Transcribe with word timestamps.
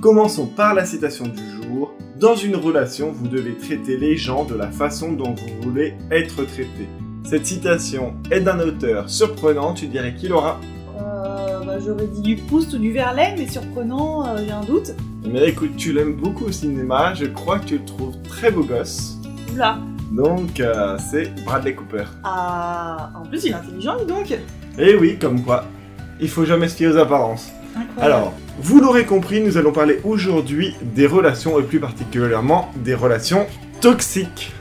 Commençons 0.00 0.46
par 0.46 0.74
la 0.74 0.84
citation 0.84 1.26
du 1.26 1.42
jour. 1.62 1.94
Dans 2.20 2.36
une 2.36 2.56
relation, 2.56 3.12
vous 3.12 3.28
devez 3.28 3.54
traiter 3.54 3.96
les 3.96 4.16
gens 4.16 4.44
de 4.44 4.54
la 4.54 4.70
façon 4.70 5.12
dont 5.12 5.34
vous 5.34 5.62
voulez 5.62 5.94
être 6.10 6.44
traité. 6.44 6.88
Cette 7.24 7.46
citation 7.46 8.14
est 8.30 8.40
d'un 8.40 8.60
auteur 8.60 9.08
surprenant, 9.08 9.74
tu 9.74 9.86
dirais 9.86 10.14
qu'il 10.14 10.32
aura 10.32 10.60
Euh, 10.98 11.64
bah, 11.64 11.78
j'aurais 11.84 12.06
dit 12.06 12.20
du 12.22 12.36
Proust 12.36 12.72
ou 12.74 12.78
du 12.78 12.92
Verlaine, 12.92 13.34
mais 13.38 13.48
surprenant, 13.48 14.26
euh, 14.26 14.48
a 14.50 14.56
un 14.58 14.64
doute. 14.64 14.92
Mais 15.24 15.48
écoute, 15.48 15.76
tu 15.76 15.92
l'aimes 15.92 16.14
beaucoup 16.14 16.44
au 16.44 16.52
cinéma, 16.52 17.14
je 17.14 17.24
crois 17.26 17.58
que 17.58 17.66
tu 17.66 17.78
le 17.78 17.84
trouves 17.84 18.16
très 18.28 18.50
beau 18.50 18.62
gosse. 18.62 19.16
Oula. 19.52 19.78
Donc, 20.12 20.60
euh, 20.60 20.96
c'est 21.10 21.34
Bradley 21.44 21.74
Cooper. 21.74 22.04
Ah, 22.22 23.10
en 23.14 23.26
plus, 23.26 23.44
il 23.44 23.50
est 23.50 23.54
intelligent, 23.54 23.96
dis 23.98 24.06
donc. 24.06 24.32
Et 24.78 24.94
oui, 24.94 25.18
comme 25.18 25.42
quoi, 25.42 25.64
il 26.20 26.28
faut 26.28 26.44
jamais 26.44 26.68
se 26.68 26.76
fier 26.76 26.86
aux 26.88 26.96
apparences. 26.96 27.50
Incroyable. 27.76 28.00
Alors, 28.14 28.32
vous 28.58 28.80
l'aurez 28.80 29.04
compris, 29.04 29.40
nous 29.40 29.58
allons 29.58 29.72
parler 29.72 30.00
aujourd'hui 30.04 30.74
des 30.80 31.06
relations, 31.06 31.60
et 31.60 31.62
plus 31.62 31.78
particulièrement 31.78 32.72
des 32.76 32.94
relations 32.94 33.46
toxiques. 33.80 34.52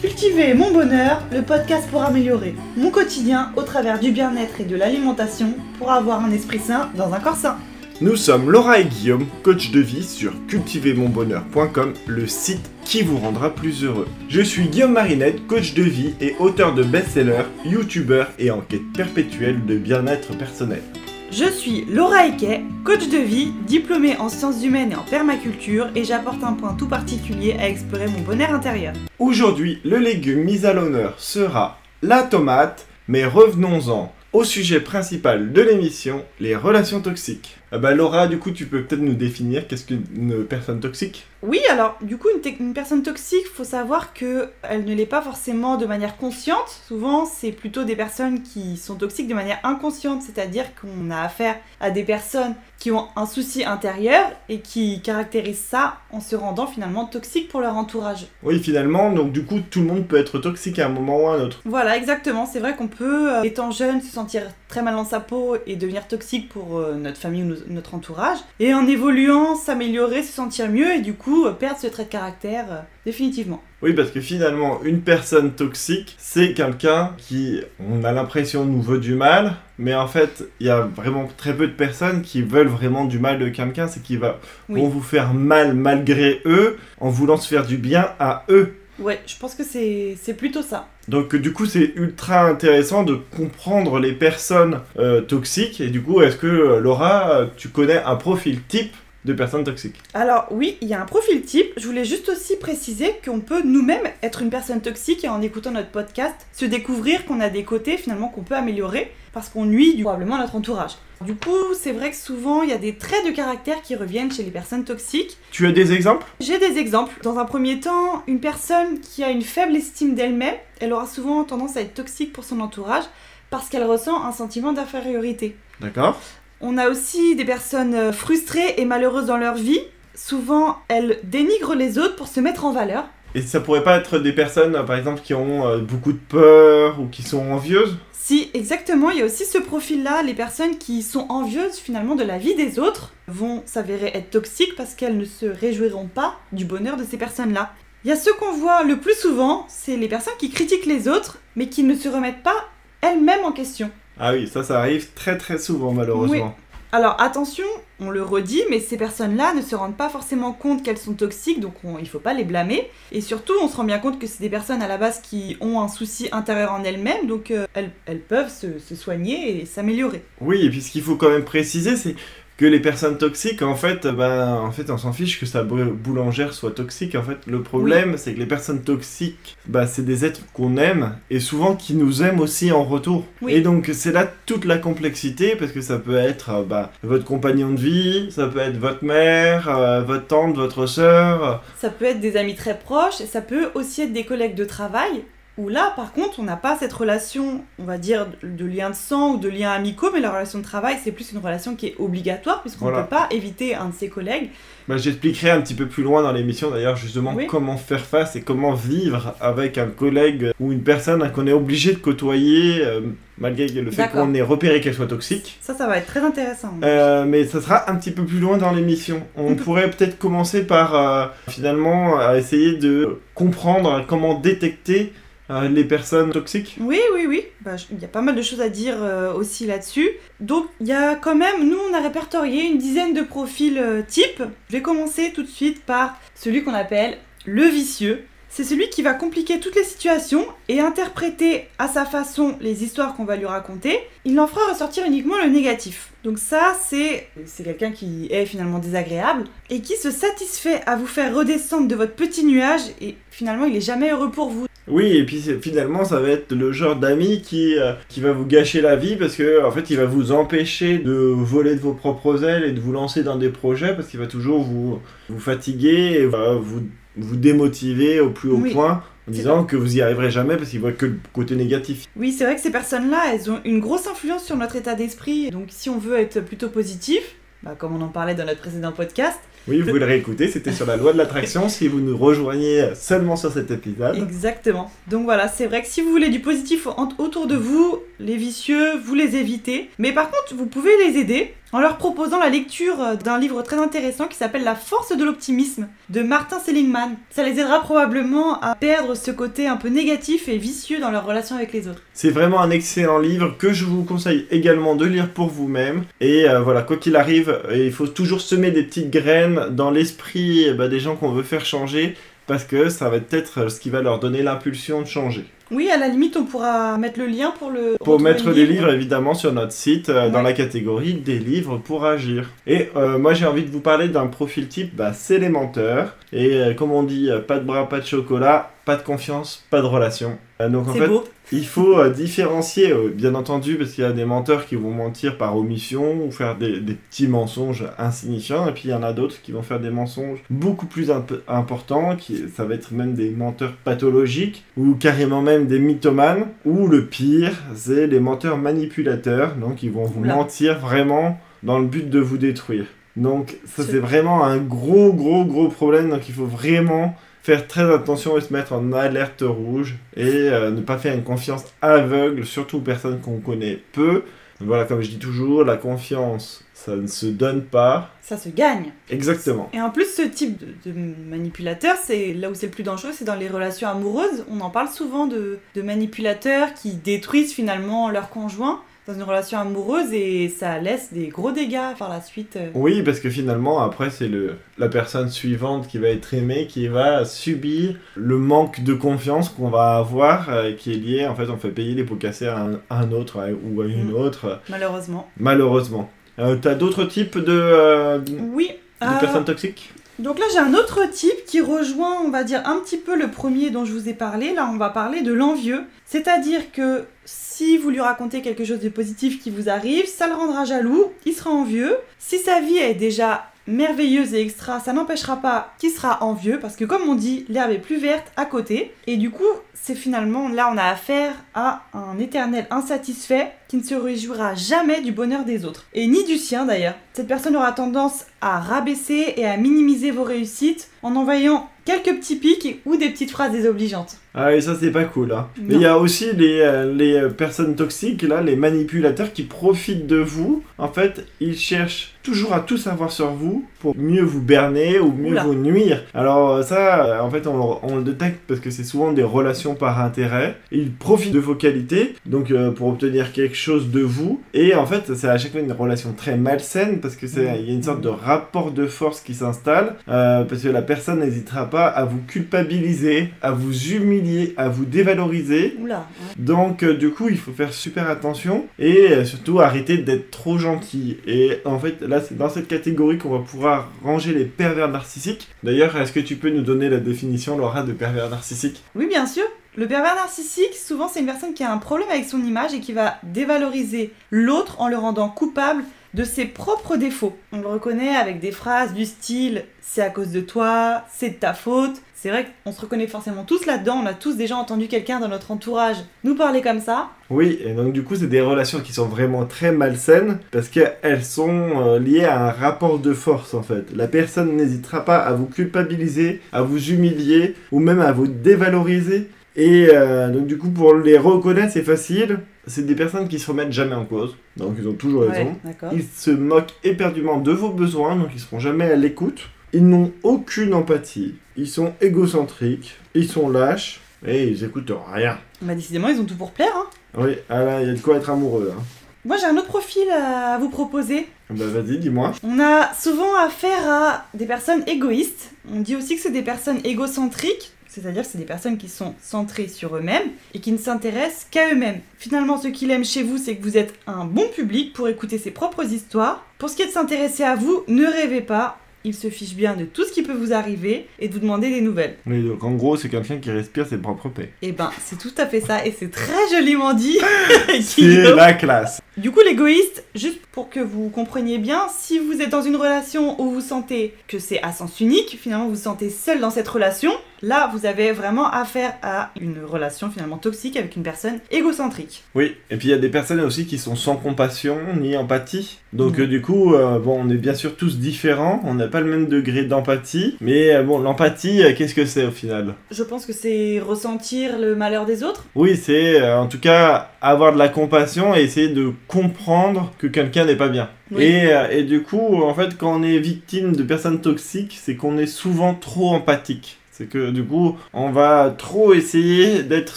Cultiver 0.00 0.54
mon 0.54 0.72
bonheur, 0.72 1.22
le 1.32 1.42
podcast 1.42 1.88
pour 1.90 2.02
améliorer 2.02 2.54
mon 2.76 2.90
quotidien 2.90 3.52
au 3.56 3.62
travers 3.62 4.00
du 4.00 4.10
bien-être 4.10 4.60
et 4.60 4.64
de 4.64 4.76
l'alimentation 4.76 5.54
pour 5.78 5.92
avoir 5.92 6.24
un 6.24 6.32
esprit 6.32 6.58
sain 6.58 6.90
dans 6.96 7.12
un 7.12 7.20
corps 7.20 7.36
sain. 7.36 7.56
Nous 8.00 8.16
sommes 8.16 8.50
Laura 8.50 8.80
et 8.80 8.86
Guillaume, 8.86 9.26
coach 9.44 9.70
de 9.70 9.78
vie 9.78 10.02
sur 10.02 10.32
cultivermonbonheur.com, 10.48 11.94
le 12.08 12.26
site 12.26 12.73
qui 12.84 13.02
vous 13.02 13.18
rendra 13.18 13.54
plus 13.54 13.82
heureux. 13.82 14.08
Je 14.28 14.40
suis 14.40 14.68
Guillaume 14.68 14.92
Marinette, 14.92 15.46
coach 15.46 15.74
de 15.74 15.82
vie 15.82 16.14
et 16.20 16.34
auteur 16.38 16.74
de 16.74 16.82
best-sellers, 16.82 17.46
youtubeur 17.64 18.30
et 18.38 18.50
en 18.50 18.60
quête 18.60 18.92
perpétuelle 18.94 19.64
de 19.66 19.76
bien-être 19.76 20.36
personnel. 20.36 20.82
Je 21.30 21.50
suis 21.50 21.84
Laura 21.86 22.26
Eke, 22.28 22.60
coach 22.84 23.08
de 23.08 23.18
vie, 23.18 23.52
diplômée 23.66 24.16
en 24.18 24.28
sciences 24.28 24.62
humaines 24.62 24.92
et 24.92 24.96
en 24.96 25.02
permaculture, 25.02 25.88
et 25.96 26.04
j'apporte 26.04 26.44
un 26.44 26.52
point 26.52 26.74
tout 26.74 26.86
particulier 26.86 27.56
à 27.58 27.68
explorer 27.68 28.06
mon 28.06 28.20
bonheur 28.20 28.52
intérieur. 28.52 28.92
Aujourd'hui, 29.18 29.80
le 29.84 29.98
légume 29.98 30.44
mis 30.44 30.64
à 30.64 30.72
l'honneur 30.72 31.14
sera 31.18 31.80
la 32.02 32.22
tomate, 32.22 32.86
mais 33.08 33.24
revenons-en 33.24 34.12
au 34.32 34.44
sujet 34.44 34.80
principal 34.80 35.52
de 35.52 35.62
l'émission, 35.62 36.24
les 36.40 36.56
relations 36.56 37.00
toxiques. 37.00 37.56
Ah 37.74 37.78
bah 37.78 37.92
Laura, 37.92 38.28
du 38.28 38.38
coup, 38.38 38.52
tu 38.52 38.66
peux 38.66 38.84
peut-être 38.84 39.02
nous 39.02 39.14
définir 39.14 39.66
qu'est-ce 39.66 39.84
qu'une 39.84 40.44
personne 40.48 40.78
toxique? 40.78 41.26
Oui, 41.42 41.58
alors 41.68 41.98
du 42.02 42.18
coup, 42.18 42.28
une, 42.60 42.72
personne 42.72 43.02
toxique, 43.02 43.48
faut 43.52 43.64
savoir 43.64 44.14
que 44.14 44.48
elle 44.62 44.84
ne 44.84 44.94
l'est 44.94 45.06
pas 45.06 45.20
forcément 45.20 45.76
de 45.76 45.84
manière 45.84 46.16
consciente. 46.16 46.80
Souvent, 46.86 47.26
c'est 47.26 47.50
plutôt 47.50 47.82
des 47.82 47.96
personnes 47.96 48.42
qui 48.42 48.76
sont 48.76 48.94
toxiques 48.94 49.26
de 49.26 49.34
manière 49.34 49.58
inconsciente, 49.64 50.22
c'est-à-dire 50.22 50.66
qu'on 50.76 51.10
a 51.10 51.20
affaire 51.20 51.56
à 51.80 51.90
des 51.90 52.04
personnes 52.04 52.54
qui 52.78 52.92
ont 52.92 53.08
un 53.16 53.26
souci 53.26 53.64
intérieur 53.64 54.30
et 54.48 54.60
qui 54.60 55.00
caractérisent 55.00 55.58
ça 55.58 55.96
en 56.12 56.20
se 56.20 56.36
rendant 56.36 56.66
finalement 56.66 57.06
toxiques 57.06 57.48
pour 57.48 57.60
leur 57.60 57.76
entourage. 57.76 58.26
Oui, 58.42 58.60
finalement, 58.60 59.10
donc 59.10 59.32
du 59.32 59.44
coup, 59.44 59.58
tout 59.58 59.80
le 59.80 59.86
monde 59.86 60.06
peut 60.06 60.16
être 60.16 60.38
toxique 60.38 60.78
à 60.78 60.86
un 60.86 60.90
moment 60.90 61.24
ou 61.24 61.26
à 61.28 61.34
un 61.34 61.40
autre. 61.40 61.60
Voilà, 61.64 61.96
exactement. 61.96 62.46
C'est 62.46 62.60
vrai 62.60 62.76
qu'on 62.76 62.88
peut, 62.88 63.32
euh, 63.32 63.42
étant 63.42 63.70
jeune, 63.70 64.00
se 64.00 64.12
sentir 64.12 64.42
très 64.74 64.82
mal 64.82 64.94
dans 64.96 65.04
sa 65.04 65.20
peau 65.20 65.56
et 65.68 65.76
devenir 65.76 66.08
toxique 66.08 66.48
pour 66.48 66.78
euh, 66.78 66.94
notre 66.96 67.16
famille 67.18 67.42
ou 67.42 67.46
nos- 67.46 67.56
notre 67.68 67.94
entourage. 67.94 68.38
Et 68.58 68.74
en 68.74 68.86
évoluant, 68.88 69.54
s'améliorer, 69.54 70.24
se 70.24 70.32
sentir 70.32 70.68
mieux 70.68 70.92
et 70.94 71.00
du 71.00 71.14
coup, 71.14 71.46
euh, 71.46 71.52
perdre 71.52 71.78
ce 71.80 71.86
trait 71.86 72.04
de 72.04 72.08
caractère 72.08 72.64
euh, 72.72 72.80
définitivement. 73.06 73.62
Oui, 73.82 73.92
parce 73.92 74.10
que 74.10 74.20
finalement, 74.20 74.80
une 74.82 75.00
personne 75.02 75.52
toxique, 75.52 76.16
c'est 76.18 76.54
quelqu'un 76.54 77.12
qui, 77.18 77.60
on 77.78 78.02
a 78.02 78.10
l'impression, 78.12 78.64
nous 78.64 78.82
veut 78.82 78.98
du 78.98 79.14
mal, 79.14 79.54
mais 79.78 79.94
en 79.94 80.08
fait, 80.08 80.44
il 80.58 80.66
y 80.66 80.70
a 80.70 80.80
vraiment 80.80 81.28
très 81.36 81.54
peu 81.54 81.66
de 81.68 81.72
personnes 81.72 82.22
qui 82.22 82.42
veulent 82.42 82.66
vraiment 82.66 83.04
du 83.04 83.18
mal 83.20 83.38
de 83.38 83.48
quelqu'un, 83.50 83.86
c'est 83.86 84.02
qui 84.02 84.16
va, 84.16 84.40
Oui. 84.68 84.80
vont 84.80 84.88
vous 84.88 85.02
faire 85.02 85.34
mal 85.34 85.74
malgré 85.74 86.40
eux, 86.46 86.78
en 87.00 87.10
voulant 87.10 87.36
se 87.36 87.46
faire 87.46 87.64
du 87.66 87.76
bien 87.76 88.08
à 88.18 88.44
eux. 88.48 88.74
Ouais, 88.98 89.20
je 89.26 89.36
pense 89.36 89.54
que 89.54 89.64
c'est 89.64 90.34
plutôt 90.36 90.62
ça. 90.62 90.88
Donc 91.08 91.36
du 91.36 91.52
coup 91.52 91.66
c'est 91.66 91.92
ultra 91.96 92.46
intéressant 92.46 93.02
de 93.02 93.18
comprendre 93.36 93.98
les 93.98 94.12
personnes 94.12 94.80
euh, 94.98 95.20
toxiques 95.20 95.80
et 95.80 95.88
du 95.88 96.00
coup 96.02 96.22
est-ce 96.22 96.36
que 96.36 96.46
euh, 96.46 96.80
Laura 96.80 97.30
euh, 97.30 97.46
tu 97.56 97.68
connais 97.68 98.02
un 98.02 98.16
profil 98.16 98.62
type 98.62 98.94
de 99.24 99.32
personnes 99.32 99.64
toxiques 99.64 100.00
Alors 100.12 100.46
oui, 100.50 100.76
il 100.80 100.88
y 100.88 100.94
a 100.94 101.00
un 101.00 101.06
profil 101.06 101.42
type. 101.42 101.72
Je 101.76 101.86
voulais 101.86 102.04
juste 102.04 102.28
aussi 102.28 102.56
préciser 102.56 103.14
qu'on 103.24 103.40
peut 103.40 103.62
nous-mêmes 103.64 104.08
être 104.22 104.42
une 104.42 104.50
personne 104.50 104.80
toxique 104.80 105.24
et 105.24 105.28
en 105.28 105.42
écoutant 105.42 105.70
notre 105.70 105.90
podcast, 105.90 106.34
se 106.52 106.64
découvrir 106.64 107.24
qu'on 107.24 107.40
a 107.40 107.48
des 107.48 107.64
côtés 107.64 107.96
finalement 107.96 108.28
qu'on 108.28 108.42
peut 108.42 108.54
améliorer 108.54 109.12
parce 109.32 109.48
qu'on 109.48 109.64
nuit 109.64 110.00
probablement 110.02 110.36
à 110.36 110.40
notre 110.40 110.56
entourage. 110.56 110.92
Du 111.24 111.34
coup, 111.34 111.74
c'est 111.74 111.92
vrai 111.92 112.10
que 112.10 112.16
souvent 112.16 112.62
il 112.62 112.70
y 112.70 112.72
a 112.72 112.78
des 112.78 112.96
traits 112.96 113.24
de 113.26 113.30
caractère 113.30 113.80
qui 113.82 113.96
reviennent 113.96 114.30
chez 114.30 114.42
les 114.42 114.50
personnes 114.50 114.84
toxiques. 114.84 115.38
Tu 115.50 115.66
as 115.66 115.72
des 115.72 115.92
exemples? 115.92 116.26
J'ai 116.40 116.58
des 116.58 116.78
exemples. 116.78 117.14
Dans 117.22 117.38
un 117.38 117.44
premier 117.44 117.80
temps, 117.80 118.22
une 118.26 118.40
personne 118.40 119.00
qui 119.00 119.24
a 119.24 119.30
une 119.30 119.42
faible 119.42 119.74
estime 119.74 120.14
d'elle-même, 120.14 120.56
elle 120.80 120.92
aura 120.92 121.06
souvent 121.06 121.44
tendance 121.44 121.76
à 121.76 121.80
être 121.80 121.94
toxique 121.94 122.32
pour 122.32 122.44
son 122.44 122.60
entourage 122.60 123.04
parce 123.50 123.68
qu'elle 123.68 123.84
ressent 123.84 124.24
un 124.24 124.32
sentiment 124.32 124.72
d'infériorité. 124.72 125.56
D'accord 125.80 126.20
On 126.66 126.78
a 126.78 126.88
aussi 126.88 127.36
des 127.36 127.44
personnes 127.44 127.92
euh, 127.92 128.10
frustrées 128.10 128.76
et 128.78 128.86
malheureuses 128.86 129.26
dans 129.26 129.36
leur 129.36 129.54
vie. 129.54 129.82
Souvent, 130.14 130.78
elles 130.88 131.18
dénigrent 131.22 131.74
les 131.74 131.98
autres 131.98 132.16
pour 132.16 132.26
se 132.26 132.40
mettre 132.40 132.64
en 132.64 132.72
valeur. 132.72 133.04
Et 133.34 133.42
ça 133.42 133.60
pourrait 133.60 133.84
pas 133.84 133.98
être 133.98 134.18
des 134.18 134.32
personnes 134.32 134.74
euh, 134.74 134.82
par 134.82 134.96
exemple 134.96 135.20
qui 135.20 135.34
ont 135.34 135.66
euh, 135.66 135.80
beaucoup 135.80 136.14
de 136.14 136.18
peur 136.18 136.98
ou 136.98 137.08
qui 137.08 137.22
sont 137.22 137.50
envieuses? 137.50 137.98
Si, 138.12 138.48
exactement, 138.54 139.10
il 139.10 139.18
y 139.18 139.20
a 139.22 139.26
aussi 139.26 139.44
ce 139.44 139.58
profil-là, 139.58 140.22
les 140.22 140.32
personnes 140.32 140.78
qui 140.78 141.02
sont 141.02 141.26
envieuses 141.28 141.76
finalement 141.76 142.14
de 142.14 142.24
la 142.24 142.38
vie 142.38 142.54
des 142.54 142.78
autres 142.78 143.12
vont 143.28 143.62
s'avérer 143.66 144.12
être 144.14 144.30
toxiques 144.30 144.74
parce 144.74 144.94
qu'elles 144.94 145.18
ne 145.18 145.26
se 145.26 145.44
réjouiront 145.44 146.06
pas 146.06 146.36
du 146.52 146.64
bonheur 146.64 146.96
de 146.96 147.04
ces 147.04 147.18
personnes-là. 147.18 147.74
Il 148.06 148.08
y 148.08 148.12
a 148.12 148.16
ceux 148.16 148.32
qu'on 148.32 148.52
voit 148.52 148.84
le 148.84 148.96
plus 148.96 149.20
souvent, 149.20 149.66
c'est 149.68 149.98
les 149.98 150.08
personnes 150.08 150.38
qui 150.38 150.48
critiquent 150.48 150.86
les 150.86 151.08
autres, 151.08 151.40
mais 151.56 151.68
qui 151.68 151.82
ne 151.82 151.94
se 151.94 152.08
remettent 152.08 152.42
pas 152.42 152.70
elles-mêmes 153.02 153.44
en 153.44 153.52
question. 153.52 153.90
Ah 154.18 154.32
oui, 154.32 154.46
ça 154.46 154.62
ça 154.62 154.78
arrive 154.80 155.12
très 155.14 155.36
très 155.38 155.58
souvent 155.58 155.92
malheureusement. 155.92 156.56
Alors 156.92 157.20
attention, 157.20 157.64
on 157.98 158.10
le 158.10 158.22
redit, 158.22 158.62
mais 158.70 158.78
ces 158.78 158.96
personnes-là 158.96 159.52
ne 159.54 159.62
se 159.62 159.74
rendent 159.74 159.96
pas 159.96 160.08
forcément 160.08 160.52
compte 160.52 160.84
qu'elles 160.84 160.98
sont 160.98 161.14
toxiques, 161.14 161.58
donc 161.58 161.74
on- 161.82 161.98
il 161.98 162.08
faut 162.08 162.20
pas 162.20 162.34
les 162.34 162.44
blâmer. 162.44 162.88
Et 163.10 163.20
surtout, 163.20 163.52
on 163.60 163.66
se 163.68 163.76
rend 163.76 163.82
bien 163.82 163.98
compte 163.98 164.20
que 164.20 164.28
c'est 164.28 164.40
des 164.40 164.48
personnes 164.48 164.80
à 164.80 164.86
la 164.86 164.96
base 164.96 165.20
qui 165.20 165.56
ont 165.60 165.80
un 165.80 165.88
souci 165.88 166.28
intérieur 166.30 166.70
en 166.72 166.84
elles-mêmes, 166.84 167.26
donc 167.26 167.50
euh, 167.50 167.66
elles, 167.74 167.90
elles 168.06 168.20
peuvent 168.20 168.48
se, 168.52 168.78
se 168.78 168.94
soigner 168.94 169.60
et 169.60 169.66
s'améliorer. 169.66 170.22
Oui, 170.40 170.64
et 170.64 170.70
puis 170.70 170.82
ce 170.82 170.92
qu'il 170.92 171.02
faut 171.02 171.16
quand 171.16 171.30
même 171.30 171.44
préciser 171.44 171.96
c'est 171.96 172.14
que 172.56 172.64
les 172.66 172.78
personnes 172.78 173.18
toxiques, 173.18 173.62
en 173.62 173.74
fait, 173.74 174.06
ben, 174.06 174.54
en 174.54 174.70
fait, 174.70 174.88
on 174.90 174.96
s'en 174.98 175.12
fiche 175.12 175.40
que 175.40 175.46
sa 175.46 175.64
bou- 175.64 175.92
boulangère 175.92 176.52
soit 176.52 176.70
toxique. 176.70 177.16
En 177.16 177.22
fait, 177.22 177.38
le 177.46 177.62
problème, 177.62 178.16
c'est 178.16 178.32
que 178.34 178.38
les 178.38 178.46
personnes 178.46 178.82
toxiques, 178.82 179.56
bah, 179.66 179.86
c'est 179.88 180.04
des 180.04 180.24
êtres 180.24 180.40
qu'on 180.52 180.76
aime 180.76 181.16
et 181.30 181.40
souvent 181.40 181.74
qui 181.74 181.94
nous 181.94 182.22
aiment 182.22 182.38
aussi 182.40 182.70
en 182.70 182.84
retour. 182.84 183.26
Oui. 183.42 183.54
Et 183.54 183.60
donc, 183.60 183.90
c'est 183.92 184.12
là 184.12 184.30
toute 184.46 184.64
la 184.66 184.78
complexité 184.78 185.56
parce 185.56 185.72
que 185.72 185.80
ça 185.80 185.98
peut 185.98 186.16
être 186.16 186.64
bah, 186.64 186.92
votre 187.02 187.24
compagnon 187.24 187.70
de 187.72 187.80
vie, 187.80 188.28
ça 188.30 188.46
peut 188.46 188.60
être 188.60 188.78
votre 188.78 189.04
mère, 189.04 189.68
euh, 189.68 190.02
votre 190.02 190.26
tante, 190.28 190.54
votre 190.54 190.86
sœur. 190.86 191.62
Ça 191.76 191.90
peut 191.90 192.04
être 192.04 192.20
des 192.20 192.36
amis 192.36 192.54
très 192.54 192.78
proches, 192.78 193.14
ça 193.30 193.40
peut 193.40 193.70
aussi 193.74 194.02
être 194.02 194.12
des 194.12 194.24
collègues 194.24 194.54
de 194.54 194.64
travail, 194.64 195.24
où 195.56 195.68
là, 195.68 195.92
par 195.94 196.12
contre, 196.12 196.40
on 196.40 196.42
n'a 196.42 196.56
pas 196.56 196.76
cette 196.76 196.92
relation, 196.92 197.62
on 197.78 197.84
va 197.84 197.96
dire, 197.96 198.26
de 198.42 198.64
lien 198.64 198.90
de 198.90 198.94
sang 198.96 199.34
ou 199.34 199.38
de 199.38 199.48
lien 199.48 199.70
amicaux, 199.70 200.08
mais 200.12 200.20
la 200.20 200.30
relation 200.32 200.58
de 200.58 200.64
travail, 200.64 200.96
c'est 201.04 201.12
plus 201.12 201.30
une 201.32 201.38
relation 201.38 201.76
qui 201.76 201.86
est 201.86 201.94
obligatoire, 202.00 202.60
puisqu'on 202.62 202.86
ne 202.86 202.90
Voilà. 202.90 203.06
peut 203.06 203.10
pas 203.16 203.28
éviter 203.30 203.74
un 203.76 203.86
de 203.90 203.94
ses 203.94 204.08
collègues. 204.08 204.50
Bah, 204.88 204.96
J'expliquerai 204.96 205.50
un 205.50 205.60
petit 205.60 205.74
peu 205.74 205.86
plus 205.86 206.02
loin 206.02 206.22
dans 206.22 206.32
l'émission 206.32 206.70
d'ailleurs 206.70 206.96
justement 206.96 207.32
Oui. 207.34 207.46
comment 207.46 207.76
faire 207.78 208.04
face 208.04 208.36
et 208.36 208.42
comment 208.42 208.74
vivre 208.74 209.34
avec 209.40 209.78
un 209.78 209.86
collègue 209.86 210.50
ou 210.60 210.72
une 210.72 210.82
personne 210.82 211.30
qu'on 211.32 211.46
est 211.46 211.52
obligé 211.54 211.92
de 211.92 211.98
côtoyer 211.98 212.84
euh, 212.84 213.00
malgré 213.38 213.66
le 213.68 213.90
fait 213.90 214.08
qu'on 214.10 214.34
ait 214.34 214.42
repéré 214.42 214.80
qu'elle 214.82 214.92
soit 214.92 215.06
toxique. 215.06 215.56
Ça, 215.62 215.74
ça 215.74 215.86
va 215.86 215.96
être 215.96 216.06
très 216.06 216.20
intéressant. 216.20 216.74
Euh, 216.82 217.24
mais 217.26 217.44
ça 217.46 217.62
sera 217.62 217.90
un 217.90 217.94
petit 217.96 218.10
peu 218.10 218.24
plus 218.26 218.40
loin 218.40 218.58
dans 218.58 218.72
l'émission. 218.72 219.22
On 219.36 219.54
pourrait 219.54 219.88
peut-être 219.90 220.18
commencer 220.18 220.66
par 220.66 220.94
euh, 220.94 221.26
finalement 221.48 222.18
à 222.18 222.36
essayer 222.36 222.76
de 222.76 223.20
comprendre 223.34 224.04
comment 224.06 224.34
détecter 224.38 225.14
euh, 225.50 225.68
les 225.68 225.84
personnes 225.84 226.30
toxiques. 226.30 226.76
Oui, 226.80 227.00
oui, 227.14 227.26
oui. 227.26 227.44
Bah, 227.60 227.76
Il 227.90 228.00
y 228.00 228.04
a 228.04 228.08
pas 228.08 228.22
mal 228.22 228.34
de 228.34 228.42
choses 228.42 228.60
à 228.60 228.68
dire 228.68 228.96
euh, 229.00 229.32
aussi 229.34 229.66
là-dessus. 229.66 230.10
Donc, 230.40 230.66
il 230.80 230.86
y 230.86 230.92
a 230.92 231.14
quand 231.16 231.34
même, 231.34 231.68
nous, 231.68 231.78
on 231.90 231.94
a 231.94 232.00
répertorié 232.00 232.64
une 232.64 232.78
dizaine 232.78 233.12
de 233.12 233.22
profils 233.22 233.78
euh, 233.78 234.02
types. 234.02 234.42
Je 234.68 234.72
vais 234.72 234.82
commencer 234.82 235.32
tout 235.34 235.42
de 235.42 235.48
suite 235.48 235.84
par 235.84 236.18
celui 236.34 236.64
qu'on 236.64 236.74
appelle 236.74 237.18
le 237.44 237.64
vicieux. 237.64 238.24
C'est 238.48 238.62
celui 238.62 238.88
qui 238.88 239.02
va 239.02 239.14
compliquer 239.14 239.58
toutes 239.58 239.74
les 239.74 239.82
situations 239.82 240.46
et 240.68 240.78
interpréter 240.78 241.66
à 241.80 241.88
sa 241.88 242.04
façon 242.04 242.56
les 242.60 242.84
histoires 242.84 243.16
qu'on 243.16 243.24
va 243.24 243.34
lui 243.34 243.46
raconter. 243.46 243.98
Il 244.24 244.34
n'en 244.34 244.46
fera 244.46 244.70
ressortir 244.70 245.04
uniquement 245.04 245.38
le 245.42 245.48
négatif. 245.48 246.12
Donc 246.22 246.38
ça, 246.38 246.76
c'est 246.80 247.26
c'est 247.46 247.64
quelqu'un 247.64 247.90
qui 247.90 248.28
est 248.30 248.46
finalement 248.46 248.78
désagréable 248.78 249.46
et 249.70 249.80
qui 249.80 249.96
se 249.96 250.12
satisfait 250.12 250.82
à 250.86 250.94
vous 250.94 251.08
faire 251.08 251.34
redescendre 251.34 251.88
de 251.88 251.96
votre 251.96 252.14
petit 252.14 252.44
nuage 252.44 252.82
et 253.00 253.16
finalement 253.28 253.64
il 253.64 253.74
est 253.74 253.80
jamais 253.80 254.12
heureux 254.12 254.30
pour 254.30 254.50
vous. 254.50 254.66
Oui, 254.86 255.06
et 255.16 255.24
puis 255.24 255.40
finalement, 255.62 256.04
ça 256.04 256.20
va 256.20 256.28
être 256.28 256.52
le 256.52 256.70
genre 256.72 256.96
d'ami 256.96 257.40
qui, 257.40 257.78
euh, 257.78 257.92
qui 258.08 258.20
va 258.20 258.32
vous 258.32 258.44
gâcher 258.44 258.80
la 258.82 258.96
vie 258.96 259.16
parce 259.16 259.34
que 259.36 259.64
en 259.64 259.70
fait, 259.70 259.88
il 259.90 259.96
va 259.96 260.04
vous 260.04 260.30
empêcher 260.32 260.98
de 260.98 261.12
voler 261.12 261.74
de 261.74 261.80
vos 261.80 261.94
propres 261.94 262.44
ailes 262.44 262.64
et 262.64 262.72
de 262.72 262.80
vous 262.80 262.92
lancer 262.92 263.22
dans 263.22 263.36
des 263.36 263.48
projets 263.48 263.94
parce 263.94 264.08
qu'il 264.08 264.20
va 264.20 264.26
toujours 264.26 264.62
vous, 264.62 265.00
vous 265.30 265.40
fatiguer 265.40 266.18
et 266.20 266.26
va 266.26 266.54
vous, 266.54 266.82
vous 267.16 267.36
démotiver 267.36 268.20
au 268.20 268.30
plus 268.30 268.50
haut 268.50 268.60
Oui. 268.62 268.72
point 268.72 269.02
en 269.26 269.30
disant 269.30 269.64
que 269.64 269.74
vous 269.76 269.96
y 269.96 270.02
arriverez 270.02 270.30
jamais 270.30 270.56
parce 270.58 270.68
qu'il 270.68 270.80
voit 270.80 270.92
que 270.92 271.06
le 271.06 271.18
côté 271.32 271.56
négatif. 271.56 272.04
Oui, 272.14 272.30
c'est 272.30 272.44
vrai 272.44 272.56
que 272.56 272.60
ces 272.60 272.70
personnes-là, 272.70 273.32
elles 273.32 273.50
ont 273.50 273.60
une 273.64 273.80
grosse 273.80 274.06
influence 274.06 274.44
sur 274.44 274.56
notre 274.56 274.76
état 274.76 274.94
d'esprit. 274.94 275.50
Donc 275.50 275.68
si 275.70 275.88
on 275.88 275.96
veut 275.98 276.18
être 276.18 276.40
plutôt 276.40 276.68
positif, 276.68 277.22
bah, 277.62 277.74
comme 277.78 277.96
on 277.96 278.02
en 278.02 278.08
parlait 278.08 278.34
dans 278.34 278.44
notre 278.44 278.60
précédent 278.60 278.92
podcast, 278.92 279.38
Oui, 279.66 279.80
vous 279.80 279.94
le 279.94 280.04
réécouter, 280.04 280.48
c'était 280.48 280.72
sur 280.72 280.84
la 280.84 280.96
loi 280.96 281.12
de 281.14 281.18
l'attraction 281.18 281.70
si 281.70 281.88
vous 281.88 282.00
nous 282.00 282.16
rejoignez 282.16 282.90
seulement 282.94 283.34
sur 283.34 283.50
cet 283.50 283.70
épisode. 283.70 284.16
Exactement. 284.16 284.90
Donc 285.08 285.24
voilà, 285.24 285.48
c'est 285.48 285.66
vrai 285.66 285.80
que 285.80 285.88
si 285.88 286.02
vous 286.02 286.10
voulez 286.10 286.28
du 286.28 286.40
positif 286.40 286.86
autour 287.18 287.46
de 287.46 287.56
vous, 287.56 287.98
les 288.20 288.36
vicieux, 288.36 288.96
vous 289.04 289.14
les 289.14 289.36
évitez. 289.36 289.90
Mais 289.98 290.12
par 290.12 290.30
contre, 290.30 290.54
vous 290.54 290.66
pouvez 290.66 290.90
les 291.06 291.18
aider 291.18 291.54
en 291.72 291.80
leur 291.80 291.96
proposant 291.96 292.38
la 292.38 292.48
lecture 292.48 293.00
euh, 293.00 293.14
d'un 293.16 293.38
livre 293.38 293.62
très 293.62 293.76
intéressant 293.76 294.28
qui 294.28 294.36
s'appelle 294.36 294.62
La 294.62 294.76
force 294.76 295.16
de 295.16 295.24
l'optimisme 295.24 295.88
de 296.08 296.22
Martin 296.22 296.60
Seligman. 296.60 297.16
Ça 297.30 297.42
les 297.42 297.58
aidera 297.58 297.80
probablement 297.80 298.60
à 298.60 298.76
perdre 298.76 299.16
ce 299.16 299.30
côté 299.32 299.66
un 299.66 299.76
peu 299.76 299.88
négatif 299.88 300.48
et 300.48 300.56
vicieux 300.56 301.00
dans 301.00 301.10
leur 301.10 301.26
relation 301.26 301.56
avec 301.56 301.72
les 301.72 301.88
autres. 301.88 302.02
C'est 302.12 302.30
vraiment 302.30 302.60
un 302.60 302.70
excellent 302.70 303.18
livre 303.18 303.56
que 303.58 303.72
je 303.72 303.84
vous 303.84 304.04
conseille 304.04 304.46
également 304.50 304.94
de 304.94 305.04
lire 305.04 305.30
pour 305.30 305.48
vous-même. 305.48 306.04
Et 306.20 306.48
euh, 306.48 306.60
voilà, 306.60 306.82
quoi 306.82 306.96
qu'il 306.96 307.16
arrive, 307.16 307.50
euh, 307.68 307.76
il 307.76 307.92
faut 307.92 308.06
toujours 308.06 308.40
semer 308.40 308.70
des 308.70 308.84
petites 308.84 309.10
graines 309.10 309.68
dans 309.70 309.90
l'esprit 309.90 310.66
eh 310.68 310.74
ben, 310.74 310.88
des 310.88 311.00
gens 311.00 311.16
qu'on 311.16 311.32
veut 311.32 311.42
faire 311.42 311.64
changer. 311.64 312.14
Parce 312.46 312.64
que 312.64 312.90
ça 312.90 313.08
va 313.08 313.16
euh, 313.16 313.68
ce 313.68 313.80
qui 313.80 313.90
va 313.90 314.02
leur 314.02 314.18
donner 314.20 314.42
l'impulsion 314.42 315.00
de 315.00 315.06
changer. 315.06 315.46
Oui, 315.70 315.90
à 315.90 315.96
la 315.96 316.08
limite, 316.08 316.36
on 316.36 316.44
pourra 316.44 316.98
mettre 316.98 317.18
le 317.18 317.26
lien 317.26 317.52
pour 317.58 317.70
le. 317.70 317.96
Pour 318.00 318.20
mettre 318.20 318.48
le 318.48 318.54
des 318.54 318.66
livre. 318.66 318.82
livres 318.86 318.92
évidemment 318.92 319.34
sur 319.34 319.52
notre 319.52 319.72
site 319.72 320.08
euh, 320.08 320.28
dans 320.28 320.42
la 320.42 320.52
catégorie 320.52 321.14
des 321.14 321.38
livres 321.38 321.78
pour 321.78 322.04
agir. 322.04 322.50
Et 322.66 322.90
euh, 322.96 323.18
moi 323.18 323.34
j'ai 323.34 323.46
envie 323.46 323.64
de 323.64 323.70
vous 323.70 323.80
parler 323.80 324.08
d'un 324.08 324.26
profil 324.26 324.68
type, 324.68 324.94
bah, 324.94 325.12
c'est 325.14 325.38
les 325.38 325.48
menteurs. 325.48 326.16
Et 326.32 326.54
euh, 326.54 326.74
comme 326.74 326.92
on 326.92 327.02
dit, 327.02 327.30
pas 327.46 327.58
de 327.58 327.64
bras, 327.64 327.88
pas 327.88 328.00
de 328.00 328.06
chocolat, 328.06 328.73
pas 328.84 328.96
de 328.96 329.02
confiance, 329.02 329.64
pas 329.70 329.80
de 329.80 329.86
relation. 329.86 330.38
Euh, 330.60 330.68
donc 330.68 330.88
en 330.88 330.92
fait, 330.92 331.08
beau. 331.08 331.24
il 331.52 331.66
faut 331.66 331.98
euh, 331.98 332.10
différencier, 332.10 332.92
euh, 332.92 333.10
bien 333.14 333.34
entendu, 333.34 333.76
parce 333.76 333.92
qu'il 333.92 334.04
y 334.04 334.06
a 334.06 334.12
des 334.12 334.24
menteurs 334.24 334.66
qui 334.66 334.76
vont 334.76 334.90
mentir 334.90 335.36
par 335.36 335.56
omission 335.56 336.24
ou 336.24 336.30
faire 336.30 336.56
des, 336.56 336.80
des 336.80 336.94
petits 336.94 337.26
mensonges 337.26 337.84
insignifiants, 337.98 338.68
et 338.68 338.72
puis 338.72 338.82
il 338.86 338.90
y 338.90 338.94
en 338.94 339.02
a 339.02 339.12
d'autres 339.12 339.40
qui 339.42 339.52
vont 339.52 339.62
faire 339.62 339.80
des 339.80 339.90
mensonges 339.90 340.38
beaucoup 340.50 340.86
plus 340.86 341.10
imp- 341.10 341.42
importants, 341.48 342.14
qui, 342.16 342.44
ça 342.54 342.64
va 342.64 342.74
être 342.74 342.92
même 342.92 343.14
des 343.14 343.30
menteurs 343.30 343.72
pathologiques, 343.84 344.64
ou 344.76 344.94
carrément 344.94 345.42
même 345.42 345.66
des 345.66 345.78
mythomanes, 345.78 346.46
ou 346.64 346.86
le 346.86 347.06
pire, 347.06 347.52
c'est 347.74 348.06
les 348.06 348.20
menteurs 348.20 348.58
manipulateurs, 348.58 349.54
donc 349.56 349.82
ils 349.82 349.90
vont 349.90 350.04
vous 350.04 350.20
Oula. 350.20 350.34
mentir 350.36 350.78
vraiment 350.78 351.38
dans 351.62 351.78
le 351.78 351.86
but 351.86 352.10
de 352.10 352.20
vous 352.20 352.36
détruire. 352.36 352.84
Donc 353.16 353.56
ça 353.64 353.82
c'est 353.84 353.98
vraiment 353.98 354.44
un 354.44 354.58
gros 354.58 355.12
gros 355.12 355.44
gros 355.44 355.68
problème, 355.68 356.10
donc 356.10 356.28
il 356.28 356.34
faut 356.34 356.46
vraiment 356.46 357.14
faire 357.44 357.68
très 357.68 357.92
attention 357.92 358.38
et 358.38 358.40
se 358.40 358.52
mettre 358.52 358.72
en 358.72 358.92
alerte 358.92 359.42
rouge 359.42 359.96
et 360.16 360.22
euh, 360.24 360.70
ne 360.70 360.80
pas 360.80 360.96
faire 360.96 361.14
une 361.14 361.24
confiance 361.24 361.62
aveugle, 361.82 362.46
surtout 362.46 362.78
aux 362.78 362.80
personnes 362.80 363.20
qu'on 363.20 363.38
connaît 363.38 363.78
peu. 363.92 364.24
Donc 364.60 364.68
voilà, 364.68 364.84
comme 364.84 365.02
je 365.02 365.10
dis 365.10 365.18
toujours, 365.18 365.62
la 365.62 365.76
confiance, 365.76 366.64
ça 366.72 366.96
ne 366.96 367.06
se 367.06 367.26
donne 367.26 367.62
pas. 367.64 368.10
Ça 368.22 368.38
se 368.38 368.48
gagne. 368.48 368.92
Exactement. 369.10 369.68
Et 369.74 369.80
en 369.82 369.90
plus, 369.90 370.06
ce 370.06 370.22
type 370.22 370.58
de, 370.58 370.90
de 370.90 370.98
manipulateur, 371.28 371.96
c'est 372.02 372.32
là 372.32 372.48
où 372.50 372.54
c'est 372.54 372.66
le 372.66 372.72
plus 372.72 372.82
dangereux, 372.82 373.12
c'est 373.12 373.26
dans 373.26 373.34
les 373.34 373.48
relations 373.48 373.88
amoureuses. 373.88 374.46
On 374.50 374.60
en 374.60 374.70
parle 374.70 374.88
souvent 374.88 375.26
de, 375.26 375.58
de 375.74 375.82
manipulateurs 375.82 376.72
qui 376.72 376.94
détruisent 376.94 377.52
finalement 377.52 378.08
leur 378.08 378.30
conjoint 378.30 378.80
dans 379.06 379.14
une 379.14 379.22
relation 379.22 379.58
amoureuse 379.58 380.12
et 380.12 380.48
ça 380.48 380.78
laisse 380.78 381.12
des 381.12 381.28
gros 381.28 381.52
dégâts 381.52 381.94
par 381.98 382.08
la 382.08 382.20
suite. 382.22 382.58
Oui, 382.74 383.02
parce 383.02 383.20
que 383.20 383.28
finalement, 383.28 383.80
après, 383.82 384.08
c'est 384.10 384.28
le 384.28 384.54
la 384.78 384.88
personne 384.88 385.28
suivante 385.28 385.86
qui 385.88 385.98
va 385.98 386.08
être 386.08 386.32
aimée 386.34 386.66
qui 386.66 386.88
va 386.88 387.24
subir 387.26 387.96
le 388.16 388.38
manque 388.38 388.82
de 388.82 388.94
confiance 388.94 389.48
qu'on 389.50 389.68
va 389.68 389.96
avoir, 389.96 390.48
euh, 390.48 390.72
qui 390.72 390.92
est 390.92 390.96
lié, 390.96 391.26
en 391.26 391.34
fait, 391.34 391.50
on 391.50 391.56
fait 391.58 391.68
payer 391.68 391.94
les 391.94 392.04
pots 392.04 392.16
cassés 392.16 392.46
à 392.46 392.58
un, 392.58 392.80
à 392.88 393.00
un 393.00 393.12
autre 393.12 393.38
ou 393.64 393.82
à 393.82 393.86
une 393.86 394.10
Mm. 394.10 394.14
autre, 394.14 394.60
Malheureusement. 394.70 395.28
malheureusement. 395.38 396.10
Euh, 396.38 396.56
T'as 396.60 396.74
d'autres 396.74 397.04
types 397.04 397.38
de, 397.38 397.44
euh, 397.52 398.18
de 398.18 398.32
Oui. 398.54 398.70
euh, 399.02 399.18
personnes 399.20 399.44
toxiques? 399.44 399.92
Donc 400.18 400.38
là, 400.38 400.44
j'ai 400.52 400.58
un 400.58 400.74
autre 400.74 401.10
type 401.10 401.44
qui 401.46 401.60
rejoint, 401.60 402.20
on 402.24 402.30
va 402.30 402.44
dire, 402.44 402.62
un 402.66 402.78
petit 402.78 402.96
peu 402.96 403.16
le 403.16 403.30
premier 403.30 403.70
dont 403.70 403.84
je 403.84 403.92
vous 403.92 404.08
ai 404.08 404.14
parlé. 404.14 404.52
Là, 404.54 404.70
on 404.72 404.76
va 404.76 404.90
parler 404.90 405.22
de 405.22 405.32
l'envieux. 405.32 405.82
C'est-à-dire 406.06 406.70
que 406.72 407.04
si 407.24 407.76
vous 407.78 407.90
lui 407.90 408.00
racontez 408.00 408.40
quelque 408.40 408.64
chose 408.64 408.80
de 408.80 408.88
positif 408.88 409.42
qui 409.42 409.50
vous 409.50 409.68
arrive, 409.68 410.06
ça 410.06 410.28
le 410.28 410.34
rendra 410.34 410.64
jaloux, 410.64 411.12
il 411.24 411.32
sera 411.32 411.50
envieux. 411.50 411.96
Si 412.18 412.38
sa 412.38 412.60
vie 412.60 412.76
est 412.76 412.94
déjà 412.94 413.46
merveilleuse 413.66 414.34
et 414.34 414.42
extra, 414.42 414.78
ça 414.78 414.92
n'empêchera 414.92 415.36
pas 415.36 415.72
qu'il 415.78 415.90
sera 415.90 416.22
envieux, 416.22 416.58
parce 416.58 416.76
que 416.76 416.84
comme 416.84 417.08
on 417.08 417.14
dit, 417.14 417.46
l'herbe 417.48 417.72
est 417.72 417.78
plus 417.78 417.96
verte 417.96 418.30
à 418.36 418.44
côté. 418.44 418.94
Et 419.06 419.16
du 419.16 419.30
coup, 419.30 419.42
c'est 419.72 419.94
finalement, 419.94 420.48
là, 420.48 420.70
on 420.72 420.76
a 420.76 420.84
affaire 420.84 421.32
à 421.54 421.82
un 421.92 422.18
éternel 422.18 422.66
insatisfait 422.70 423.52
qui 423.74 423.80
ne 423.80 423.82
se 423.82 423.94
réjouira 423.96 424.54
jamais 424.54 425.00
du 425.00 425.10
bonheur 425.10 425.44
des 425.44 425.64
autres. 425.64 425.84
Et 425.94 426.06
ni 426.06 426.24
du 426.24 426.36
sien 426.38 426.64
d'ailleurs. 426.64 426.94
Cette 427.12 427.26
personne 427.26 427.56
aura 427.56 427.72
tendance 427.72 428.24
à 428.40 428.60
rabaisser 428.60 429.34
et 429.36 429.46
à 429.46 429.56
minimiser 429.56 430.10
vos 430.12 430.22
réussites 430.24 430.88
en 431.02 431.16
envoyant 431.16 431.68
quelques 431.84 432.16
petits 432.18 432.36
pics 432.36 432.80
ou 432.86 432.96
des 432.96 433.10
petites 433.10 433.30
phrases 433.30 433.52
désobligeantes. 433.52 434.16
Ah 434.36 434.52
et 434.54 434.60
ça 434.60 434.74
c'est 434.78 434.90
pas 434.90 435.04
cool 435.04 435.30
hein. 435.32 435.46
Mais 435.62 435.74
il 435.74 435.80
y 435.80 435.86
a 435.86 435.96
aussi 435.96 436.32
les, 436.34 436.60
euh, 436.60 436.92
les 436.92 437.14
euh, 437.14 437.28
personnes 437.28 437.76
toxiques 437.76 438.22
là, 438.22 438.40
les 438.40 438.56
manipulateurs 438.56 439.32
qui 439.32 439.44
profitent 439.44 440.08
de 440.08 440.16
vous. 440.16 440.64
En 440.78 440.88
fait, 440.88 441.24
ils 441.40 441.56
cherchent 441.56 442.14
toujours 442.24 442.52
à 442.54 442.60
tout 442.60 442.78
savoir 442.78 443.12
sur 443.12 443.30
vous 443.30 443.64
pour 443.78 443.94
mieux 443.96 444.22
vous 444.24 444.40
berner 444.40 444.98
ou 444.98 445.12
mieux 445.12 445.32
Oula. 445.32 445.44
vous 445.44 445.54
nuire. 445.54 446.02
Alors 446.14 446.50
euh, 446.56 446.62
ça, 446.62 447.22
en 447.22 447.30
fait, 447.30 447.46
on, 447.46 447.56
le- 447.56 447.74
on 447.84 447.96
le 447.98 448.02
détecte 448.02 448.40
parce 448.48 448.58
que 448.60 448.70
c'est 448.70 448.82
souvent 448.82 449.12
des 449.12 449.22
relations 449.22 449.74
par 449.76 450.00
intérêt. 450.00 450.56
Ils 450.72 450.90
profitent 450.90 451.32
de 451.34 451.38
vos 451.38 451.54
qualités, 451.54 452.14
donc 452.26 452.50
euh, 452.50 452.72
pour 452.72 452.88
obtenir 452.88 453.30
quelque 453.32 453.54
chose 453.56 453.63
de 453.72 454.00
vous. 454.00 454.40
Et 454.52 454.74
en 454.74 454.86
fait, 454.86 455.14
c'est 455.14 455.28
à 455.28 455.38
chaque 455.38 455.52
fois 455.52 455.60
une 455.60 455.72
relation 455.72 456.12
très 456.12 456.36
malsaine 456.36 457.00
parce 457.00 457.16
que 457.16 457.26
c'est 457.26 457.60
il 457.60 457.68
y 457.68 457.70
a 457.70 457.74
une 457.74 457.82
sorte 457.82 458.00
de 458.00 458.08
rapport 458.08 458.72
de 458.72 458.86
force 458.86 459.20
qui 459.20 459.34
s'installe 459.34 459.96
euh, 460.08 460.44
parce 460.44 460.62
que 460.62 460.68
la 460.68 460.82
personne 460.82 461.20
n'hésitera 461.20 461.70
pas 461.70 461.86
à 461.86 462.04
vous 462.04 462.20
culpabiliser, 462.26 463.30
à 463.42 463.52
vous 463.52 463.92
humilier, 463.92 464.54
à 464.56 464.68
vous 464.68 464.84
dévaloriser. 464.84 465.76
Oula. 465.80 466.06
ouais. 466.20 466.42
Donc 466.42 466.82
euh, 466.82 466.94
du 466.94 467.10
coup, 467.10 467.28
il 467.28 467.38
faut 467.38 467.52
faire 467.52 467.72
super 467.72 468.08
attention 468.08 468.66
et 468.78 469.12
euh, 469.12 469.24
surtout 469.24 469.60
arrêter 469.60 469.98
d'être 469.98 470.30
trop 470.30 470.58
gentil. 470.58 471.18
Et 471.26 471.58
en 471.64 471.78
fait, 471.78 472.00
là, 472.02 472.20
c'est 472.20 472.36
dans 472.36 472.48
cette 472.48 472.68
catégorie 472.68 473.18
qu'on 473.18 473.30
va 473.30 473.44
pouvoir 473.44 473.90
ranger 474.02 474.32
les 474.32 474.44
pervers 474.44 474.88
narcissiques. 474.88 475.48
D'ailleurs, 475.62 475.96
est-ce 475.96 476.12
que 476.12 476.20
tu 476.20 476.36
peux 476.36 476.50
nous 476.50 476.62
donner 476.62 476.88
la 476.88 476.98
définition, 476.98 477.56
Laura, 477.56 477.82
de 477.82 477.92
pervers 477.92 478.30
narcissique? 478.30 478.82
Oui, 478.94 479.06
bien 479.08 479.26
sûr. 479.26 479.44
Le 479.76 479.88
pervers 479.88 480.14
narcissique, 480.14 480.74
souvent, 480.74 481.08
c'est 481.08 481.20
une 481.20 481.26
personne 481.26 481.52
qui 481.52 481.64
a 481.64 481.72
un 481.72 481.78
problème 481.78 482.08
avec 482.08 482.26
son 482.26 482.42
image 482.44 482.74
et 482.74 482.80
qui 482.80 482.92
va 482.92 483.16
dévaloriser 483.24 484.12
l'autre 484.30 484.80
en 484.80 484.88
le 484.88 484.96
rendant 484.96 485.28
coupable 485.28 485.82
de 486.14 486.22
ses 486.22 486.44
propres 486.44 486.96
défauts. 486.96 487.36
On 487.52 487.60
le 487.60 487.66
reconnaît 487.66 488.14
avec 488.14 488.38
des 488.38 488.52
phrases 488.52 488.94
du 488.94 489.04
style 489.04 489.64
c'est 489.94 490.02
à 490.02 490.10
cause 490.10 490.32
de 490.32 490.40
toi, 490.40 491.04
c'est 491.12 491.30
de 491.30 491.34
ta 491.34 491.52
faute. 491.52 492.02
C'est 492.14 492.30
vrai 492.30 492.46
qu'on 492.64 492.72
se 492.72 492.80
reconnaît 492.80 493.06
forcément 493.06 493.44
tous 493.44 493.66
là-dedans, 493.66 494.00
on 494.02 494.06
a 494.06 494.14
tous 494.14 494.36
déjà 494.36 494.56
entendu 494.56 494.88
quelqu'un 494.88 495.20
dans 495.20 495.28
notre 495.28 495.50
entourage 495.50 495.98
nous 496.24 496.34
parler 496.34 496.62
comme 496.62 496.80
ça. 496.80 497.10
Oui, 497.28 497.58
et 497.62 497.74
donc 497.74 497.92
du 497.92 498.02
coup, 498.02 498.16
c'est 498.16 498.26
des 498.26 498.40
relations 498.40 498.80
qui 498.80 498.92
sont 498.92 499.06
vraiment 499.06 499.44
très 499.44 499.72
malsaines 499.72 500.38
parce 500.50 500.68
qu'elles 500.68 501.24
sont 501.24 501.82
euh, 501.82 501.98
liées 501.98 502.24
à 502.24 502.46
un 502.46 502.50
rapport 502.50 502.98
de 502.98 503.12
force 503.12 503.52
en 503.54 503.62
fait. 503.62 503.94
La 503.94 504.08
personne 504.08 504.56
n'hésitera 504.56 505.04
pas 505.04 505.18
à 505.18 505.34
vous 505.34 505.46
culpabiliser, 505.46 506.40
à 506.52 506.62
vous 506.62 506.90
humilier 506.90 507.54
ou 507.70 507.78
même 507.78 508.00
à 508.00 508.12
vous 508.12 508.26
dévaloriser. 508.26 509.28
Et 509.56 509.88
euh, 509.92 510.30
donc 510.30 510.46
du 510.46 510.58
coup, 510.58 510.70
pour 510.70 510.94
les 510.94 511.18
reconnaître, 511.18 511.72
c'est 511.72 511.82
facile. 511.82 512.40
C'est 512.66 512.86
des 512.86 512.94
personnes 512.94 513.28
qui 513.28 513.38
se 513.38 513.50
remettent 513.50 513.72
jamais 513.72 513.94
en 513.94 514.04
cause. 514.04 514.36
Donc 514.56 514.74
ils 514.78 514.88
ont 514.88 514.94
toujours 514.94 515.22
raison. 515.22 515.56
Ouais. 515.64 515.74
Ils 515.92 516.04
se 516.04 516.30
moquent 516.30 516.74
éperdument 516.82 517.38
de 517.38 517.52
vos 517.52 517.70
besoins, 517.70 518.16
donc 518.16 518.28
ils 518.34 518.40
seront 518.40 518.58
jamais 518.58 518.90
à 518.90 518.96
l'écoute. 518.96 519.50
Ils 519.72 519.86
n'ont 519.86 520.12
aucune 520.22 520.72
empathie. 520.72 521.34
Ils 521.56 521.68
sont 521.68 521.92
égocentriques. 522.00 522.96
Ils 523.14 523.28
sont 523.28 523.48
lâches. 523.48 524.00
Et 524.26 524.48
ils 524.48 524.64
écoutent 524.64 524.92
rien. 525.12 525.38
Bah 525.60 525.74
décidément, 525.74 526.08
ils 526.08 526.18
ont 526.18 526.24
tout 526.24 526.36
pour 526.36 526.52
plaire. 526.52 526.72
Hein. 526.74 526.86
Oui, 527.18 527.36
ah 527.50 527.82
il 527.82 527.88
y 527.88 527.90
a 527.90 527.94
de 527.94 528.00
quoi 528.00 528.16
être 528.16 528.30
amoureux. 528.30 528.72
Hein. 528.74 528.82
Moi, 529.26 529.36
j'ai 529.36 529.46
un 529.46 529.56
autre 529.56 529.68
profil 529.68 530.08
à 530.10 530.58
vous 530.58 530.70
proposer. 530.70 531.26
Bah 531.50 531.66
vas-y, 531.66 531.98
dis-moi. 531.98 532.32
On 532.42 532.58
a 532.58 532.92
souvent 532.94 533.36
affaire 533.36 533.86
à 533.86 534.24
des 534.32 534.46
personnes 534.46 534.82
égoïstes. 534.86 535.52
On 535.70 535.80
dit 535.80 535.94
aussi 535.96 536.16
que 536.16 536.22
c'est 536.22 536.30
des 536.30 536.42
personnes 536.42 536.80
égocentriques, 536.84 537.73
c'est-à-dire 537.94 538.22
que 538.22 538.28
c'est 538.28 538.38
des 538.38 538.44
personnes 538.44 538.76
qui 538.76 538.88
sont 538.88 539.14
centrées 539.22 539.68
sur 539.68 539.96
eux-mêmes 539.96 540.30
et 540.52 540.58
qui 540.58 540.72
ne 540.72 540.78
s'intéressent 540.78 541.46
qu'à 541.50 541.70
eux-mêmes. 541.72 542.00
Finalement, 542.18 542.60
ce 542.60 542.68
qu'il 542.68 542.90
aime 542.90 543.04
chez 543.04 543.22
vous, 543.22 543.38
c'est 543.38 543.54
que 543.56 543.62
vous 543.62 543.76
êtes 543.76 543.94
un 544.06 544.24
bon 544.24 544.48
public 544.54 544.92
pour 544.92 545.08
écouter 545.08 545.38
ses 545.38 545.50
propres 545.52 545.84
histoires. 545.84 546.44
Pour 546.58 546.68
ce 546.68 546.76
qui 546.76 546.82
est 546.82 546.86
de 546.86 546.90
s'intéresser 546.90 547.44
à 547.44 547.54
vous, 547.54 547.84
ne 547.88 548.04
rêvez 548.04 548.40
pas. 548.40 548.78
il 549.06 549.14
se 549.14 549.28
fiche 549.28 549.54
bien 549.54 549.76
de 549.76 549.84
tout 549.84 550.02
ce 550.04 550.12
qui 550.12 550.22
peut 550.22 550.32
vous 550.32 550.54
arriver 550.54 551.06
et 551.18 551.28
de 551.28 551.34
vous 551.34 551.40
demander 551.40 551.68
des 551.68 551.82
nouvelles. 551.82 552.16
Oui, 552.26 552.42
donc 552.42 552.64
en 552.64 552.72
gros, 552.72 552.96
c'est 552.96 553.10
quelqu'un 553.10 553.36
qui 553.36 553.50
respire 553.50 553.86
ses 553.86 553.98
propres 553.98 554.30
paix. 554.30 554.50
Et 554.62 554.72
ben, 554.72 554.90
c'est 555.04 555.18
tout 555.18 555.34
à 555.36 555.46
fait 555.46 555.60
ça, 555.60 555.84
et 555.84 555.94
c'est 555.96 556.10
très 556.10 556.48
joliment 556.50 556.94
dit. 556.94 557.18
C'est 557.82 558.34
la 558.34 558.54
classe. 558.54 559.02
Du 559.16 559.30
coup, 559.30 559.40
l'égoïste, 559.44 560.04
juste 560.14 560.40
pour 560.52 560.70
que 560.70 560.80
vous 560.80 561.10
compreniez 561.10 561.58
bien, 561.58 561.82
si 561.94 562.18
vous 562.18 562.40
êtes 562.40 562.48
dans 562.48 562.62
une 562.62 562.76
relation 562.76 563.40
où 563.40 563.50
vous 563.50 563.60
sentez 563.60 564.14
que 564.26 564.38
c'est 564.38 564.60
à 564.62 564.72
sens 564.72 565.00
unique, 565.00 565.38
finalement 565.40 565.66
vous 565.66 565.74
vous 565.74 565.82
sentez 565.82 566.08
seul 566.10 566.40
dans 566.40 566.50
cette 566.50 566.66
relation, 566.68 567.12
là 567.44 567.70
vous 567.72 567.86
avez 567.86 568.12
vraiment 568.12 568.50
affaire 568.50 568.94
à 569.02 569.30
une 569.40 569.58
relation 569.64 570.10
finalement 570.10 570.38
toxique 570.38 570.76
avec 570.76 570.96
une 570.96 571.02
personne 571.02 571.38
égocentrique. 571.50 572.24
Oui, 572.34 572.56
et 572.70 572.76
puis 572.76 572.88
il 572.88 572.90
y 572.90 572.94
a 572.94 572.98
des 572.98 573.08
personnes 573.08 573.40
aussi 573.40 573.66
qui 573.66 573.78
sont 573.78 573.96
sans 573.96 574.16
compassion 574.16 574.78
ni 574.98 575.16
empathie. 575.16 575.78
Donc 575.92 576.18
euh, 576.18 576.26
du 576.26 576.40
coup, 576.40 576.74
euh, 576.74 576.98
bon, 576.98 577.20
on 577.22 577.30
est 577.30 577.36
bien 577.36 577.54
sûr 577.54 577.76
tous 577.76 577.98
différents, 577.98 578.60
on 578.64 578.74
n'a 578.74 578.88
pas 578.88 579.00
le 579.00 579.10
même 579.10 579.28
degré 579.28 579.64
d'empathie, 579.64 580.36
mais 580.40 580.74
euh, 580.74 580.82
bon, 580.82 580.98
l'empathie, 580.98 581.62
qu'est-ce 581.76 581.94
que 581.94 582.06
c'est 582.06 582.24
au 582.24 582.30
final? 582.30 582.74
Je 582.90 583.02
pense 583.02 583.26
que 583.26 583.32
c'est 583.32 583.78
ressentir 583.78 584.58
le 584.58 584.74
malheur 584.74 585.06
des 585.06 585.22
autres. 585.22 585.44
Oui, 585.54 585.76
c'est 585.76 586.26
en 586.32 586.46
tout 586.46 586.58
cas 586.58 587.10
avoir 587.20 587.52
de 587.52 587.58
la 587.58 587.68
compassion 587.68 588.34
et 588.34 588.40
essayer 588.40 588.68
de 588.68 588.92
comprendre 589.06 589.92
que 589.98 590.06
quelqu'un 590.06 590.46
n'est 590.46 590.56
pas 590.56 590.68
bien. 590.68 590.88
Oui. 591.10 591.24
Et, 591.24 591.50
et 591.70 591.82
du 591.84 592.02
coup, 592.02 592.42
en 592.42 592.54
fait, 592.54 592.76
quand 592.76 593.00
on 593.00 593.02
est 593.02 593.18
victime 593.18 593.76
de 593.76 593.82
personnes 593.82 594.20
toxiques, 594.20 594.78
c'est 594.82 594.96
qu'on 594.96 595.18
est 595.18 595.26
souvent 595.26 595.74
trop 595.74 596.10
empathique. 596.14 596.78
C'est 596.96 597.06
que 597.06 597.32
du 597.32 597.42
coup, 597.42 597.76
on 597.92 598.10
va 598.10 598.54
trop 598.56 598.94
essayer 598.94 599.64
d'être 599.64 599.96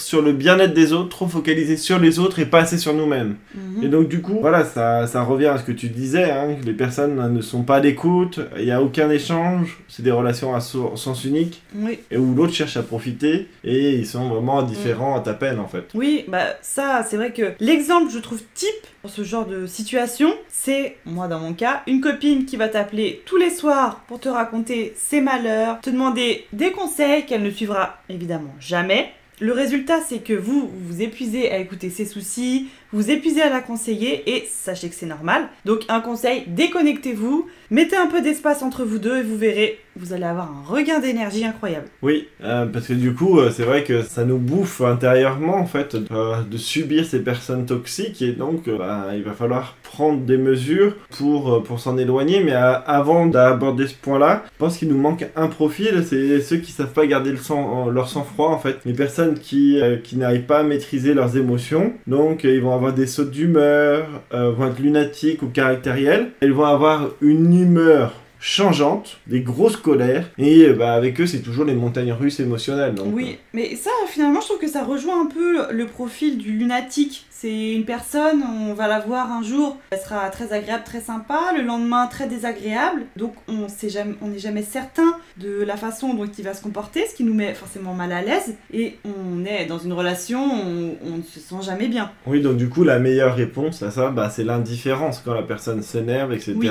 sur 0.00 0.20
le 0.20 0.32
bien-être 0.32 0.74
des 0.74 0.92
autres, 0.92 1.10
trop 1.10 1.28
focaliser 1.28 1.76
sur 1.76 2.00
les 2.00 2.18
autres 2.18 2.40
et 2.40 2.44
pas 2.44 2.62
assez 2.62 2.76
sur 2.76 2.92
nous-mêmes. 2.92 3.36
Mhm. 3.54 3.84
Et 3.84 3.88
donc 3.88 4.08
du 4.08 4.20
coup, 4.20 4.38
voilà, 4.40 4.64
ça, 4.64 5.06
ça 5.06 5.22
revient 5.22 5.46
à 5.46 5.58
ce 5.58 5.62
que 5.62 5.70
tu 5.70 5.86
disais, 5.90 6.28
hein, 6.32 6.56
les 6.66 6.72
personnes 6.72 7.32
ne 7.32 7.40
sont 7.40 7.62
pas 7.62 7.76
à 7.76 7.80
l'écoute, 7.80 8.40
il 8.58 8.64
n'y 8.64 8.72
a 8.72 8.82
aucun 8.82 9.10
échange, 9.10 9.78
c'est 9.86 10.02
des 10.02 10.10
relations 10.10 10.56
à 10.56 10.60
so- 10.60 10.96
sens 10.96 11.24
unique, 11.24 11.62
Oui. 11.76 12.00
et 12.10 12.16
où 12.16 12.34
l'autre 12.34 12.52
cherche 12.52 12.76
à 12.76 12.82
profiter, 12.82 13.46
et 13.62 13.90
ils 13.94 14.06
sont 14.06 14.28
vraiment 14.28 14.62
différents 14.64 15.14
à 15.16 15.20
ta 15.20 15.34
peine 15.34 15.60
en 15.60 15.68
fait. 15.68 15.84
Oui, 15.94 16.24
bah 16.26 16.46
ça, 16.62 17.06
c'est 17.08 17.16
vrai 17.16 17.30
que 17.32 17.52
l'exemple, 17.60 18.10
je 18.10 18.18
trouve, 18.18 18.40
type 18.54 18.68
pour 19.02 19.10
ce 19.12 19.22
genre 19.22 19.46
de 19.46 19.66
situation, 19.66 20.30
c'est, 20.48 20.96
moi 21.06 21.28
dans 21.28 21.38
mon 21.38 21.52
cas, 21.52 21.82
une 21.86 22.00
copine 22.00 22.44
qui 22.44 22.56
va 22.56 22.66
t'appeler 22.66 23.22
tous 23.24 23.36
les 23.36 23.50
soirs 23.50 24.00
pour 24.08 24.18
te 24.18 24.28
raconter 24.28 24.92
ses 24.96 25.20
malheurs, 25.20 25.80
te 25.80 25.90
demander 25.90 26.44
des 26.52 26.72
conseils 26.72 26.87
qu'elle 27.26 27.42
ne 27.42 27.50
suivra 27.50 27.98
évidemment 28.08 28.54
jamais. 28.60 29.12
Le 29.40 29.52
résultat, 29.52 30.00
c'est 30.00 30.18
que 30.18 30.32
vous 30.32 30.68
vous 30.68 31.00
épuisez 31.00 31.50
à 31.52 31.58
écouter 31.58 31.90
ses 31.90 32.06
soucis, 32.06 32.68
vous 32.92 33.10
épuisez 33.10 33.42
à 33.42 33.50
la 33.50 33.60
conseiller 33.60 34.22
et 34.34 34.48
sachez 34.50 34.88
que 34.88 34.94
c'est 34.94 35.06
normal. 35.06 35.48
Donc 35.64 35.84
un 35.88 36.00
conseil, 36.00 36.44
déconnectez-vous, 36.46 37.46
mettez 37.70 37.96
un 37.96 38.06
peu 38.06 38.22
d'espace 38.22 38.62
entre 38.62 38.84
vous 38.84 38.98
deux 38.98 39.18
et 39.18 39.22
vous 39.22 39.36
verrez, 39.36 39.78
vous 39.98 40.12
allez 40.12 40.24
avoir 40.24 40.50
un 40.50 40.62
regain 40.66 41.00
d'énergie 41.00 41.44
incroyable. 41.44 41.86
Oui, 42.02 42.28
euh, 42.42 42.66
parce 42.66 42.86
que 42.86 42.92
du 42.92 43.14
coup, 43.14 43.40
euh, 43.40 43.50
c'est 43.50 43.64
vrai 43.64 43.84
que 43.84 44.02
ça 44.02 44.24
nous 44.24 44.38
bouffe 44.38 44.80
intérieurement 44.80 45.56
en 45.56 45.66
fait 45.66 45.96
euh, 46.10 46.42
de 46.42 46.56
subir 46.56 47.04
ces 47.04 47.20
personnes 47.20 47.66
toxiques, 47.66 48.22
et 48.22 48.32
donc 48.32 48.68
bah, 48.68 49.08
il 49.14 49.22
va 49.22 49.32
falloir 49.32 49.76
prendre 49.82 50.20
des 50.20 50.38
mesures 50.38 50.94
pour, 51.18 51.62
pour 51.64 51.80
s'en 51.80 51.98
éloigner, 51.98 52.42
mais 52.42 52.52
avant 52.52 53.26
d'aborder 53.26 53.86
ce 53.86 53.94
point-là, 53.94 54.44
je 54.52 54.58
pense 54.58 54.78
qu'il 54.78 54.88
nous 54.88 54.98
manque 54.98 55.26
un 55.36 55.48
profil, 55.48 56.04
c'est 56.06 56.40
ceux 56.40 56.58
qui 56.58 56.72
savent 56.72 56.92
pas 56.92 57.06
garder 57.06 57.32
leur 57.32 58.08
sang-froid 58.08 58.50
en 58.50 58.58
fait, 58.58 58.78
les 58.84 58.92
personnes 58.92 59.38
qui, 59.38 59.80
qui 60.04 60.16
n'arrivent 60.16 60.46
pas 60.46 60.60
à 60.60 60.62
maîtriser 60.62 61.14
leurs 61.14 61.36
émotions, 61.36 61.92
donc 62.06 62.44
ils 62.44 62.60
vont 62.60 62.77
avoir 62.78 62.94
des 62.94 63.06
sautes 63.06 63.30
d'humeur, 63.30 64.06
euh, 64.32 64.52
vont 64.52 64.68
être 64.68 64.78
lunatiques 64.78 65.42
ou 65.42 65.48
caractériels, 65.48 66.30
ils 66.42 66.52
vont 66.52 66.64
avoir 66.64 67.10
une 67.20 67.60
humeur 67.60 68.14
changeante, 68.40 69.18
des 69.26 69.40
grosses 69.40 69.76
colères, 69.76 70.30
et 70.38 70.66
euh, 70.66 70.72
bah, 70.72 70.92
avec 70.92 71.20
eux 71.20 71.26
c'est 71.26 71.40
toujours 71.40 71.64
les 71.64 71.74
montagnes 71.74 72.12
russes 72.12 72.38
émotionnelles. 72.38 72.94
Donc, 72.94 73.08
Oui, 73.12 73.38
mais 73.52 73.74
ça, 73.74 73.90
finalement, 74.06 74.40
je 74.40 74.46
trouve 74.46 74.60
que 74.60 74.68
ça 74.68 74.84
rejoint 74.84 75.22
un 75.22 75.26
peu 75.26 75.72
le 75.72 75.86
profil 75.86 76.38
du 76.38 76.52
lunatique. 76.52 77.26
C'est 77.40 77.72
une 77.72 77.84
personne, 77.84 78.42
on 78.42 78.74
va 78.74 78.88
la 78.88 78.98
voir 78.98 79.30
un 79.30 79.44
jour, 79.44 79.78
elle 79.92 80.00
sera 80.00 80.28
très 80.28 80.52
agréable, 80.52 80.82
très 80.82 81.00
sympa, 81.00 81.52
le 81.56 81.62
lendemain 81.62 82.08
très 82.08 82.26
désagréable. 82.26 83.02
Donc 83.14 83.34
on 83.46 83.68
sait 83.68 83.88
jamais, 83.88 84.16
on 84.20 84.26
n'est 84.26 84.40
jamais 84.40 84.64
certain 84.64 85.16
de 85.36 85.62
la 85.62 85.76
façon 85.76 86.14
dont 86.14 86.26
il 86.26 86.44
va 86.44 86.52
se 86.52 86.60
comporter, 86.60 87.06
ce 87.06 87.14
qui 87.14 87.22
nous 87.22 87.34
met 87.34 87.54
forcément 87.54 87.94
mal 87.94 88.10
à 88.10 88.22
l'aise. 88.22 88.56
Et 88.74 88.98
on 89.04 89.44
est 89.44 89.66
dans 89.66 89.78
une 89.78 89.92
relation, 89.92 90.40
on, 90.42 90.96
on 91.06 91.18
ne 91.18 91.22
se 91.22 91.38
sent 91.38 91.62
jamais 91.62 91.86
bien. 91.86 92.10
Oui, 92.26 92.42
donc 92.42 92.56
du 92.56 92.68
coup, 92.68 92.82
la 92.82 92.98
meilleure 92.98 93.36
réponse 93.36 93.84
à 93.84 93.92
ça, 93.92 94.10
bah, 94.10 94.30
c'est 94.30 94.42
l'indifférence. 94.42 95.22
Quand 95.24 95.34
la 95.34 95.44
personne 95.44 95.80
s'énerve, 95.82 96.32
etc., 96.32 96.54
Oui. 96.56 96.68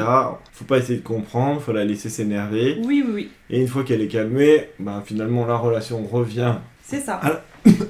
faut 0.52 0.66
pas 0.66 0.80
essayer 0.80 1.00
de 1.00 1.04
comprendre, 1.08 1.62
faut 1.62 1.72
la 1.72 1.86
laisser 1.86 2.10
s'énerver. 2.10 2.78
Oui, 2.84 3.06
oui, 3.08 3.14
oui, 3.14 3.32
Et 3.50 3.62
une 3.62 3.70
fois 3.70 3.86
qu'elle 3.86 4.02
est 4.02 4.10
calmée, 4.10 4.68
bah, 4.80 5.02
finalement, 5.06 5.46
la 5.46 5.56
relation 5.56 6.06
revient 6.06 6.56
c'est 6.84 7.02
ça. 7.02 7.20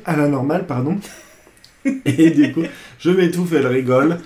À 0.06 0.16
la 0.16 0.28
normale, 0.28 0.66
pardon. 0.66 0.98
Et 2.06 2.30
du 2.32 2.52
coup, 2.54 2.64
je 3.00 3.10
m'étouffe, 3.12 3.54
elle 3.54 3.68
rigole. 3.68 4.18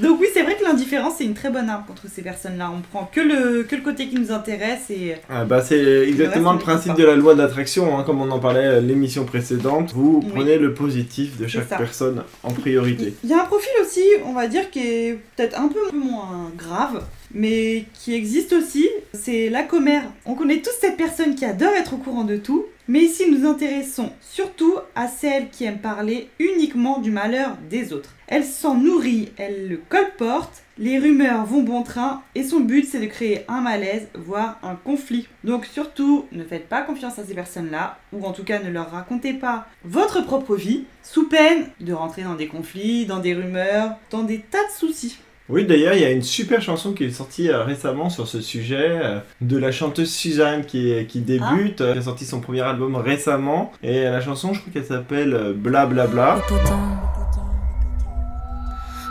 Donc 0.00 0.20
oui, 0.20 0.26
c'est 0.34 0.42
vrai 0.42 0.56
que 0.56 0.64
l'indifférence, 0.64 1.14
c'est 1.18 1.24
une 1.24 1.34
très 1.34 1.50
bonne 1.50 1.68
arme 1.68 1.84
contre 1.86 2.02
ces 2.12 2.22
personnes-là. 2.22 2.72
On 2.76 2.80
prend 2.80 3.08
que 3.12 3.20
le, 3.20 3.62
que 3.62 3.76
le 3.76 3.82
côté 3.82 4.08
qui 4.08 4.16
nous 4.18 4.32
intéresse 4.32 4.90
et... 4.90 5.14
Ah, 5.30 5.44
bah, 5.44 5.60
c'est 5.62 6.08
exactement 6.08 6.52
le 6.52 6.58
principe 6.58 6.94
de 6.94 7.04
la 7.04 7.14
loi 7.14 7.34
d'attraction, 7.34 7.96
hein, 7.98 8.02
comme 8.04 8.20
on 8.20 8.30
en 8.30 8.40
parlait 8.40 8.64
à 8.66 8.80
l'émission 8.80 9.24
précédente. 9.24 9.92
Vous 9.94 10.20
Oui. 10.24 10.30
prenez 10.34 10.58
le 10.58 10.74
positif 10.74 11.38
de 11.38 11.46
chaque 11.46 11.68
personne 11.68 12.22
en 12.42 12.50
priorité. 12.52 13.14
Il 13.22 13.30
y 13.30 13.34
a 13.34 13.42
un 13.42 13.46
profil 13.46 13.70
aussi, 13.82 14.02
on 14.26 14.32
va 14.32 14.48
dire, 14.48 14.70
qui 14.70 14.80
est 14.80 15.18
peut-être 15.36 15.58
un 15.58 15.68
peu 15.68 15.96
moins 15.96 16.50
grave, 16.56 17.04
mais 17.32 17.84
qui 17.94 18.14
existe 18.14 18.52
aussi, 18.52 18.88
c'est 19.12 19.48
la 19.48 19.62
commère. 19.62 20.02
On 20.26 20.34
connaît 20.34 20.60
tous 20.60 20.72
cette 20.80 20.96
personne 20.96 21.34
qui 21.36 21.44
adore 21.44 21.72
être 21.78 21.94
au 21.94 21.98
courant 21.98 22.24
de 22.24 22.36
tout, 22.36 22.64
mais 22.88 23.00
ici 23.00 23.30
nous 23.30 23.46
intéressons 23.46 24.12
surtout 24.20 24.76
à 24.94 25.08
celle 25.08 25.48
qui 25.48 25.64
aime 25.64 25.78
parler 25.78 26.28
uniquement 26.38 26.98
du 26.98 27.10
malheur 27.10 27.56
des 27.70 27.92
autres. 27.92 28.10
Elle 28.26 28.44
s'en 28.44 28.74
nourrit, 28.74 29.32
elle 29.36 29.68
le 29.68 29.76
colporte, 29.76 30.62
les 30.78 30.98
rumeurs 30.98 31.44
vont 31.44 31.62
bon 31.62 31.82
train, 31.82 32.22
et 32.34 32.42
son 32.42 32.60
but 32.60 32.86
c'est 32.86 33.00
de 33.00 33.06
créer 33.06 33.44
un 33.48 33.60
malaise, 33.60 34.08
voire 34.14 34.58
un 34.62 34.74
conflit. 34.74 35.28
Donc 35.44 35.66
surtout, 35.66 36.26
ne 36.32 36.42
faites 36.42 36.68
pas 36.68 36.82
confiance 36.82 37.18
à 37.18 37.24
ces 37.24 37.34
personnes-là, 37.34 37.98
ou 38.12 38.24
en 38.24 38.32
tout 38.32 38.44
cas 38.44 38.62
ne 38.62 38.70
leur 38.70 38.90
racontez 38.90 39.34
pas 39.34 39.66
votre 39.84 40.22
propre 40.22 40.56
vie, 40.56 40.84
sous 41.02 41.28
peine 41.28 41.66
de 41.80 41.92
rentrer 41.92 42.22
dans 42.22 42.34
des 42.34 42.48
conflits, 42.48 43.06
dans 43.06 43.20
des 43.20 43.34
rumeurs, 43.34 43.96
dans 44.10 44.22
des 44.22 44.40
tas 44.40 44.64
de 44.64 44.72
soucis. 44.72 45.18
Oui, 45.50 45.66
d'ailleurs, 45.66 45.92
il 45.92 46.00
y 46.00 46.04
a 46.06 46.10
une 46.10 46.22
super 46.22 46.62
chanson 46.62 46.92
qui 46.94 47.04
est 47.04 47.10
sortie 47.10 47.50
euh, 47.50 47.64
récemment 47.64 48.08
sur 48.08 48.26
ce 48.26 48.40
sujet 48.40 48.98
euh, 49.04 49.18
de 49.42 49.58
la 49.58 49.72
chanteuse 49.72 50.10
Suzanne 50.10 50.64
qui, 50.64 50.90
est- 50.90 51.06
qui 51.06 51.20
débute, 51.20 51.82
euh, 51.82 51.92
qui 51.92 51.98
a 51.98 52.02
sorti 52.02 52.24
son 52.24 52.40
premier 52.40 52.62
album 52.62 52.96
récemment. 52.96 53.70
Et 53.82 54.04
la 54.04 54.22
chanson, 54.22 54.54
je 54.54 54.60
crois 54.60 54.72
qu'elle 54.72 54.86
s'appelle 54.86 55.34
euh, 55.34 55.52
Bla 55.54 55.84
Bla 55.84 56.06
Bla. 56.06 56.38
Potin. 56.48 56.78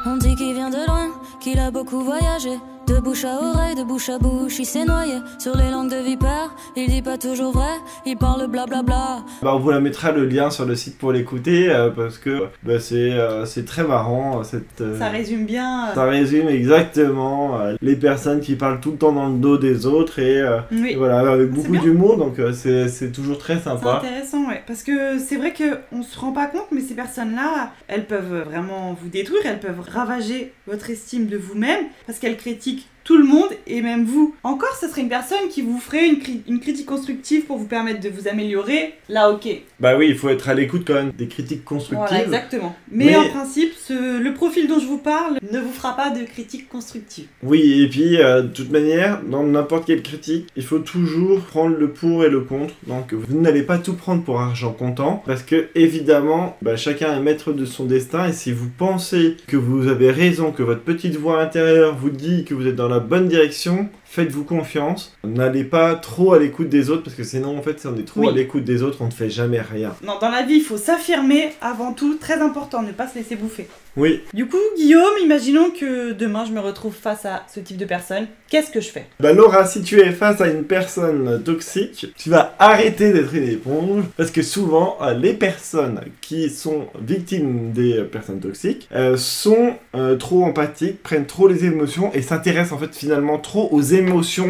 On 0.07 0.17
dit 0.17 0.35
qu'il 0.35 0.53
vient 0.55 0.71
de 0.71 0.85
loin, 0.87 1.09
qu'il 1.39 1.59
a 1.59 1.69
beaucoup 1.69 2.01
voyagé. 2.03 2.49
De 2.87 2.99
bouche 2.99 3.23
à 3.23 3.35
oreille, 3.41 3.75
de 3.75 3.83
bouche 3.83 4.09
à 4.09 4.17
bouche, 4.19 4.59
il 4.59 4.65
s'est 4.65 4.83
noyé 4.83 5.13
sur 5.39 5.55
les 5.55 5.69
langues 5.71 5.89
de 5.89 6.03
vipère. 6.03 6.53
Il 6.75 6.89
dit 6.89 7.01
pas 7.01 7.17
toujours 7.17 7.53
vrai, 7.53 7.71
il 8.05 8.17
parle 8.17 8.47
blablabla. 8.47 9.23
Bah, 9.41 9.51
on 9.55 9.59
vous 9.59 9.69
la 9.71 9.79
mettra 9.79 10.11
le 10.11 10.25
lien 10.25 10.49
sur 10.49 10.65
le 10.65 10.75
site 10.75 10.97
pour 10.97 11.11
l'écouter 11.13 11.69
euh, 11.69 11.89
parce 11.89 12.17
que 12.17 12.47
bah, 12.63 12.79
c'est 12.81 13.11
euh, 13.13 13.45
c'est 13.45 13.63
très 13.65 13.83
marrant. 13.83 14.39
euh, 14.39 14.43
Cette, 14.43 14.81
euh, 14.81 14.99
Ça 14.99 15.07
résume 15.09 15.45
bien. 15.45 15.89
euh, 15.89 15.93
ça 15.95 16.03
résume 16.05 16.49
exactement 16.49 17.57
euh, 17.59 17.75
les 17.81 17.95
personnes 17.95 18.41
qui 18.41 18.55
parlent 18.55 18.81
tout 18.81 18.91
le 18.91 18.97
temps 18.97 19.13
dans 19.13 19.29
le 19.29 19.37
dos 19.37 19.57
des 19.57 19.85
autres 19.85 20.19
et, 20.19 20.41
euh, 20.41 20.59
voilà, 20.97 21.19
avec 21.31 21.51
beaucoup 21.51 21.77
d'humour, 21.77 22.17
donc 22.17 22.37
euh, 22.39 22.51
c'est 22.51 22.89
c'est 22.89 23.11
toujours 23.11 23.37
très 23.37 23.55
C'est 23.57 23.63
sympa. 23.65 24.01
intéressant, 24.03 24.47
ouais. 24.49 24.61
Parce 24.67 24.83
que 24.83 25.17
c'est 25.19 25.37
vrai 25.37 25.53
qu'on 25.53 26.03
se 26.03 26.19
rend 26.19 26.31
pas 26.33 26.47
compte, 26.47 26.67
mais 26.71 26.81
ces 26.81 26.95
personnes-là, 26.95 27.71
elles 27.87 28.05
peuvent 28.05 28.43
vraiment 28.45 28.95
vous 29.01 29.09
détruire, 29.09 29.41
elles 29.45 29.59
peuvent 29.61 29.81
ravager 29.89 30.51
votre 30.67 30.89
estime 30.89 31.27
de 31.27 31.37
vous-même, 31.37 31.85
parce 32.07 32.19
qu'elles 32.19 32.37
critiquent 32.37 32.72
tout 33.03 33.17
le 33.17 33.23
monde, 33.25 33.49
et 33.67 33.81
même 33.81 34.05
vous. 34.05 34.33
Encore, 34.43 34.75
ce 34.79 34.87
serait 34.87 35.01
une 35.01 35.09
personne 35.09 35.49
qui 35.49 35.61
vous 35.61 35.77
ferait 35.79 36.07
une, 36.07 36.17
cri- 36.19 36.41
une 36.47 36.59
critique 36.59 36.85
constructive 36.85 37.45
pour 37.45 37.57
vous 37.57 37.65
permettre 37.67 37.99
de 37.99 38.09
vous 38.09 38.27
améliorer. 38.27 38.93
Là, 39.09 39.29
ok. 39.31 39.47
Bah 39.79 39.97
oui, 39.97 40.07
il 40.09 40.15
faut 40.15 40.29
être 40.29 40.47
à 40.49 40.53
l'écoute 40.53 40.83
quand 40.87 40.93
même 40.95 41.11
des 41.17 41.27
critiques 41.27 41.65
constructives. 41.65 42.07
Voilà, 42.07 42.23
exactement. 42.23 42.75
Mais, 42.91 43.05
Mais- 43.05 43.15
en 43.17 43.29
principe, 43.29 43.73
ce- 43.73 44.19
le 44.21 44.33
profil 44.33 44.67
dont 44.67 44.79
je 44.79 44.85
vous 44.85 44.97
parle 44.97 45.37
ne 45.51 45.59
vous 45.59 45.71
fera 45.71 45.95
pas 45.95 46.09
de 46.11 46.23
critique 46.23 46.69
constructive. 46.69 47.25
Oui, 47.43 47.81
et 47.83 47.89
puis 47.89 48.17
euh, 48.21 48.41
de 48.43 48.47
toute 48.47 48.71
manière, 48.71 49.21
dans 49.23 49.43
n'importe 49.43 49.85
quelle 49.85 50.01
critique, 50.01 50.47
il 50.55 50.63
faut 50.63 50.79
toujours 50.79 51.41
prendre 51.41 51.75
le 51.77 51.89
pour 51.91 52.23
et 52.23 52.29
le 52.29 52.41
contre. 52.41 52.73
Donc 52.87 53.13
vous 53.13 53.39
n'allez 53.39 53.63
pas 53.63 53.77
tout 53.77 53.93
prendre 53.93 54.23
pour 54.23 54.39
argent 54.39 54.71
comptant, 54.71 55.21
parce 55.25 55.43
que 55.43 55.67
évidemment, 55.75 56.57
bah, 56.61 56.75
chacun 56.75 57.15
est 57.15 57.19
maître 57.21 57.51
de 57.53 57.65
son 57.65 57.85
destin, 57.85 58.27
et 58.29 58.33
si 58.33 58.51
vous 58.51 58.69
pensez 58.77 59.37
que 59.47 59.57
vous 59.57 59.87
avez 59.87 60.11
raison, 60.11 60.51
que 60.51 60.63
votre 60.63 60.81
petite 60.81 61.15
voix 61.15 61.41
intérieure 61.41 61.95
vous 61.95 62.09
dit 62.09 62.45
que 62.45 62.53
vous 62.53 62.67
êtes 62.67 62.75
dans 62.75 62.87
la 62.87 62.92
bonne 62.99 63.27
direction, 63.27 63.89
faites-vous 64.13 64.43
confiance. 64.43 65.15
N'allez 65.23 65.63
pas 65.63 65.95
trop 65.95 66.33
à 66.33 66.39
l'écoute 66.39 66.69
des 66.69 66.89
autres 66.91 67.03
parce 67.03 67.15
que 67.15 67.23
sinon, 67.23 67.57
en 67.57 67.61
fait, 67.63 67.79
si 67.79 67.87
on 67.87 67.95
est 67.97 68.05
trop 68.05 68.21
Oui. 68.21 68.27
à 68.27 68.31
l'écoute 68.31 68.63
des 68.63 68.83
autres, 68.83 68.97
on 69.01 69.07
ne 69.07 69.11
fait 69.11 69.29
jamais 69.31 69.59
rien. 69.61 69.95
Non, 70.05 70.13
dans 70.21 70.29
la 70.29 70.43
vie, 70.43 70.55
il 70.55 70.61
faut 70.61 70.77
s'affirmer 70.77 71.49
avant 71.61 71.93
tout, 71.93 72.15
très 72.19 72.39
important, 72.39 72.83
ne 72.83 72.91
pas 72.91 73.07
se 73.07 73.15
laisser 73.17 73.35
bouffer. 73.35 73.67
Oui, 73.95 74.21
Du 74.33 74.47
coup, 74.47 74.57
Guillaume, 74.75 75.03
imaginons 75.23 75.69
que 75.69 76.13
demain 76.13 76.45
je 76.47 76.51
me 76.51 76.59
retrouve 76.59 76.95
face 76.95 77.25
à 77.25 77.43
ce 77.53 77.59
type 77.59 77.77
de 77.77 77.85
personne. 77.85 78.25
Qu'est-ce 78.49 78.71
que 78.71 78.81
je 78.81 78.89
fais? 78.89 79.05
Bah 79.19 79.33
Laura, 79.33 79.65
si 79.65 79.83
tu 79.83 79.99
es 79.99 80.11
face 80.11 80.41
à 80.41 80.47
une 80.47 80.63
personne 80.63 81.41
toxique, 81.43 82.07
tu 82.17 82.29
vas 82.31 82.55
arrêter 82.57 83.13
d'être 83.13 83.33
une 83.35 83.47
éponge 83.47 84.03
parce 84.17 84.31
que 84.31 84.41
souvent 84.41 84.97
euh, 85.03 85.13
les 85.13 85.33
personnes 85.33 86.01
qui 86.21 86.49
sont 86.49 86.87
victimes 86.99 87.71
des 87.71 87.99
euh, 87.99 88.03
personnes 88.05 88.39
toxiques 88.39 88.89
euh, 88.95 89.15
sont 89.15 89.75
euh, 89.95 90.15
trop 90.15 90.43
empathiques, 90.43 91.03
prennent 91.03 91.27
trop 91.27 91.47
les 91.47 91.65
émotions 91.65 92.11
et 92.15 92.23
s'intéressent 92.23 92.73
en 92.73 92.79
fait 92.79 92.95
finalement 92.95 93.37
trop 93.37 93.67
aux 93.71 93.81
émotions 93.81 94.02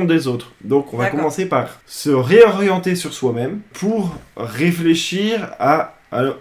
des 0.06 0.28
autres. 0.28 0.52
Donc 0.64 0.94
on 0.94 0.98
va 0.98 1.10
commencer 1.10 1.46
par 1.46 1.82
se 1.86 2.10
réorienter 2.10 2.96
sur 2.96 3.14
soi-même 3.14 3.60
pour 3.74 4.16
réfléchir 4.38 5.52
à 5.60 5.96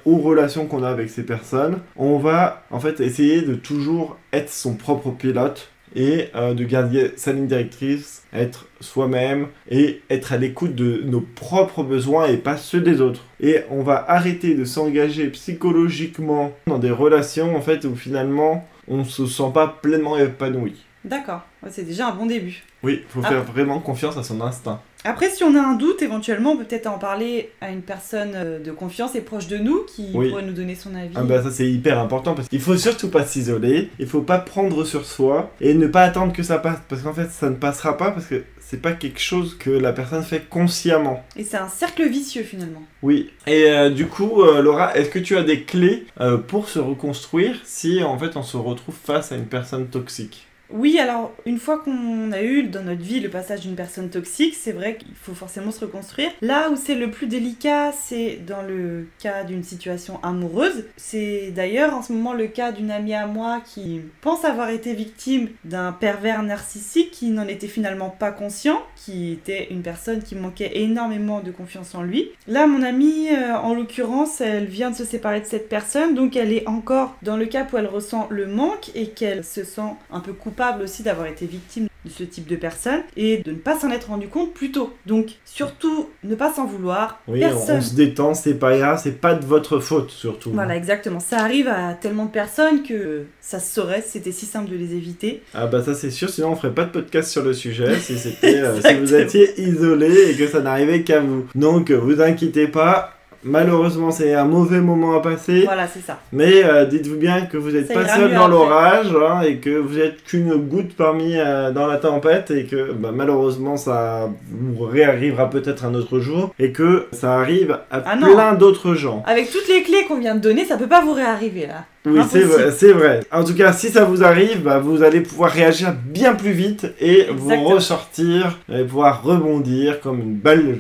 aux 0.05 0.19
relations 0.19 0.67
qu'on 0.67 0.83
a 0.83 0.89
avec 0.89 1.11
ces 1.11 1.23
personnes, 1.23 1.79
on 1.97 2.19
va 2.19 2.63
en 2.71 2.81
fait 2.81 3.01
essayer 3.01 3.43
de 3.43 3.55
toujours 3.55 4.19
être 4.33 4.51
son 4.51 4.75
propre 4.75 5.11
pilote 5.11 5.71
et 5.95 6.29
euh, 6.35 6.55
de 6.55 6.65
garder 6.65 7.13
sa 7.17 7.33
ligne 7.33 7.47
directrice, 7.47 8.23
être 8.33 8.67
soi-même 8.81 9.49
et 9.71 10.01
être 10.11 10.33
à 10.33 10.39
l'écoute 10.39 10.75
de 10.75 11.03
nos 11.05 11.21
propres 11.21 11.83
besoins 11.83 12.27
et 12.27 12.39
pas 12.39 12.57
ceux 12.57 12.81
des 12.81 13.01
autres. 13.01 13.25
Et 13.41 13.61
on 13.71 13.83
va 13.83 14.05
arrêter 14.09 14.55
de 14.55 14.65
s'engager 14.65 15.29
psychologiquement 15.29 16.53
dans 16.67 16.79
des 16.79 16.91
relations 16.91 17.57
en 17.57 17.61
fait 17.61 17.85
où 17.85 17.95
finalement 17.95 18.67
on 18.89 19.05
se 19.05 19.27
sent 19.27 19.51
pas 19.53 19.69
pleinement 19.69 20.17
épanoui. 20.17 20.77
D'accord, 21.05 21.43
Ouais, 21.63 21.69
c'est 21.73 21.83
déjà 21.85 22.09
un 22.09 22.15
bon 22.15 22.27
début. 22.27 22.63
Oui, 22.83 23.03
faut 23.09 23.21
Ah. 23.25 23.29
faire 23.29 23.43
vraiment 23.45 23.79
confiance 23.81 24.17
à 24.17 24.23
son 24.23 24.41
instinct. 24.41 24.81
Après, 25.05 25.31
si 25.31 25.43
on 25.43 25.55
a 25.57 25.61
un 25.61 25.75
doute, 25.75 26.01
éventuellement, 26.03 26.53
on 26.53 26.57
peut 26.57 26.65
peut-être 26.65 26.87
en 26.87 26.99
parler 26.99 27.51
à 27.61 27.71
une 27.71 27.83
personne 27.83 28.33
euh, 28.35 28.59
de 28.61 28.71
confiance 28.71 29.17
et 29.17 29.21
proche 29.21 29.49
de 29.49 29.59
nous 29.59 29.83
qui 29.85 30.11
Oui. 30.15 30.31
pourrait 30.31 30.43
nous 30.45 30.53
donner 30.53 30.77
son 30.77 30.95
avis. 30.95 31.13
Ah 31.17 31.23
bah 31.25 31.43
ça 31.43 31.51
c'est 31.51 31.69
hyper 31.69 31.99
important 31.99 32.35
parce 32.35 32.49
qu'il 32.49 32.61
faut 32.61 32.77
surtout 32.77 33.09
pas 33.11 33.25
s'isoler, 33.25 33.91
il 33.99 34.07
faut 34.07 34.23
pas 34.23 34.39
prendre 34.39 34.85
sur 34.85 35.05
soi 35.05 35.51
et 35.61 35.75
ne 35.75 35.89
pas 35.89 36.03
attendre 36.03 36.33
que 36.33 36.45
ça 36.45 36.59
passe 36.59 36.79
parce 36.89 37.03
qu'en 37.03 37.13
fait 37.15 37.31
ça 37.31 37.51
ne 37.51 37.57
passera 37.57 37.97
pas 37.97 38.13
parce 38.13 38.27
que 38.27 38.45
c'est 38.61 38.81
pas 38.81 38.93
quelque 38.93 39.21
chose 39.21 39.57
que 39.59 39.71
la 39.71 39.93
personne 39.93 40.23
fait 40.23 40.49
consciemment. 40.49 41.25
Et 41.37 41.43
c'est 41.45 41.57
un 41.59 41.69
cercle 41.69 42.09
vicieux 42.09 42.45
finalement. 42.45 42.83
Oui. 43.03 43.31
Et 43.49 43.71
euh, 43.71 43.91
du 43.91 44.07
coup 44.07 44.43
euh, 44.43 44.63
Laura, 44.63 44.97
est-ce 44.97 45.11
que 45.11 45.19
tu 45.19 45.37
as 45.37 45.43
des 45.43 45.63
clés 45.65 46.07
euh, 46.21 46.39
pour 46.39 46.69
se 46.69 46.79
reconstruire 46.79 47.57
si 47.65 48.03
en 48.05 48.17
fait 48.19 48.37
on 48.37 48.43
se 48.45 48.57
retrouve 48.57 48.95
face 48.95 49.33
à 49.33 49.37
une 49.37 49.47
personne 49.47 49.89
toxique? 49.89 50.47
Oui, 50.73 50.99
alors 50.99 51.33
une 51.45 51.59
fois 51.59 51.79
qu'on 51.79 52.33
a 52.33 52.43
eu 52.43 52.63
dans 52.63 52.83
notre 52.83 53.03
vie 53.03 53.21
le 53.21 53.29
passage 53.29 53.61
d'une 53.61 53.75
personne 53.75 54.09
toxique, 54.09 54.55
c'est 54.55 54.73
vrai 54.73 54.97
qu'il 54.97 55.15
faut 55.15 55.35
forcément 55.35 55.71
se 55.71 55.81
reconstruire. 55.81 56.31
Là 56.41 56.71
où 56.71 56.77
c'est 56.77 56.95
le 56.95 57.11
plus 57.11 57.27
délicat, 57.27 57.93
c'est 57.93 58.39
dans 58.47 58.63
le 58.63 59.07
cas 59.19 59.45
d'une 59.45 59.63
situation 59.63 60.19
amoureuse. 60.23 60.87
C'est 60.97 61.51
d'ailleurs 61.55 61.95
en 61.95 62.03
ce 62.03 62.15
moment 62.15 62.33
le 62.33 62.47
cas 62.47 62.73
d'une 62.73 62.91
amie 62.91 63.13
à 63.13 63.27
moi 63.27 63.61
qui 63.65 64.01
pense 64.23 64.47
avoir 64.47 64.71
été 64.71 64.95
victime 64.95 65.49
d'un 65.65 65.93
pervers 65.93 66.43
narcissique 66.43 67.11
qui 67.11 67.31
n'en 67.31 67.47
était 67.47 67.69
finalement 67.69 68.09
pas 68.09 68.33
conscient, 68.33 68.83
qui 68.97 69.33
était 69.33 69.69
une 69.71 69.83
personne 69.83 70.23
qui 70.23 70.37
manquait 70.37 70.79
énormément 70.79 71.41
de 71.41 71.51
confiance 71.51 71.95
en 71.95 72.03
lui. 72.03 72.31
Là, 72.47 72.67
mon 72.67 72.83
amie, 72.83 73.29
euh, 73.31 73.55
en 73.57 73.75
l'occurrence, 73.75 74.41
elle 74.41 74.67
vient 74.67 74.91
de 74.91 74.97
se 74.97 75.05
séparer 75.05 75.41
de 75.41 75.47
cette 75.47 75.69
personne, 75.69 76.15
donc 76.15 76.35
elle 76.35 76.53
est 76.53 76.67
encore 76.67 77.15
dans 77.23 77.37
le 77.37 77.45
cas 77.45 77.67
où 77.71 77.77
elle 77.77 77.87
ressent 77.87 78.27
le 78.31 78.47
manque 78.47 78.91
et 78.95 79.09
qu'elle 79.09 79.45
se 79.45 79.65
sent 79.65 79.81
un 80.11 80.21
peu 80.21 80.33
coupable 80.33 80.62
aussi 80.83 81.03
d'avoir 81.03 81.27
été 81.27 81.47
victime 81.47 81.89
de 82.05 82.11
ce 82.11 82.25
type 82.25 82.49
de 82.49 82.57
personne 82.57 83.01
et 83.17 83.39
de 83.39 83.53
ne 83.53 83.57
pas 83.57 83.79
s'en 83.79 83.91
être 83.91 84.09
rendu 84.09 84.27
compte 84.29 84.53
plus 84.53 84.73
tôt. 84.73 84.93
Donc, 85.07 85.27
surtout, 85.45 86.09
ne 86.25 86.35
pas 86.35 86.53
s'en 86.53 86.67
vouloir. 86.67 87.21
Oui, 87.29 87.45
on, 87.45 87.49
Personne. 87.49 87.79
on 87.79 87.81
se 87.81 87.95
détend, 87.95 88.35
c'est 88.35 88.55
pas 88.55 88.77
grave, 88.77 89.01
c'est 89.03 89.21
pas 89.21 89.35
de 89.35 89.45
votre 89.45 89.79
faute 89.79 90.11
surtout. 90.11 90.51
Voilà, 90.53 90.77
exactement. 90.77 91.21
Ça 91.21 91.39
arrive 91.39 91.69
à 91.69 91.95
tellement 91.95 92.25
de 92.27 92.31
personnes 92.31 92.83
que 92.83 93.25
ça 93.41 93.61
se 93.61 93.73
saurait, 93.73 94.03
c'était 94.05 94.33
si 94.33 94.47
simple 94.47 94.71
de 94.71 94.77
les 94.77 94.95
éviter. 94.95 95.43
Ah 95.55 95.67
bah 95.67 95.83
ça 95.83 95.95
c'est 95.95 96.11
sûr, 96.11 96.29
sinon 96.29 96.51
on 96.51 96.57
ferait 96.57 96.75
pas 96.75 96.85
de 96.85 96.91
podcast 96.91 97.31
sur 97.31 97.43
le 97.43 97.53
sujet 97.53 97.99
si 98.01 98.19
c'était 98.19 98.59
euh, 98.61 98.81
si 98.81 98.95
vous 98.95 99.15
étiez 99.15 99.61
isolé 99.61 100.31
et 100.31 100.35
que 100.37 100.49
ça 100.49 100.61
n'arrivait 100.61 101.03
qu'à 101.03 101.21
vous. 101.21 101.47
Donc 101.55 101.91
vous 101.91 102.21
inquiétez 102.21 102.67
pas, 102.67 103.15
malheureusement 103.45 104.11
c'est 104.11 104.35
un 104.35 104.45
mauvais 104.45 104.81
moment 104.81 105.15
à 105.17 105.21
passer, 105.21 105.63
Voilà, 105.65 105.87
c'est 105.87 106.01
ça. 106.05 106.19
mais 106.33 106.65
euh, 106.65 106.85
dites-vous 106.87 107.17
bien 107.17 107.47
que 107.47 107.57
vous 107.57 107.71
n'êtes 107.71 107.93
pas 107.93 108.07
seul 108.07 108.33
dans 108.35 108.49
l'orage 108.49 109.09
hein, 109.15 109.41
et 109.43 109.57
que 109.57 109.71
vous 109.71 109.99
êtes 109.99 110.23
qu'une 110.25 110.55
goutte 110.55 110.95
parmi 110.97 111.37
euh, 111.37 111.71
dans 111.73 111.87
la 111.87 111.97
tempête 111.99 112.51
et 112.51 112.65
que 112.65 112.93
bah, 112.93 113.11
malheureusement 113.15 113.77
ça 113.77 114.29
vous 114.51 114.85
réarrivera 114.85 115.51
peut-être 115.51 115.85
un 115.85 115.95
autre 115.95 116.19
jour 116.21 116.55
et 116.59 116.73
que 116.73 117.07
ça 117.13 117.35
arrive 117.35 117.73
à 117.91 118.03
Ah 118.05 118.17
plein 118.17 118.53
d'autres 118.55 118.95
gens. 118.95 119.23
Avec 119.27 119.51
toutes 119.51 119.69
les 119.69 119.83
clés 119.83 120.05
qu'on 120.09 120.19
vient 120.19 120.35
de 120.35 120.41
donner, 120.41 120.65
ça 120.65 120.77
peut 120.77 120.87
pas 120.89 121.03
vous 121.03 121.13
réarriver 121.13 121.67
là. 121.67 121.85
Oui, 122.05 122.21
c'est 122.29 122.41
vrai, 122.41 122.73
c'est 122.73 122.93
vrai. 122.93 123.21
En 123.31 123.45
tout 123.45 123.55
cas, 123.55 123.73
si 123.73 123.89
ça 123.89 124.05
vous 124.05 124.25
arrive, 124.25 124.63
bah, 124.65 124.79
vous 124.81 125.05
allez 125.05 125.21
pouvoir 125.21 125.53
réagir 125.53 125.95
bien 126.05 126.35
plus 126.35 126.51
vite 126.51 126.87
et 127.01 127.29
vous 127.33 127.65
ressortir 127.65 128.59
et 128.73 128.83
pouvoir 128.83 129.23
rebondir 129.23 130.01
comme 130.01 130.19
une 130.21 130.35
balle 130.35 130.77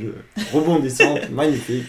rebondissante 0.53 1.31
magnifique. 1.33 1.87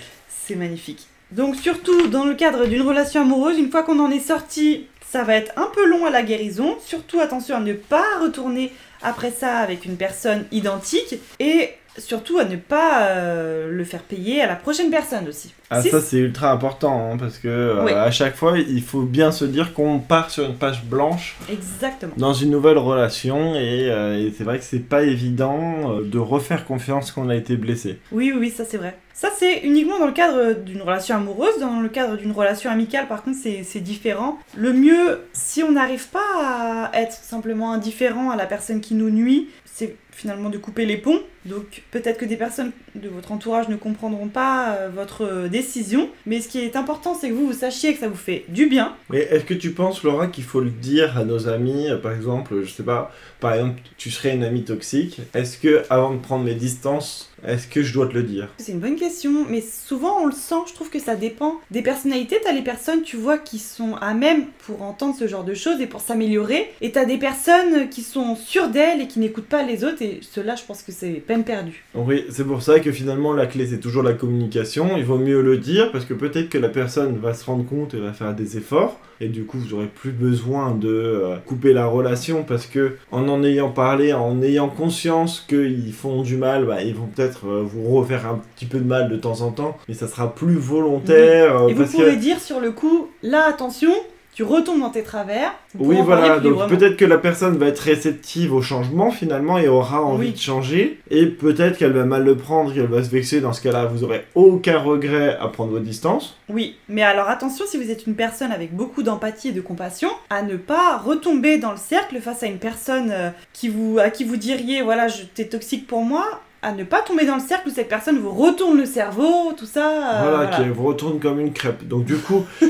Magnifique. 0.55 1.07
Donc 1.31 1.55
surtout 1.55 2.07
dans 2.07 2.25
le 2.25 2.35
cadre 2.35 2.65
d'une 2.65 2.81
relation 2.81 3.21
amoureuse, 3.21 3.57
une 3.57 3.71
fois 3.71 3.83
qu'on 3.83 3.99
en 3.99 4.11
est 4.11 4.19
sorti, 4.19 4.87
ça 5.09 5.23
va 5.23 5.35
être 5.35 5.51
un 5.57 5.67
peu 5.73 5.85
long 5.85 6.05
à 6.05 6.09
la 6.09 6.23
guérison. 6.23 6.77
Surtout 6.85 7.19
attention 7.19 7.55
à 7.55 7.59
ne 7.59 7.73
pas 7.73 8.19
retourner 8.21 8.71
après 9.01 9.31
ça 9.31 9.57
avec 9.57 9.85
une 9.85 9.97
personne 9.97 10.45
identique 10.51 11.15
et 11.39 11.71
surtout 11.97 12.39
à 12.39 12.45
ne 12.45 12.55
pas 12.55 13.07
euh, 13.09 13.71
le 13.71 13.83
faire 13.83 14.01
payer 14.01 14.41
à 14.41 14.47
la 14.47 14.55
prochaine 14.55 14.89
personne 14.89 15.27
aussi. 15.27 15.53
Ah, 15.69 15.81
Si- 15.81 15.89
ça 15.89 16.01
c'est 16.01 16.17
ultra 16.17 16.51
important 16.51 17.11
hein, 17.13 17.17
parce 17.17 17.37
que 17.39 17.47
euh, 17.47 17.85
à 18.03 18.11
chaque 18.11 18.35
fois, 18.35 18.57
il 18.57 18.81
faut 18.83 19.01
bien 19.03 19.31
se 19.31 19.45
dire 19.45 19.73
qu'on 19.73 19.99
part 19.99 20.29
sur 20.29 20.45
une 20.45 20.55
page 20.55 20.83
blanche 20.83 21.35
Exactement. 21.51 22.13
dans 22.17 22.33
une 22.33 22.51
nouvelle 22.51 22.77
relation 22.77 23.55
et, 23.55 23.89
euh, 23.89 24.17
et 24.27 24.33
c'est 24.37 24.43
vrai 24.43 24.59
que 24.59 24.63
c'est 24.65 24.79
pas 24.79 25.03
évident 25.03 25.99
de 26.01 26.17
refaire 26.19 26.65
confiance 26.65 27.11
quand 27.11 27.23
on 27.25 27.29
a 27.29 27.35
été 27.35 27.55
blessé. 27.57 27.99
Oui, 28.11 28.31
oui, 28.33 28.39
oui, 28.39 28.49
ça 28.49 28.65
c'est 28.65 28.77
vrai. 28.77 28.95
Ça 29.15 29.29
c'est 29.37 29.59
uniquement 29.59 29.99
dans 29.99 30.07
le 30.07 30.11
cadre 30.11 30.53
d'une 30.53 30.81
relation 30.81 31.15
amoureuse. 31.15 31.59
Dans 31.59 31.79
le 31.79 31.89
cadre 31.89 32.17
d'une 32.17 32.31
relation 32.31 32.69
amicale, 32.71 33.07
par 33.07 33.23
contre, 33.23 33.37
c'est 33.41 33.63
c'est 33.63 33.79
différent. 33.79 34.37
Le 34.57 34.73
mieux, 34.73 35.21
si 35.33 35.61
on 35.63 35.71
n'arrive 35.71 36.07
pas 36.09 36.89
à 36.91 36.99
être 36.99 37.13
simplement 37.13 37.71
indifférent 37.73 38.31
à 38.31 38.35
la 38.35 38.45
personne 38.47 38.81
qui 38.81 38.95
nous 38.95 39.11
nuit, 39.11 39.49
c'est 39.65 39.95
finalement 40.15 40.49
de 40.49 40.57
couper 40.57 40.85
les 40.85 40.97
ponts. 40.97 41.21
Donc 41.45 41.83
peut-être 41.91 42.17
que 42.17 42.25
des 42.25 42.37
personnes 42.37 42.71
de 42.95 43.09
votre 43.09 43.31
entourage 43.31 43.67
ne 43.67 43.75
comprendront 43.75 44.29
pas 44.29 44.75
euh, 44.75 44.89
votre 44.93 45.23
euh, 45.23 45.47
décision, 45.49 46.09
mais 46.25 46.39
ce 46.39 46.47
qui 46.47 46.59
est 46.59 46.75
important, 46.75 47.15
c'est 47.15 47.29
que 47.29 47.33
vous, 47.33 47.47
vous 47.47 47.53
sachiez 47.53 47.93
que 47.93 47.99
ça 47.99 48.07
vous 48.07 48.15
fait 48.15 48.45
du 48.47 48.67
bien. 48.67 48.95
Mais 49.09 49.19
est-ce 49.19 49.43
que 49.43 49.53
tu 49.53 49.71
penses, 49.71 50.03
Laura, 50.03 50.27
qu'il 50.27 50.43
faut 50.45 50.61
le 50.61 50.69
dire 50.69 51.17
à 51.17 51.25
nos 51.25 51.49
amis 51.49 51.89
euh, 51.89 51.97
Par 51.97 52.13
exemple, 52.13 52.63
je 52.63 52.69
sais 52.69 52.83
pas, 52.83 53.11
par 53.39 53.55
exemple, 53.55 53.81
tu 53.97 54.09
serais 54.09 54.35
une 54.35 54.43
amie 54.43 54.63
toxique. 54.63 55.19
Est-ce 55.33 55.57
que, 55.57 55.83
avant 55.89 56.13
de 56.13 56.19
prendre 56.19 56.45
mes 56.45 56.55
distances, 56.55 57.33
est-ce 57.45 57.67
que 57.67 57.83
je 57.83 57.93
dois 57.93 58.07
te 58.07 58.13
le 58.13 58.23
dire? 58.23 58.47
C'est 58.57 58.71
une 58.71 58.79
bonne 58.79 58.95
question, 58.95 59.45
mais 59.49 59.61
souvent 59.61 60.21
on 60.21 60.27
le 60.27 60.31
sent, 60.31 60.55
je 60.69 60.73
trouve 60.73 60.89
que 60.89 60.99
ça 60.99 61.15
dépend 61.15 61.59
des 61.71 61.81
personnalités. 61.81 62.39
T'as 62.41 62.53
les 62.53 62.61
personnes, 62.61 63.01
tu 63.01 63.17
vois, 63.17 63.37
qui 63.37 63.59
sont 63.59 63.95
à 63.95 64.13
même 64.13 64.45
pour 64.65 64.81
entendre 64.81 65.15
ce 65.17 65.27
genre 65.27 65.43
de 65.43 65.53
choses 65.53 65.81
et 65.81 65.87
pour 65.87 65.99
s'améliorer, 65.99 66.71
et 66.79 66.91
t'as 66.91 67.03
des 67.03 67.17
personnes 67.17 67.89
qui 67.89 68.01
sont 68.01 68.37
sûres 68.37 68.69
d'elles 68.69 69.01
et 69.01 69.07
qui 69.07 69.19
n'écoutent 69.19 69.47
pas 69.47 69.63
les 69.63 69.83
autres, 69.83 70.01
et 70.03 70.19
ceux-là, 70.21 70.55
je 70.55 70.63
pense 70.63 70.83
que 70.83 70.91
c'est 70.91 71.13
peine 71.13 71.43
perdue. 71.43 71.83
Oui, 71.95 72.25
c'est 72.29 72.45
pour 72.45 72.61
ça 72.61 72.79
que 72.79 72.91
finalement 72.91 73.33
la 73.33 73.45
clé 73.45 73.65
c'est 73.65 73.79
toujours 73.79 74.03
la 74.03 74.13
communication. 74.13 74.97
Il 74.97 75.05
vaut 75.05 75.17
mieux 75.17 75.41
le 75.41 75.57
dire 75.57 75.91
parce 75.91 76.05
que 76.05 76.13
peut-être 76.13 76.49
que 76.49 76.57
la 76.57 76.69
personne 76.69 77.17
va 77.17 77.33
se 77.33 77.45
rendre 77.45 77.65
compte 77.65 77.93
et 77.93 77.99
va 77.99 78.13
faire 78.13 78.33
des 78.35 78.57
efforts 78.57 78.99
et 79.21 79.27
du 79.27 79.45
coup 79.45 79.57
vous 79.57 79.73
aurez 79.73 79.87
plus 79.87 80.11
besoin 80.11 80.71
de 80.71 80.89
euh, 80.89 81.37
couper 81.45 81.73
la 81.73 81.85
relation 81.85 82.43
parce 82.43 82.65
que 82.65 82.97
en 83.11 83.27
en 83.29 83.43
ayant 83.43 83.69
parlé, 83.69 84.13
en 84.13 84.41
ayant 84.41 84.69
conscience 84.69 85.45
qu'ils 85.47 85.93
font 85.93 86.21
du 86.21 86.35
mal, 86.35 86.65
bah, 86.65 86.81
ils 86.81 86.95
vont 86.95 87.07
peut-être 87.07 87.47
euh, 87.47 87.63
vous 87.65 87.95
refaire 87.95 88.27
un 88.27 88.41
petit 88.55 88.65
peu 88.65 88.79
de 88.79 88.87
mal 88.87 89.09
de 89.09 89.15
temps 89.15 89.41
en 89.41 89.51
temps, 89.51 89.77
mais 89.87 89.93
ça 89.93 90.07
sera 90.07 90.33
plus 90.33 90.55
volontaire 90.55 91.61
euh, 91.61 91.67
Et 91.69 91.73
vous 91.73 91.83
parce 91.83 91.95
que 91.95 92.15
dire 92.15 92.39
sur 92.39 92.59
le 92.59 92.71
coup, 92.71 93.09
là, 93.21 93.45
attention, 93.47 93.93
tu 94.35 94.43
retombes 94.43 94.79
dans 94.79 94.89
tes 94.89 95.03
travers. 95.03 95.53
Oui, 95.77 95.97
voilà, 96.03 96.39
donc 96.39 96.67
peut-être 96.69 96.97
que 96.97 97.05
la 97.05 97.17
personne 97.17 97.57
va 97.57 97.67
être 97.67 97.79
réceptive 97.79 98.53
au 98.53 98.61
changement 98.61 99.11
finalement 99.11 99.57
et 99.57 99.67
aura 99.67 100.01
envie 100.01 100.27
Oui. 100.27 100.33
de 100.33 100.37
changer, 100.39 100.99
et 101.09 101.25
peut-être 101.27 101.77
qu'elle 101.77 101.93
va 101.93 102.05
mal 102.05 102.23
le 102.23 102.35
prendre, 102.35 102.73
qu'elle 102.73 102.87
va 102.87 103.03
se 103.03 103.09
vexer. 103.09 103.41
Dans 103.41 103.53
ce 103.53 103.61
cas-là, 103.61 103.85
vous 103.85 104.03
aurez 104.03 104.25
aucun 104.35 104.79
regret 104.79 105.37
à 105.39 105.47
prendre 105.47 105.71
vos 105.71 105.79
distances. 105.79 106.37
Oui, 106.49 106.77
mais 106.89 107.03
alors 107.03 107.29
attention 107.29 107.65
si 107.67 107.77
vous 107.77 107.89
êtes 107.91 108.07
une 108.07 108.15
personne 108.15 108.51
avec 108.51 108.75
beaucoup 108.75 109.03
d'empathie 109.03 109.49
et 109.49 109.51
de 109.53 109.61
compassion, 109.61 110.09
à 110.29 110.41
ne 110.41 110.55
pas 110.57 110.97
retomber 110.97 111.57
dans 111.57 111.71
le 111.71 111.77
cercle 111.77 112.19
face 112.21 112.43
à 112.43 112.47
une 112.47 112.57
personne 112.59 113.09
euh, 113.11 113.29
qui 113.53 113.69
vous, 113.69 113.97
à 113.99 114.09
qui 114.09 114.23
vous 114.23 114.37
diriez 114.37 114.81
voilà, 114.81 115.07
je- 115.07 115.23
t'es 115.23 115.45
toxique 115.45 115.87
pour 115.87 116.01
moi. 116.03 116.41
À 116.63 116.71
ne 116.71 116.83
pas 116.83 117.01
tomber 117.01 117.25
dans 117.25 117.35
le 117.35 117.41
cercle 117.41 117.67
où 117.67 117.71
cette 117.71 117.89
personne 117.89 118.17
vous 118.19 118.31
retourne 118.31 118.77
le 118.77 118.85
cerveau, 118.85 119.51
tout 119.57 119.65
ça. 119.65 119.85
euh, 119.87 120.21
voilà, 120.23 120.37
voilà. 120.47 120.57
qui 120.63 120.69
vous 120.69 120.83
retourne 120.85 121.19
comme 121.19 121.39
une 121.39 121.51
crêpe. 121.53 121.87
Donc 121.87 122.05
du 122.05 122.15
coup, 122.15 122.45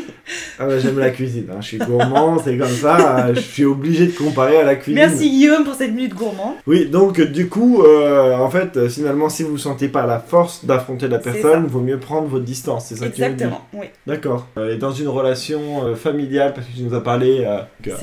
ah 0.60 0.66
bah, 0.66 0.80
j'aime 0.80 0.98
la 1.00 1.12
cuisine. 1.12 1.48
hein. 1.52 1.58
Je 1.62 1.68
suis 1.68 1.78
gourmand, 1.78 2.38
c'est 2.44 2.58
comme 2.58 2.68
ça. 2.68 3.28
euh, 3.28 3.36
Je 3.36 3.40
suis 3.40 3.66
obligé 3.66 4.08
de 4.08 4.12
comparer 4.12 4.58
à 4.58 4.64
la 4.64 4.76
cuisine. 4.76 4.96
Merci 4.96 5.30
Guillaume 5.30 5.64
pour 5.64 5.76
cette 5.76 5.92
minute 5.94 6.14
gourmand. 6.16 6.56
Oui, 6.68 6.88
donc 6.88 7.22
du 7.22 7.48
coup, 7.48 7.84
euh, 7.84 8.36
en 8.36 8.50
fait, 8.50 8.88
finalement, 8.90 9.30
si 9.30 9.44
vous 9.44 9.58
sentez 9.58 9.88
pas 9.90 10.06
la 10.08 10.20
force 10.20 10.66
d'affronter 10.66 11.08
la 11.08 11.20
personne, 11.20 11.68
vaut 11.68 11.80
mieux 11.82 12.00
prendre 12.00 12.28
votre 12.28 12.46
distance. 12.46 12.86
C'est 12.88 12.96
ça 12.96 13.08
que 13.08 13.16
tu 13.16 13.22
veux 13.22 13.28
dire 13.28 13.34
Exactement, 13.48 13.62
oui. 13.74 13.88
D'accord. 14.08 14.48
Et 14.72 14.78
dans 14.78 14.92
une 14.92 15.08
relation 15.10 15.96
familiale, 15.96 16.54
parce 16.56 16.66
que 16.68 16.76
tu 16.76 16.82
nous 16.84 16.96
as 16.96 17.04
parlé 17.04 17.46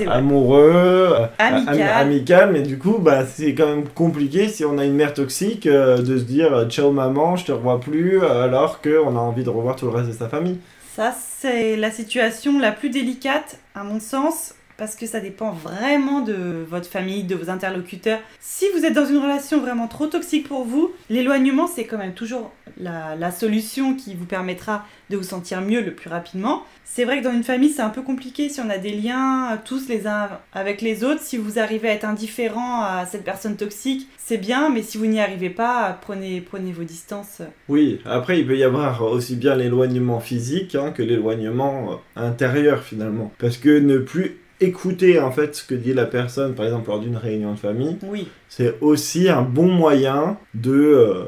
amoureux, 0.07 1.13
Amical. 1.37 1.81
am- 1.81 2.01
amical, 2.07 2.49
mais 2.53 2.61
du 2.61 2.77
coup, 2.77 2.97
bah, 2.99 3.25
c'est 3.25 3.53
quand 3.53 3.67
même 3.67 3.85
compliqué 3.93 4.47
si 4.47 4.63
on 4.65 4.77
a 4.77 4.85
une 4.85 4.93
mère 4.95 5.13
toxique 5.13 5.65
euh, 5.81 5.97
de 5.97 6.17
se 6.17 6.23
dire 6.23 6.53
euh, 6.53 6.65
ciao 6.69 6.91
maman, 6.91 7.35
je 7.35 7.45
te 7.45 7.51
revois 7.51 7.79
plus, 7.79 8.21
euh, 8.21 8.43
alors 8.43 8.81
qu'on 8.81 9.15
a 9.15 9.19
envie 9.19 9.43
de 9.43 9.49
revoir 9.49 9.75
tout 9.75 9.85
le 9.85 9.91
reste 9.91 10.09
de 10.09 10.13
sa 10.13 10.29
famille. 10.29 10.59
Ça, 10.95 11.13
c'est 11.13 11.75
la 11.77 11.91
situation 11.91 12.59
la 12.59 12.71
plus 12.71 12.89
délicate, 12.89 13.59
à 13.75 13.83
mon 13.83 13.99
sens, 13.99 14.55
parce 14.81 14.95
que 14.95 15.05
ça 15.05 15.19
dépend 15.19 15.51
vraiment 15.51 16.21
de 16.21 16.65
votre 16.67 16.87
famille, 16.87 17.21
de 17.21 17.35
vos 17.35 17.51
interlocuteurs. 17.51 18.17
Si 18.39 18.65
vous 18.73 18.83
êtes 18.83 18.93
dans 18.93 19.05
une 19.05 19.19
relation 19.19 19.61
vraiment 19.61 19.87
trop 19.87 20.07
toxique 20.07 20.47
pour 20.47 20.65
vous, 20.65 20.91
l'éloignement, 21.11 21.67
c'est 21.67 21.83
quand 21.83 21.99
même 21.99 22.15
toujours 22.15 22.51
la, 22.79 23.29
solution 23.29 23.95
qui 23.95 24.15
vous 24.15 24.25
permettra 24.25 24.83
de 25.11 25.17
vous 25.17 25.23
sentir 25.23 25.61
mieux 25.61 25.81
le 25.81 25.93
plus 25.93 26.09
rapidement. 26.09 26.63
C'est 26.83 27.03
vrai 27.03 27.19
que 27.19 27.23
dans 27.23 27.31
une 27.31 27.43
famille, 27.43 27.69
c'est 27.69 27.83
un 27.83 27.91
peu 27.91 28.01
compliqué 28.01 28.49
si 28.49 28.59
on 28.59 28.71
a 28.71 28.79
des 28.79 28.89
liens 28.89 29.51
euh, 29.51 29.57
tous 29.63 29.87
les 29.87 30.07
uns 30.07 30.29
avec 30.51 30.81
les 30.81 31.03
autres. 31.03 31.21
Si 31.21 31.37
vous 31.37 31.59
arrivez 31.59 31.89
à 31.89 31.93
être 31.93 32.05
indifférent 32.05 32.81
à 32.81 33.05
cette 33.05 33.23
personne 33.23 33.57
toxique, 33.57 34.07
c'est 34.17 34.39
bien, 34.39 34.71
mais 34.71 34.81
si 34.81 34.97
vous 34.97 35.05
n'y 35.05 35.21
arrivez 35.21 35.51
pas, 35.51 35.95
prenez, 36.01 36.41
prenez 36.41 36.71
vos 36.71 36.83
distances. 36.83 37.43
Oui, 37.69 38.01
après, 38.03 38.39
il 38.39 38.47
peut 38.47 38.57
y 38.57 38.63
avoir 38.63 39.03
aussi 39.03 39.35
bien 39.35 39.55
l'éloignement 39.55 40.19
physique 40.19 40.73
hein, 40.73 40.91
que 40.91 41.03
l'éloignement 41.03 41.91
euh, 41.91 41.95
intérieur 42.15 42.81
finalement. 42.81 43.31
Parce 43.37 43.57
que 43.57 43.79
ne 43.79 43.99
plus 43.99 44.41
écouter 44.61 45.19
en 45.19 45.31
fait 45.31 45.55
ce 45.55 45.63
que 45.65 45.75
dit 45.75 45.93
la 45.93 46.05
personne, 46.05 46.53
par 46.55 46.65
exemple 46.65 46.89
lors 46.89 46.99
d'une 46.99 47.17
réunion 47.17 47.53
de 47.53 47.59
famille, 47.59 47.97
Oui, 48.07 48.27
c'est 48.47 48.75
aussi 48.81 49.27
un 49.29 49.41
bon 49.41 49.67
moyen 49.67 50.37
de 50.53 50.71
euh, 50.73 51.23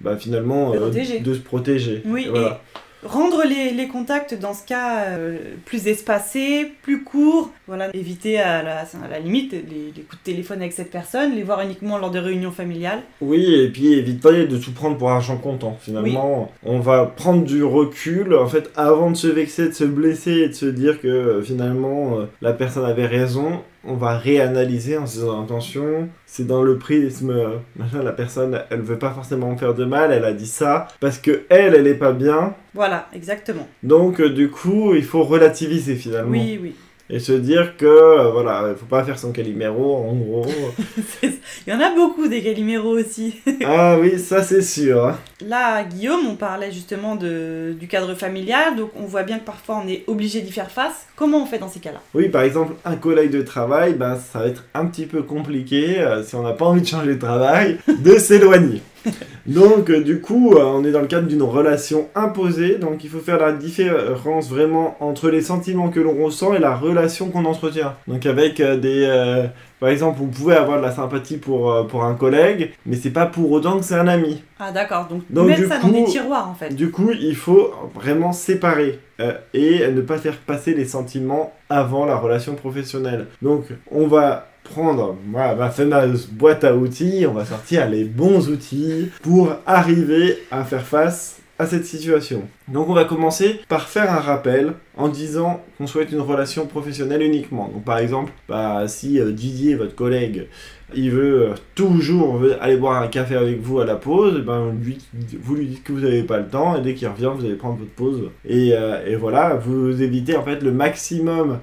bah, 0.00 0.16
finalement 0.16 0.72
De 0.72 0.78
euh, 0.78 1.20
de 1.20 1.34
se 1.34 1.40
protéger. 1.40 2.02
Oui, 2.06 2.24
Et 2.26 2.30
voilà. 2.30 2.60
Rendre 3.04 3.44
les, 3.46 3.70
les 3.70 3.86
contacts 3.86 4.34
dans 4.38 4.54
ce 4.54 4.66
cas 4.66 5.04
euh, 5.10 5.38
plus 5.64 5.86
espacés, 5.86 6.72
plus 6.82 7.04
courts, 7.04 7.50
voilà, 7.66 7.94
éviter 7.94 8.40
à 8.40 8.62
la, 8.62 8.78
à 8.80 9.08
la 9.10 9.18
limite 9.20 9.52
les, 9.52 9.92
les 9.94 10.02
coups 10.02 10.18
de 10.18 10.32
téléphone 10.32 10.58
avec 10.60 10.72
cette 10.72 10.90
personne, 10.90 11.34
les 11.34 11.44
voir 11.44 11.60
uniquement 11.60 11.98
lors 11.98 12.10
de 12.10 12.18
réunions 12.18 12.50
familiales. 12.50 13.02
Oui, 13.20 13.54
et 13.54 13.68
puis 13.68 13.92
éviter 13.92 14.46
de 14.46 14.58
tout 14.58 14.72
prendre 14.72 14.96
pour 14.96 15.10
argent 15.10 15.36
comptant. 15.36 15.78
Finalement, 15.80 16.50
on 16.64 16.80
va 16.80 17.04
prendre 17.06 17.44
du 17.44 17.62
recul, 17.62 18.34
en 18.34 18.48
fait, 18.48 18.70
avant 18.76 19.10
de 19.10 19.16
se 19.16 19.28
vexer, 19.28 19.68
de 19.68 19.74
se 19.74 19.84
blesser 19.84 20.32
et 20.32 20.48
de 20.48 20.54
se 20.54 20.66
dire 20.66 21.00
que 21.00 21.08
euh, 21.08 21.42
finalement 21.42 22.18
euh, 22.18 22.24
la 22.42 22.52
personne 22.52 22.84
avait 22.84 23.06
raison. 23.06 23.60
On 23.84 23.94
va 23.94 24.18
réanalyser 24.18 24.98
en 24.98 25.06
se 25.06 25.18
disant 25.18 25.44
attention, 25.44 26.08
c'est 26.26 26.46
dans 26.46 26.62
le 26.62 26.78
prisme, 26.78 27.34
machin, 27.76 28.02
la 28.02 28.12
personne, 28.12 28.60
elle 28.70 28.80
veut 28.82 28.98
pas 28.98 29.10
forcément 29.10 29.52
me 29.52 29.56
faire 29.56 29.74
de 29.74 29.84
mal, 29.84 30.12
elle 30.12 30.24
a 30.24 30.32
dit 30.32 30.46
ça 30.48 30.88
parce 31.00 31.18
que 31.18 31.42
elle, 31.48 31.74
elle 31.74 31.86
est 31.86 31.94
pas 31.94 32.12
bien. 32.12 32.54
Voilà, 32.74 33.08
exactement. 33.14 33.66
Donc 33.82 34.20
euh, 34.20 34.30
du 34.30 34.50
coup, 34.50 34.94
il 34.94 35.04
faut 35.04 35.22
relativiser 35.22 35.94
finalement 35.94 36.30
Oui, 36.30 36.58
oui. 36.60 36.74
Et 37.10 37.18
se 37.20 37.32
dire 37.32 37.76
que 37.76 37.86
euh, 37.86 38.30
voilà, 38.30 38.66
il 38.70 38.76
faut 38.76 38.86
pas 38.86 39.02
faire 39.04 39.18
son 39.18 39.32
caliméro 39.32 39.96
en 39.96 40.14
gros. 40.14 40.46
Il 41.22 41.72
y 41.72 41.76
en 41.76 41.80
a 41.80 41.94
beaucoup 41.94 42.28
des 42.28 42.42
Calimero 42.42 42.98
aussi. 42.98 43.36
ah 43.64 43.96
oui, 44.00 44.18
ça 44.18 44.42
c'est 44.42 44.62
sûr. 44.62 45.06
hein. 45.06 45.18
Là, 45.46 45.84
Guillaume, 45.84 46.26
on 46.28 46.36
parlait 46.36 46.70
justement 46.72 47.16
de, 47.16 47.74
du 47.78 47.86
cadre 47.88 48.14
familial, 48.14 48.76
donc 48.76 48.90
on 48.96 49.06
voit 49.06 49.22
bien 49.22 49.38
que 49.38 49.44
parfois 49.44 49.82
on 49.84 49.88
est 49.88 50.04
obligé 50.06 50.40
d'y 50.40 50.52
faire 50.52 50.70
face. 50.70 51.06
Comment 51.16 51.42
on 51.42 51.46
fait 51.46 51.58
dans 51.58 51.68
ces 51.68 51.80
cas-là? 51.80 52.00
Oui, 52.14 52.28
par 52.28 52.42
exemple, 52.42 52.74
un 52.84 52.96
collègue 52.96 53.30
de 53.30 53.42
travail, 53.42 53.94
ben, 53.94 54.16
ça 54.16 54.40
va 54.40 54.46
être 54.46 54.64
un 54.74 54.86
petit 54.86 55.06
peu 55.06 55.22
compliqué, 55.22 55.98
euh, 55.98 56.22
si 56.22 56.34
on 56.34 56.42
n'a 56.42 56.52
pas 56.52 56.66
envie 56.66 56.82
de 56.82 56.86
changer 56.86 57.14
de 57.14 57.18
travail, 57.20 57.78
de 57.88 58.18
s'éloigner. 58.18 58.82
Donc, 59.46 59.90
euh, 59.90 60.02
du 60.02 60.20
coup, 60.20 60.54
euh, 60.54 60.62
on 60.62 60.84
est 60.84 60.90
dans 60.90 61.00
le 61.00 61.06
cadre 61.06 61.26
d'une 61.26 61.42
relation 61.42 62.08
imposée, 62.14 62.76
donc 62.76 63.02
il 63.04 63.10
faut 63.10 63.18
faire 63.18 63.38
la 63.38 63.52
différence 63.52 64.50
vraiment 64.50 64.96
entre 65.00 65.30
les 65.30 65.40
sentiments 65.40 65.88
que 65.88 66.00
l'on 66.00 66.22
ressent 66.24 66.52
et 66.54 66.58
la 66.58 66.74
relation 66.76 67.30
qu'on 67.30 67.44
entretient. 67.44 67.94
Donc, 68.06 68.26
avec 68.26 68.60
euh, 68.60 68.76
des. 68.76 69.04
euh, 69.08 69.46
par 69.80 69.88
exemple, 69.90 70.18
vous 70.18 70.26
pouvez 70.26 70.56
avoir 70.56 70.78
de 70.78 70.82
la 70.82 70.90
sympathie 70.90 71.36
pour, 71.36 71.86
pour 71.86 72.02
un 72.04 72.14
collègue, 72.14 72.72
mais 72.84 72.96
c'est 72.96 73.10
pas 73.10 73.26
pour 73.26 73.50
autant 73.52 73.78
que 73.78 73.84
c'est 73.84 73.94
un 73.94 74.08
ami. 74.08 74.42
Ah 74.58 74.72
d'accord, 74.72 75.06
donc, 75.08 75.22
Donc, 75.30 75.46
mettre 75.46 75.68
ça 75.68 75.78
dans 75.78 75.88
des 75.88 76.04
tiroirs 76.04 76.48
en 76.50 76.54
fait. 76.54 76.74
Du 76.74 76.90
coup, 76.90 77.10
il 77.12 77.36
faut 77.36 77.70
vraiment 77.94 78.32
séparer 78.32 78.98
euh, 79.20 79.34
et 79.54 79.86
ne 79.88 80.00
pas 80.00 80.18
faire 80.18 80.36
passer 80.36 80.74
les 80.74 80.84
sentiments 80.84 81.52
avant 81.70 82.06
la 82.06 82.16
relation 82.16 82.54
professionnelle. 82.56 83.26
Donc, 83.40 83.66
on 83.92 84.08
va 84.08 84.48
prendre 84.70 85.16
ma 85.26 85.70
fameuse 85.70 86.26
boîte 86.26 86.64
à 86.64 86.74
outils, 86.74 87.26
on 87.28 87.34
va 87.34 87.44
sortir 87.44 87.88
les 87.88 88.04
bons 88.04 88.48
outils 88.48 89.10
pour 89.22 89.52
arriver 89.66 90.38
à 90.50 90.64
faire 90.64 90.84
face 90.84 91.37
à 91.58 91.66
cette 91.66 91.84
situation. 91.84 92.42
Donc 92.68 92.88
on 92.88 92.94
va 92.94 93.04
commencer 93.04 93.60
par 93.68 93.88
faire 93.88 94.12
un 94.12 94.20
rappel 94.20 94.74
en 94.96 95.08
disant 95.08 95.62
qu'on 95.76 95.86
souhaite 95.86 96.12
une 96.12 96.20
relation 96.20 96.66
professionnelle 96.66 97.22
uniquement. 97.22 97.68
Donc 97.72 97.84
par 97.84 97.98
exemple, 97.98 98.32
bah, 98.48 98.86
si 98.86 99.20
euh, 99.20 99.32
Didier, 99.32 99.74
votre 99.74 99.94
collègue, 99.94 100.46
il 100.94 101.10
veut 101.10 101.48
euh, 101.48 101.54
toujours 101.74 102.36
veut 102.36 102.62
aller 102.62 102.76
boire 102.76 103.02
un 103.02 103.08
café 103.08 103.36
avec 103.36 103.60
vous 103.60 103.80
à 103.80 103.84
la 103.84 103.96
pause, 103.96 104.42
ben, 104.44 104.72
lui, 104.82 104.98
vous 105.40 105.54
lui 105.56 105.66
dites 105.66 105.84
que 105.84 105.92
vous 105.92 106.00
n'avez 106.00 106.22
pas 106.22 106.38
le 106.38 106.46
temps 106.46 106.76
et 106.76 106.80
dès 106.80 106.94
qu'il 106.94 107.08
revient, 107.08 107.30
vous 107.34 107.44
allez 107.44 107.56
prendre 107.56 107.78
votre 107.78 107.90
pause. 107.90 108.30
Et, 108.44 108.72
euh, 108.72 109.04
et 109.06 109.16
voilà, 109.16 109.54
vous 109.54 110.00
évitez 110.00 110.36
en 110.36 110.44
fait 110.44 110.62
le 110.62 110.72
maximum 110.72 111.58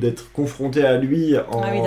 d'être 0.00 0.30
confronté 0.32 0.84
à 0.84 0.98
lui 0.98 1.36
en, 1.36 1.62
Ah 1.62 1.68
oui, 1.72 1.80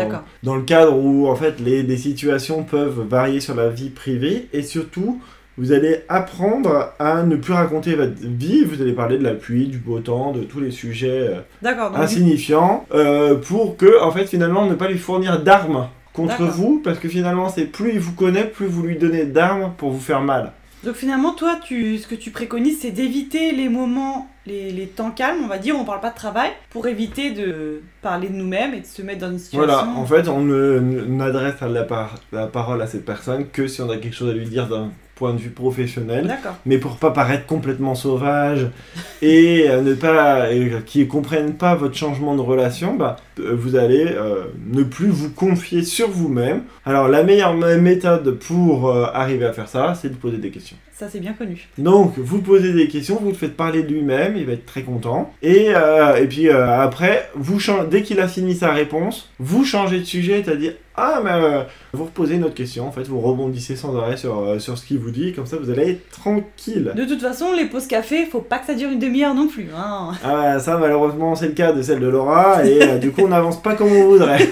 dans 0.43 0.55
le 0.55 0.63
cadre 0.63 0.95
où 0.97 1.27
en 1.27 1.35
fait 1.35 1.59
les, 1.59 1.97
situations 1.97 2.63
peuvent 2.63 3.01
varier 3.09 3.39
sur 3.41 3.55
la 3.55 3.69
vie 3.69 3.89
privée 3.89 4.47
et 4.53 4.61
surtout 4.61 5.19
vous 5.59 5.71
allez 5.73 6.01
apprendre 6.07 6.93
à 6.97 7.21
ne 7.23 7.35
plus 7.35 7.53
raconter 7.53 7.93
votre 7.95 8.13
vie, 8.19 8.63
vous 8.63 8.81
allez 8.81 8.93
parler 8.93 9.17
de 9.17 9.23
la 9.23 9.33
pluie, 9.35 9.67
du 9.67 9.77
beau 9.77 9.99
temps, 9.99 10.31
de 10.31 10.41
tous 10.43 10.59
les 10.61 10.71
sujets 10.71 11.27
euh, 11.27 11.41
donc 11.61 11.97
insignifiants 11.97 12.85
euh, 12.93 13.35
pour 13.35 13.77
que 13.77 14.01
en 14.01 14.11
fait 14.11 14.25
finalement 14.25 14.65
ne 14.65 14.73
pas 14.75 14.87
lui 14.87 14.97
fournir 14.97 15.43
d'armes 15.43 15.87
contre 16.13 16.43
vous 16.45 16.81
parce 16.83 16.97
que 16.97 17.07
finalement 17.09 17.49
c'est 17.49 17.65
plus 17.65 17.91
il 17.93 17.99
vous 17.99 18.13
connaît, 18.13 18.45
plus 18.45 18.65
vous 18.67 18.83
lui 18.83 18.97
donnez 18.97 19.25
d'armes 19.25 19.73
pour 19.77 19.91
vous 19.91 19.99
faire 19.99 20.21
mal. 20.21 20.53
Donc 20.81 20.95
finalement, 20.95 21.33
toi, 21.33 21.57
tu, 21.61 21.97
ce 21.97 22.07
que 22.07 22.15
tu 22.15 22.31
préconises, 22.31 22.79
c'est 22.79 22.91
d'éviter 22.91 23.51
les 23.51 23.67
moments, 23.67 24.29
les, 24.45 24.71
les 24.71 24.87
temps 24.87 25.11
calmes, 25.11 25.39
on 25.43 25.47
va 25.47 25.57
dire, 25.57 25.75
on 25.77 25.83
parle 25.83 25.99
pas 25.99 26.09
de 26.11 26.15
travail, 26.15 26.51
pour 26.69 26.87
éviter 26.87 27.31
de 27.31 27.81
parler 28.01 28.29
de 28.29 28.35
nous-mêmes 28.35 28.73
et 28.73 28.79
de 28.79 28.85
se 28.85 29.01
mettre 29.01 29.19
dans 29.19 29.31
une 29.31 29.39
situation... 29.39 29.65
Voilà, 29.67 29.85
en 29.85 30.05
fait 30.05 30.29
on 30.29 30.39
ne 30.39 30.79
n'adresse 30.79 31.55
la, 31.69 31.83
par- 31.83 32.15
la 32.31 32.47
parole 32.47 32.81
à 32.81 32.87
cette 32.87 33.03
personne 33.03 33.47
que 33.51 33.67
si 33.67 33.81
on 33.81 33.89
a 33.89 33.97
quelque 33.97 34.15
chose 34.15 34.29
à 34.29 34.33
lui 34.33 34.45
dire 34.47 34.67
d'un 34.69 34.89
point 35.19 35.33
de 35.33 35.39
vue 35.39 35.49
professionnel. 35.49 36.37
Mais 36.65 36.77
pour 36.77 36.95
pas 36.95 37.11
paraître 37.11 37.45
complètement 37.45 37.93
sauvage 37.93 38.67
et 39.21 39.65
euh, 39.69 39.81
ne 39.81 39.93
pas 39.93 40.51
et 40.51 40.71
qu'ils 40.85 41.07
comprennent 41.07 41.53
pas 41.53 41.75
votre 41.75 41.95
changement 41.95 42.35
de 42.35 42.41
relation, 42.41 42.95
bah 42.95 43.17
euh, 43.39 43.53
vous 43.53 43.75
allez 43.75 44.05
euh, 44.07 44.45
ne 44.65 44.83
plus 44.83 45.09
vous 45.09 45.29
confier 45.29 45.83
sur 45.83 46.09
vous-même. 46.09 46.63
Alors 46.85 47.09
la 47.09 47.23
meilleure 47.23 47.53
méthode 47.53 48.39
pour 48.39 48.89
euh, 48.89 49.07
arriver 49.13 49.45
à 49.45 49.53
faire 49.53 49.67
ça, 49.67 49.93
c'est 49.93 50.09
de 50.09 50.15
poser 50.15 50.37
des 50.37 50.51
questions. 50.51 50.77
Ça, 50.99 51.07
c'est 51.09 51.21
bien 51.21 51.31
connu. 51.31 51.69
Donc 51.77 52.17
vous 52.17 52.41
posez 52.41 52.73
des 52.73 52.89
questions, 52.89 53.17
vous 53.21 53.29
le 53.29 53.33
faites 53.33 53.55
parler 53.55 53.83
de 53.83 53.87
lui-même, 53.87 54.35
il 54.35 54.45
va 54.45 54.51
être 54.51 54.65
très 54.65 54.81
content. 54.81 55.31
Et, 55.41 55.67
euh, 55.69 56.17
et 56.17 56.27
puis 56.27 56.49
euh, 56.49 56.77
après, 56.77 57.29
vous 57.35 57.57
dès 57.89 58.01
qu'il 58.01 58.19
a 58.19 58.27
fini 58.27 58.53
sa 58.53 58.73
réponse, 58.73 59.29
vous 59.39 59.63
changez 59.63 59.99
de 59.99 60.03
sujet, 60.03 60.43
c'est-à-dire 60.43 60.73
ah 61.01 61.21
mais 61.23 61.31
euh, 61.31 61.63
vous 61.93 62.05
reposez 62.05 62.35
une 62.35 62.43
autre 62.43 62.55
question. 62.55 62.87
En 62.87 62.91
fait, 62.91 63.03
vous 63.03 63.21
rebondissez 63.21 63.75
sans 63.77 63.95
arrêt 63.97 64.17
sur, 64.17 64.39
euh, 64.39 64.59
sur 64.59 64.77
ce 64.77 64.85
qu'il 64.85 64.99
vous 64.99 65.11
dit, 65.11 65.31
comme 65.31 65.45
ça 65.45 65.55
vous 65.55 65.69
allez 65.69 65.91
être 65.91 66.09
tranquille. 66.09 66.91
De 66.95 67.05
toute 67.05 67.21
façon, 67.21 67.53
les 67.53 67.65
pauses 67.65 67.87
café, 67.87 68.25
faut 68.25 68.41
pas 68.41 68.59
que 68.59 68.65
ça 68.65 68.73
dure 68.73 68.89
une 68.89 68.99
demi-heure 68.99 69.33
non 69.33 69.47
plus. 69.47 69.67
Hein. 69.75 70.11
Ah 70.23 70.59
ça 70.59 70.77
malheureusement 70.77 71.35
c'est 71.35 71.47
le 71.47 71.53
cas 71.53 71.71
de 71.71 71.81
celle 71.81 72.01
de 72.01 72.07
Laura 72.07 72.65
et 72.65 72.81
euh, 72.83 72.97
du 72.97 73.11
coup 73.11 73.21
on 73.23 73.29
n'avance 73.29 73.61
pas 73.61 73.75
comme 73.75 73.91
on 73.91 74.09
voudrait. 74.09 74.49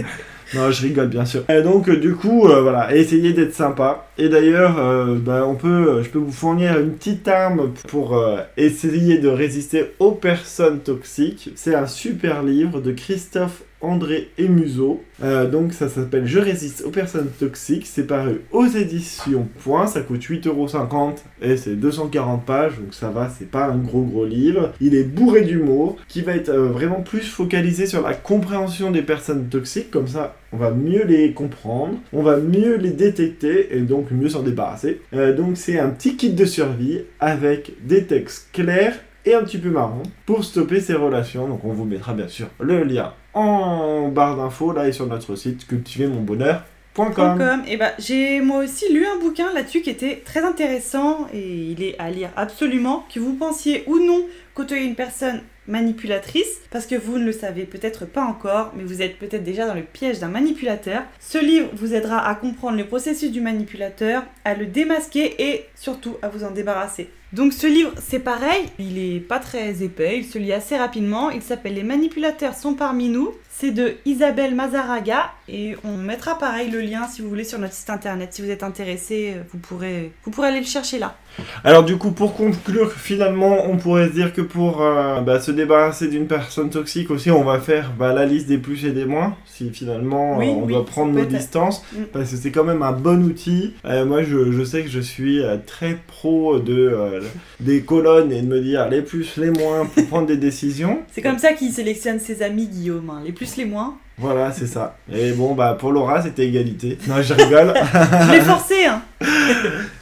non, 0.54 0.70
je 0.70 0.82
rigole 0.82 1.08
bien 1.08 1.26
sûr. 1.26 1.42
Et 1.50 1.60
donc 1.60 1.90
du 1.90 2.14
coup 2.14 2.46
voilà, 2.46 2.94
essayez 2.94 3.34
d'être 3.34 3.54
sympa. 3.54 4.06
Et 4.20 4.28
d'ailleurs, 4.28 4.78
euh, 4.78 5.16
bah, 5.18 5.46
on 5.46 5.54
peut, 5.54 5.88
euh, 5.88 6.02
je 6.02 6.10
peux 6.10 6.18
vous 6.18 6.30
fournir 6.30 6.78
une 6.78 6.90
petite 6.90 7.26
arme 7.26 7.72
pour 7.88 8.18
euh, 8.18 8.42
essayer 8.58 9.16
de 9.16 9.28
résister 9.28 9.92
aux 9.98 10.12
personnes 10.12 10.80
toxiques. 10.80 11.50
C'est 11.54 11.74
un 11.74 11.86
super 11.86 12.42
livre 12.42 12.82
de 12.82 12.92
Christophe 12.92 13.62
André 13.80 14.28
et 14.36 14.46
Museau. 14.48 15.02
Euh, 15.22 15.48
donc 15.48 15.72
ça 15.72 15.88
s'appelle 15.88 16.26
Je 16.26 16.38
résiste 16.38 16.82
aux 16.82 16.90
personnes 16.90 17.30
toxiques. 17.38 17.86
C'est 17.86 18.06
paru 18.06 18.42
aux 18.52 18.66
éditions. 18.66 19.48
Ça 19.86 20.02
coûte 20.02 20.22
8,50€ 20.22 21.16
et 21.40 21.56
c'est 21.56 21.76
240 21.76 22.44
pages. 22.44 22.76
Donc 22.78 22.92
ça 22.92 23.08
va, 23.08 23.30
c'est 23.30 23.50
pas 23.50 23.68
un 23.68 23.78
gros 23.78 24.02
gros 24.02 24.26
livre. 24.26 24.72
Il 24.82 24.94
est 24.94 25.04
bourré 25.04 25.42
d'humour, 25.42 25.96
qui 26.08 26.20
va 26.20 26.34
être 26.36 26.52
vraiment 26.52 27.00
plus 27.00 27.22
focalisé 27.22 27.86
sur 27.86 28.02
la 28.02 28.12
compréhension 28.12 28.90
des 28.90 29.02
personnes 29.02 29.48
toxiques. 29.48 29.90
Comme 29.90 30.08
ça, 30.08 30.36
on 30.52 30.56
va 30.56 30.70
mieux 30.70 31.04
les 31.04 31.32
comprendre, 31.32 31.98
on 32.12 32.22
va 32.22 32.36
mieux 32.38 32.76
les 32.76 32.90
détecter 32.90 33.76
et 33.76 33.80
donc 33.80 34.10
mieux 34.10 34.28
s'en 34.28 34.42
débarrasser. 34.42 35.00
Euh, 35.14 35.34
donc 35.34 35.56
c'est 35.56 35.78
un 35.78 35.90
petit 35.90 36.16
kit 36.16 36.30
de 36.30 36.44
survie 36.44 37.02
avec 37.20 37.72
des 37.86 38.04
textes 38.06 38.50
clairs 38.52 38.98
et 39.26 39.34
un 39.34 39.44
petit 39.44 39.58
peu 39.58 39.70
marrant 39.70 40.02
pour 40.26 40.44
stopper 40.44 40.80
ces 40.80 40.94
relations. 40.94 41.46
Donc 41.48 41.64
on 41.64 41.72
vous 41.72 41.84
mettra 41.84 42.14
bien 42.14 42.28
sûr 42.28 42.48
le 42.58 42.84
lien 42.84 43.12
en 43.34 44.08
barre 44.08 44.36
d'infos 44.36 44.72
là 44.72 44.88
et 44.88 44.92
sur 44.92 45.06
notre 45.06 45.36
site 45.36 45.66
cultivermonbonheur.com. 45.66 47.14
Com. 47.14 47.62
Et 47.68 47.76
bah, 47.76 47.92
j'ai 47.98 48.40
moi 48.40 48.64
aussi 48.64 48.92
lu 48.92 49.06
un 49.06 49.20
bouquin 49.20 49.52
là-dessus 49.52 49.82
qui 49.82 49.90
était 49.90 50.22
très 50.24 50.42
intéressant 50.42 51.28
et 51.32 51.48
il 51.48 51.82
est 51.82 51.96
à 51.98 52.10
lire 52.10 52.30
absolument. 52.36 53.04
Que 53.12 53.20
vous 53.20 53.34
pensiez 53.34 53.84
ou 53.86 53.98
non 53.98 54.26
côtoyer 54.54 54.84
une 54.84 54.96
personne 54.96 55.42
manipulatrice, 55.66 56.60
parce 56.70 56.86
que 56.86 56.94
vous 56.94 57.18
ne 57.18 57.24
le 57.24 57.32
savez 57.32 57.64
peut-être 57.64 58.06
pas 58.06 58.22
encore, 58.24 58.72
mais 58.76 58.84
vous 58.84 59.02
êtes 59.02 59.18
peut-être 59.18 59.44
déjà 59.44 59.66
dans 59.66 59.74
le 59.74 59.82
piège 59.82 60.18
d'un 60.18 60.28
manipulateur. 60.28 61.02
Ce 61.18 61.38
livre 61.38 61.68
vous 61.74 61.94
aidera 61.94 62.26
à 62.26 62.34
comprendre 62.34 62.76
le 62.76 62.86
processus 62.86 63.30
du 63.30 63.40
manipulateur, 63.40 64.24
à 64.44 64.54
le 64.54 64.66
démasquer 64.66 65.34
et 65.38 65.66
surtout 65.74 66.16
à 66.22 66.28
vous 66.28 66.44
en 66.44 66.50
débarrasser. 66.50 67.10
Donc 67.32 67.52
ce 67.52 67.68
livre, 67.68 67.92
c'est 68.00 68.18
pareil, 68.18 68.64
il 68.80 68.98
est 68.98 69.20
pas 69.20 69.38
très 69.38 69.84
épais, 69.84 70.18
il 70.18 70.24
se 70.24 70.36
lit 70.36 70.52
assez 70.52 70.76
rapidement, 70.76 71.30
il 71.30 71.42
s'appelle 71.42 71.74
Les 71.74 71.84
manipulateurs 71.84 72.54
sont 72.54 72.74
parmi 72.74 73.08
nous. 73.08 73.32
C'est 73.60 73.72
de 73.72 73.92
Isabelle 74.06 74.54
Mazaraga 74.54 75.32
et 75.46 75.74
on 75.84 75.98
mettra 75.98 76.38
pareil 76.38 76.70
le 76.70 76.80
lien 76.80 77.06
si 77.06 77.20
vous 77.20 77.28
voulez 77.28 77.44
sur 77.44 77.58
notre 77.58 77.74
site 77.74 77.90
internet. 77.90 78.30
Si 78.32 78.40
vous 78.40 78.48
êtes 78.50 78.62
intéressé, 78.62 79.34
vous 79.52 79.58
pourrez, 79.58 80.12
vous 80.24 80.30
pourrez 80.30 80.48
aller 80.48 80.60
le 80.60 80.66
chercher 80.66 80.98
là. 80.98 81.16
Alors 81.62 81.84
du 81.84 81.96
coup, 81.98 82.10
pour 82.12 82.34
conclure, 82.34 82.90
finalement, 82.92 83.66
on 83.68 83.76
pourrait 83.76 84.08
se 84.08 84.12
dire 84.14 84.32
que 84.32 84.40
pour 84.40 84.80
euh, 84.80 85.20
bah, 85.20 85.40
se 85.40 85.50
débarrasser 85.50 86.08
d'une 86.08 86.26
personne 86.26 86.70
toxique 86.70 87.10
aussi, 87.10 87.30
on 87.30 87.44
va 87.44 87.60
faire 87.60 87.92
bah, 87.98 88.14
la 88.14 88.24
liste 88.24 88.46
des 88.46 88.56
plus 88.58 88.84
et 88.86 88.92
des 88.92 89.04
moins. 89.04 89.36
Si 89.44 89.68
finalement 89.70 90.38
Oui, 90.38 90.48
euh, 90.48 90.52
on 90.52 90.62
oui, 90.64 90.72
doit 90.72 90.86
prendre 90.86 91.12
nos 91.12 91.24
distances, 91.26 91.84
Mm. 91.92 92.04
parce 92.12 92.30
que 92.30 92.36
c'est 92.36 92.50
quand 92.50 92.64
même 92.64 92.82
un 92.82 92.92
bon 92.92 93.22
outil. 93.24 93.74
Euh, 93.84 94.04
moi, 94.06 94.22
je, 94.22 94.52
je 94.52 94.64
sais 94.64 94.82
que 94.82 94.88
je 94.88 95.00
suis 95.00 95.40
très 95.66 95.98
pro 96.06 96.58
de 96.58 97.20
des 97.60 97.82
colonnes 97.82 98.32
et 98.32 98.40
de 98.40 98.46
me 98.46 98.60
dire 98.60 98.88
les 98.88 99.02
plus, 99.02 99.36
les 99.36 99.50
moins 99.50 99.84
pour 99.86 100.06
prendre 100.06 100.26
des 100.26 100.36
décisions. 100.38 101.00
C'est 101.12 101.20
comme 101.22 101.38
ça 101.38 101.52
qu'il 101.52 101.72
sélectionne 101.72 102.18
ses 102.20 102.42
amis, 102.42 102.66
Guillaume. 102.68 103.10
hein. 103.10 103.22
Les 103.24 103.32
plus, 103.32 103.49
les 103.56 103.64
moins. 103.64 103.94
Voilà, 104.18 104.52
c'est 104.52 104.66
ça. 104.66 104.96
Et 105.10 105.32
bon, 105.32 105.54
bah 105.54 105.76
pour 105.78 105.92
Laura, 105.92 106.22
c'était 106.22 106.46
égalité. 106.46 106.98
Non, 107.08 107.22
je 107.22 107.32
rigole. 107.32 107.72
Je 108.26 108.32
l'ai 108.32 108.40
forcé, 108.40 108.84
hein. 108.84 109.00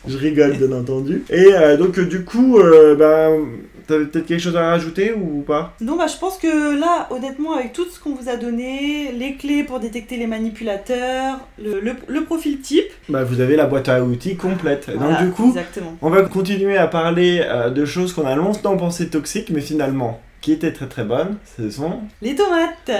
je 0.09 0.17
rigole, 0.17 0.57
bien 0.57 0.73
entendu. 0.77 1.23
Et 1.31 1.53
euh, 1.53 1.77
donc, 1.77 1.99
euh, 1.99 2.05
du 2.05 2.25
coup, 2.25 2.59
euh, 2.59 2.97
bah, 2.97 3.29
t'avais 3.87 4.07
peut-être 4.07 4.27
quelque 4.27 4.41
chose 4.41 4.57
à 4.57 4.71
rajouter 4.71 5.13
ou 5.13 5.43
pas? 5.43 5.75
Non, 5.81 5.97
bah, 5.97 6.07
je 6.13 6.17
pense 6.19 6.37
que 6.39 6.79
là, 6.81 7.07
honnêtement, 7.11 7.55
avec 7.55 7.73
tout 7.73 7.85
ce 7.89 8.01
qu'on 8.01 8.15
vous 8.15 8.29
a 8.29 8.37
donné, 8.37 9.13
les 9.17 9.35
clés 9.37 9.63
pour 9.63 9.79
détecter 9.79 10.17
les 10.17 10.27
manipulateurs, 10.27 11.39
le, 11.63 11.79
le- 11.81 11.95
le 12.09 12.25
profil 12.25 12.61
type. 12.61 12.87
Bah, 13.09 13.23
vous 13.25 13.41
avez 13.41 13.55
la 13.55 13.67
boîte 13.67 13.89
à 13.89 14.03
outils 14.03 14.35
complète. 14.37 14.91
voilà, 14.95 15.15
donc, 15.19 15.27
du 15.27 15.31
coup, 15.33 15.49
Exactement. 15.51 15.97
on 16.03 16.11
va 16.11 16.23
continuer 16.23 16.77
à 16.77 16.89
parler 16.89 17.41
euh, 17.45 17.71
de 17.71 17.85
choses 17.85 18.13
qu'on 18.13 18.27
a 18.27 18.35
longtemps 18.35 18.77
pensé 18.77 19.09
toxiques, 19.09 19.51
mais 19.51 19.61
finalement 19.61 20.21
qui 20.40 20.53
étaient 20.53 20.72
très 20.72 20.88
très 20.88 21.05
bonnes. 21.05 21.37
Ce 21.57 21.70
sont. 21.70 22.01
Les 22.22 22.35
tomates. 22.35 22.90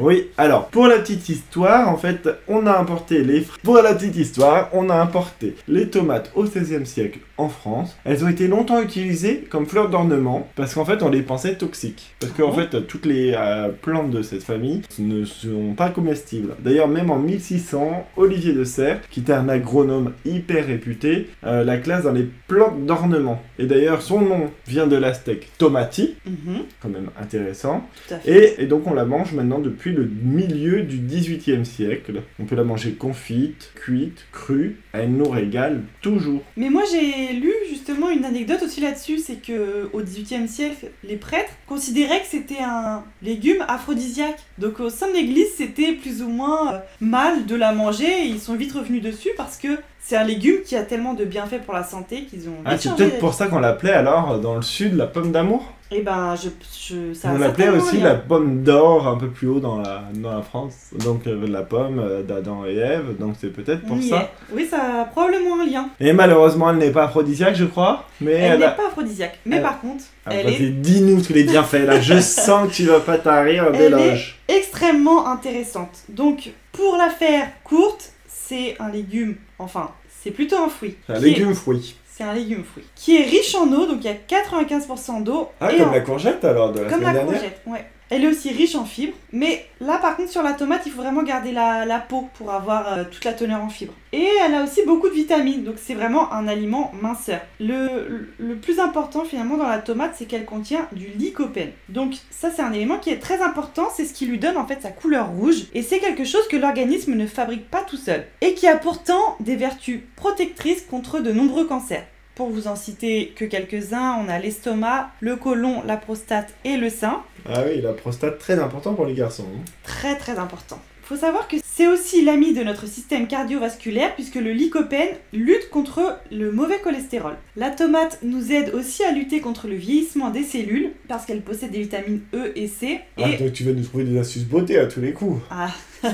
Oui, 0.00 0.28
alors, 0.38 0.68
pour 0.68 0.86
la 0.86 0.98
petite 0.98 1.28
histoire, 1.28 1.88
en 1.88 1.96
fait, 1.96 2.28
on 2.48 2.66
a 2.66 2.76
importé 2.78 3.22
les... 3.22 3.44
Pour 3.62 3.76
la 3.76 3.94
petite 3.94 4.16
histoire, 4.16 4.68
on 4.72 4.88
a 4.88 4.94
importé 4.94 5.54
les 5.68 5.88
tomates 5.88 6.30
au 6.34 6.44
XVIe 6.44 6.86
siècle 6.86 7.18
en 7.36 7.48
France. 7.48 7.96
Elles 8.04 8.24
ont 8.24 8.28
été 8.28 8.48
longtemps 8.48 8.80
utilisées 8.82 9.46
comme 9.50 9.66
fleurs 9.66 9.88
d'ornement, 9.90 10.48
parce 10.56 10.74
qu'en 10.74 10.84
fait, 10.84 11.02
on 11.02 11.08
les 11.10 11.22
pensait 11.22 11.54
toxiques. 11.54 12.14
Parce 12.20 12.32
qu'en 12.32 12.52
fait, 12.52 12.86
toutes 12.86 13.06
les 13.06 13.34
euh, 13.36 13.68
plantes 13.70 14.10
de 14.10 14.22
cette 14.22 14.42
famille 14.42 14.82
ne 14.98 15.24
sont 15.24 15.74
pas 15.76 15.88
comestibles. 15.90 16.54
D'ailleurs, 16.60 16.88
même 16.88 17.10
en 17.10 17.18
1600, 17.18 18.06
Olivier 18.16 18.52
de 18.52 18.64
Serres, 18.64 19.00
qui 19.10 19.20
était 19.20 19.32
un 19.32 19.48
agronome 19.48 20.12
hyper 20.24 20.66
réputé, 20.66 21.28
euh, 21.44 21.64
la 21.64 21.78
classe 21.78 22.04
dans 22.04 22.12
les 22.12 22.28
plantes 22.48 22.84
d'ornement. 22.86 23.42
Et 23.58 23.66
d'ailleurs, 23.66 24.02
son 24.02 24.20
nom 24.20 24.50
vient 24.66 24.86
de 24.86 24.96
l'aztèque 24.96 25.48
tomati, 25.58 26.14
Mhm, 26.26 26.62
quand 26.82 26.88
même 26.88 27.08
intéressant. 27.20 27.82
tout 28.08 28.14
à 28.14 28.18
fait. 28.18 28.54
Et, 28.58 28.62
et 28.62 28.66
donc 28.66 28.86
on 28.86 28.94
la 28.94 29.04
mange 29.04 29.32
maintenant 29.32 29.58
depuis 29.58 29.89
le 29.90 30.08
milieu 30.22 30.82
du 30.82 30.98
18e 30.98 31.64
siècle. 31.64 32.22
On 32.38 32.44
peut 32.44 32.56
la 32.56 32.64
manger 32.64 32.92
confite, 32.92 33.72
cuite, 33.74 34.26
crue. 34.32 34.76
Elle 34.92 35.12
nous 35.12 35.28
régale 35.28 35.82
toujours. 36.02 36.42
Mais 36.56 36.70
moi 36.70 36.82
j'ai 36.90 37.34
lu 37.34 37.52
justement 37.68 38.10
une 38.10 38.24
anecdote 38.24 38.62
aussi 38.62 38.80
là-dessus, 38.80 39.18
c'est 39.18 39.42
que 39.42 39.88
au 39.92 40.02
XVIIIe 40.02 40.48
siècle, 40.48 40.90
les 41.04 41.16
prêtres 41.16 41.52
considéraient 41.66 42.20
que 42.20 42.26
c'était 42.26 42.62
un 42.62 43.04
légume 43.22 43.64
aphrodisiaque. 43.68 44.38
Donc 44.58 44.80
au 44.80 44.90
sein 44.90 45.08
de 45.08 45.14
l'Église, 45.14 45.48
c'était 45.56 45.92
plus 45.92 46.22
ou 46.22 46.28
moins 46.28 46.74
euh, 46.74 46.78
mal 47.00 47.46
de 47.46 47.54
la 47.54 47.72
manger. 47.72 48.24
Et 48.24 48.26
ils 48.26 48.40
sont 48.40 48.56
vite 48.56 48.72
revenus 48.72 49.02
dessus 49.02 49.30
parce 49.36 49.56
que 49.56 49.68
c'est 50.02 50.16
un 50.16 50.24
légume 50.24 50.62
qui 50.64 50.76
a 50.76 50.82
tellement 50.82 51.14
de 51.14 51.24
bienfaits 51.24 51.62
pour 51.64 51.74
la 51.74 51.84
santé 51.84 52.24
qu'ils 52.24 52.48
ont. 52.48 52.54
Ah, 52.64 52.76
c'est 52.78 52.94
peut-être 52.96 53.18
pour 53.18 53.34
ça 53.34 53.46
qu'on 53.46 53.58
l'appelait 53.60 53.92
alors 53.92 54.38
dans 54.40 54.56
le 54.56 54.62
sud 54.62 54.96
la 54.96 55.06
pomme 55.06 55.30
d'amour? 55.32 55.64
Et 55.92 56.02
ben 56.02 56.36
je, 56.36 56.48
je 56.88 57.12
ça 57.14 57.30
On 57.34 57.38
l'appelait 57.38 57.68
aussi 57.68 57.98
la 57.98 58.14
pomme 58.14 58.62
d'or 58.62 59.08
un 59.08 59.16
peu 59.16 59.26
plus 59.28 59.48
haut 59.48 59.58
dans 59.58 59.78
la, 59.78 60.04
dans 60.14 60.30
la 60.36 60.40
France. 60.42 60.74
Donc 61.04 61.26
euh, 61.26 61.48
la 61.48 61.62
pomme 61.62 61.98
euh, 61.98 62.22
d'Adam 62.22 62.64
et 62.64 62.76
Ève. 62.76 63.16
Donc 63.18 63.34
c'est 63.40 63.48
peut-être 63.52 63.84
pour 63.86 64.00
ça. 64.00 64.16
est. 64.22 64.54
Oui, 64.54 64.68
ça 64.70 65.00
a 65.00 65.04
probablement 65.06 65.60
un 65.60 65.66
lien. 65.66 65.88
Et 65.98 66.12
malheureusement 66.12 66.70
elle 66.70 66.76
n'est 66.76 66.92
pas 66.92 67.04
aphrodisiaque 67.06 67.56
je 67.56 67.64
crois. 67.64 68.04
Mais 68.20 68.34
Elle, 68.34 68.52
elle, 68.52 68.58
n'est 68.60 68.64
a... 68.66 68.70
pas 68.70 68.86
aphrodisiaque, 68.86 69.40
mais 69.44 69.56
elle- 69.56 69.62
par 69.62 69.80
contre, 69.80 70.04
Ah, 70.26 70.30
elle 70.32 70.48
est 70.48 70.70
dis-nous 70.70 71.22
tous 71.22 71.32
les 71.32 71.42
bienfaits 71.42 71.84
là. 71.86 72.00
Je 72.00 72.20
sens 72.20 72.68
que 72.68 72.72
tu 72.72 72.84
vas 72.84 73.00
pas 73.00 73.18
tarir 73.18 73.64
Elle 73.74 73.78
d'éloge. 73.90 74.38
extrêmement 74.46 75.26
intéressante. 75.26 75.90
Donc, 76.08 76.50
pour 76.70 76.96
la 76.98 77.08
faire 77.10 77.48
courte, 77.64 78.12
c'est 78.50 78.76
un 78.80 78.88
légume, 78.90 79.36
enfin, 79.60 79.92
c'est 80.22 80.32
plutôt 80.32 80.56
un 80.58 80.68
fruit. 80.68 80.96
C'est 81.06 81.12
un 81.12 81.16
est- 81.16 81.20
légume 81.20 81.54
fruit. 81.54 81.94
C'est 82.12 82.24
un 82.24 82.34
légume 82.34 82.64
fruit. 82.64 82.82
Qui 82.96 83.16
est 83.16 83.24
riche 83.24 83.54
en 83.54 83.66
eau, 83.72 83.86
donc 83.86 83.98
il 84.00 84.06
y 84.06 84.08
a 84.08 84.14
95% 84.14 85.20
d'eau. 85.22 85.48
Ah 85.60 85.72
et 85.72 85.78
comme 85.78 85.88
en- 85.88 85.92
la 85.92 86.00
courgette 86.00 86.44
alors 86.44 86.72
de 86.72 86.80
la 86.80 86.90
comme 86.90 87.00
semaine 87.00 87.14
la 87.14 87.20
dernière. 87.22 87.40
courgette, 87.40 87.60
ouais. 87.66 87.84
Elle 88.10 88.24
est 88.24 88.28
aussi 88.28 88.50
riche 88.50 88.74
en 88.74 88.84
fibres, 88.84 89.14
mais 89.32 89.64
là 89.80 89.98
par 89.98 90.16
contre 90.16 90.30
sur 90.30 90.42
la 90.42 90.52
tomate 90.52 90.82
il 90.84 90.90
faut 90.90 91.00
vraiment 91.00 91.22
garder 91.22 91.52
la, 91.52 92.04
peau 92.08 92.28
pour 92.34 92.50
avoir 92.50 92.92
euh, 92.92 93.04
toute 93.08 93.24
la 93.24 93.32
teneur 93.32 93.62
en 93.62 93.68
fibres. 93.68 93.94
Et 94.12 94.26
elle 94.44 94.54
a 94.56 94.64
aussi 94.64 94.80
beaucoup 94.84 95.08
de 95.08 95.14
vitamines, 95.14 95.62
donc 95.62 95.76
c'est 95.76 95.94
vraiment 95.94 96.32
un 96.32 96.48
aliment 96.48 96.90
minceur. 97.00 97.40
Le, 97.60 98.28
le 98.38 98.56
plus 98.56 98.80
important 98.80 99.24
finalement 99.24 99.56
dans 99.56 99.68
la 99.68 99.78
tomate 99.78 100.14
c'est 100.16 100.24
qu'elle 100.24 100.44
contient 100.44 100.88
du 100.90 101.06
lycopène. 101.06 101.70
Donc 101.88 102.14
ça 102.30 102.50
c'est 102.50 102.62
un 102.62 102.72
élément 102.72 102.98
qui 102.98 103.10
est 103.10 103.20
très 103.20 103.42
important, 103.42 103.86
c'est 103.94 104.04
ce 104.04 104.12
qui 104.12 104.26
lui 104.26 104.38
donne 104.38 104.56
en 104.56 104.66
fait 104.66 104.82
sa 104.82 104.90
couleur 104.90 105.28
rouge, 105.28 105.66
et 105.72 105.82
c'est 105.82 106.00
quelque 106.00 106.24
chose 106.24 106.48
que 106.48 106.56
l'organisme 106.56 107.14
ne 107.14 107.26
fabrique 107.26 107.70
pas 107.70 107.82
tout 107.82 107.96
seul, 107.96 108.24
et 108.40 108.54
qui 108.54 108.66
a 108.66 108.76
pourtant 108.76 109.36
des 109.38 109.54
vertus 109.54 110.00
protectrices 110.16 110.82
contre 110.82 111.20
de 111.20 111.30
nombreux 111.30 111.66
cancers. 111.66 112.06
Pour 112.34 112.48
vous 112.50 112.68
en 112.68 112.76
citer 112.76 113.32
que 113.36 113.44
quelques-uns, 113.44 114.16
on 114.24 114.28
a 114.28 114.38
l'estomac, 114.38 115.10
le 115.20 115.36
côlon, 115.36 115.82
la 115.84 115.96
prostate 115.96 116.54
et 116.64 116.76
le 116.76 116.88
sein 116.88 117.22
Ah 117.46 117.62
oui, 117.66 117.80
la 117.82 117.92
prostate 117.92 118.38
très 118.38 118.58
important 118.58 118.94
pour 118.94 119.04
les 119.06 119.14
garçons. 119.14 119.46
hein. 119.54 119.64
très 119.82 120.16
très 120.16 120.38
important. 120.38 120.80
Faut 121.02 121.16
savoir 121.16 121.48
que 121.48 121.56
c'est 121.64 121.88
aussi 121.88 122.24
l'ami 122.24 122.54
de 122.54 122.62
notre 122.62 122.86
système 122.86 123.26
cardiovasculaire 123.26 124.14
puisque 124.14 124.36
le 124.36 124.52
lycopène 124.52 125.08
lutte 125.32 125.68
contre 125.68 126.16
le 126.30 126.52
mauvais 126.52 126.78
cholestérol. 126.78 127.34
La 127.56 127.70
tomate 127.70 128.20
nous 128.22 128.52
aide 128.52 128.72
aussi 128.74 129.02
à 129.02 129.10
lutter 129.10 129.40
contre 129.40 129.66
le 129.66 129.74
vieillissement 129.74 130.30
des 130.30 130.44
cellules 130.44 130.92
parce 131.08 131.26
qu'elle 131.26 131.42
possède 131.42 131.72
des 131.72 131.80
vitamines 131.80 132.20
E 132.32 132.52
et 132.54 132.68
C 132.68 133.00
Ah, 133.18 133.28
donc 133.38 133.52
tu 133.52 133.64
vas 133.64 133.72
nous 133.72 133.82
trouver 133.82 134.04
des 134.04 134.18
astuces 134.20 134.44
beauté 134.44 134.78
à 134.78 134.86
tous 134.86 135.00
les 135.00 135.12
coups. 135.12 135.42
ah, 135.50 135.70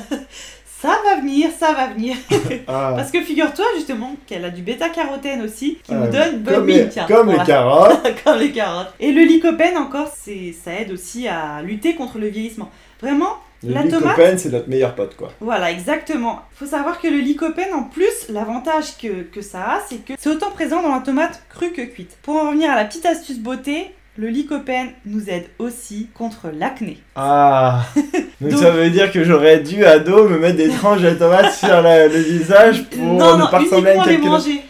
ça 0.86 0.98
va 1.04 1.20
venir, 1.20 1.50
ça 1.58 1.72
va 1.72 1.88
venir. 1.88 2.16
Ah, 2.68 2.94
Parce 2.96 3.10
que 3.10 3.20
figure-toi 3.20 3.64
justement 3.76 4.14
qu'elle 4.26 4.44
a 4.44 4.50
du 4.50 4.62
bêta-carotène 4.62 5.42
aussi 5.42 5.78
qui 5.82 5.92
ah, 5.92 5.94
nous 5.94 6.10
donne 6.10 6.38
bonne 6.40 6.54
comme, 6.54 6.66
mine, 6.66 7.38
les 7.38 7.44
carottes. 7.44 8.02
comme 8.24 8.38
les 8.38 8.50
carottes. 8.50 8.92
Et 8.98 9.12
le 9.12 9.22
lycopène 9.22 9.76
encore, 9.76 10.12
c'est 10.16 10.54
ça 10.64 10.72
aide 10.72 10.92
aussi 10.92 11.28
à 11.28 11.62
lutter 11.62 11.94
contre 11.94 12.18
le 12.18 12.28
vieillissement. 12.28 12.70
Vraiment, 13.00 13.36
Le 13.62 13.74
La 13.74 13.82
lycopène, 13.82 14.38
c'est 14.38 14.50
notre 14.50 14.68
meilleur 14.68 14.94
pote, 14.94 15.16
quoi. 15.16 15.32
Voilà, 15.40 15.70
exactement. 15.70 16.40
Faut 16.52 16.66
savoir 16.66 17.00
que 17.00 17.08
le 17.08 17.18
lycopène, 17.18 17.74
en 17.74 17.84
plus, 17.84 18.28
l'avantage 18.30 18.96
que, 19.00 19.22
que 19.22 19.42
ça 19.42 19.62
a, 19.62 19.80
c'est 19.88 20.04
que 20.04 20.14
c'est 20.18 20.30
autant 20.30 20.50
présent 20.50 20.82
dans 20.82 20.94
la 20.94 21.00
tomate 21.00 21.42
crue 21.48 21.72
que 21.72 21.82
cuite. 21.82 22.16
Pour 22.22 22.36
en 22.36 22.48
revenir 22.48 22.70
à 22.70 22.76
la 22.76 22.84
petite 22.84 23.06
astuce 23.06 23.38
beauté, 23.38 23.94
le 24.18 24.28
lycopène 24.28 24.88
nous 25.04 25.28
aide 25.28 25.44
aussi 25.58 26.08
contre 26.14 26.48
l'acné. 26.56 26.98
Ah 27.14 27.82
Donc, 28.40 28.50
Donc- 28.52 28.60
ça 28.60 28.70
veut 28.70 28.90
dire 28.90 29.10
que 29.12 29.24
j'aurais 29.24 29.60
dû, 29.60 29.84
ado, 29.84 30.28
me 30.28 30.38
mettre 30.38 30.56
des 30.56 30.68
tranches 30.68 31.02
de 31.02 31.10
tomates 31.10 31.54
sur 31.54 31.80
la- 31.82 32.06
le 32.08 32.18
visage 32.18 32.84
pour 32.84 33.02
non, 33.04 33.36
ne 33.36 33.42
non, 33.42 33.48
pas 33.48 33.58
ressembler 33.58 33.92
à 33.92 34.18
manger. 34.18 34.60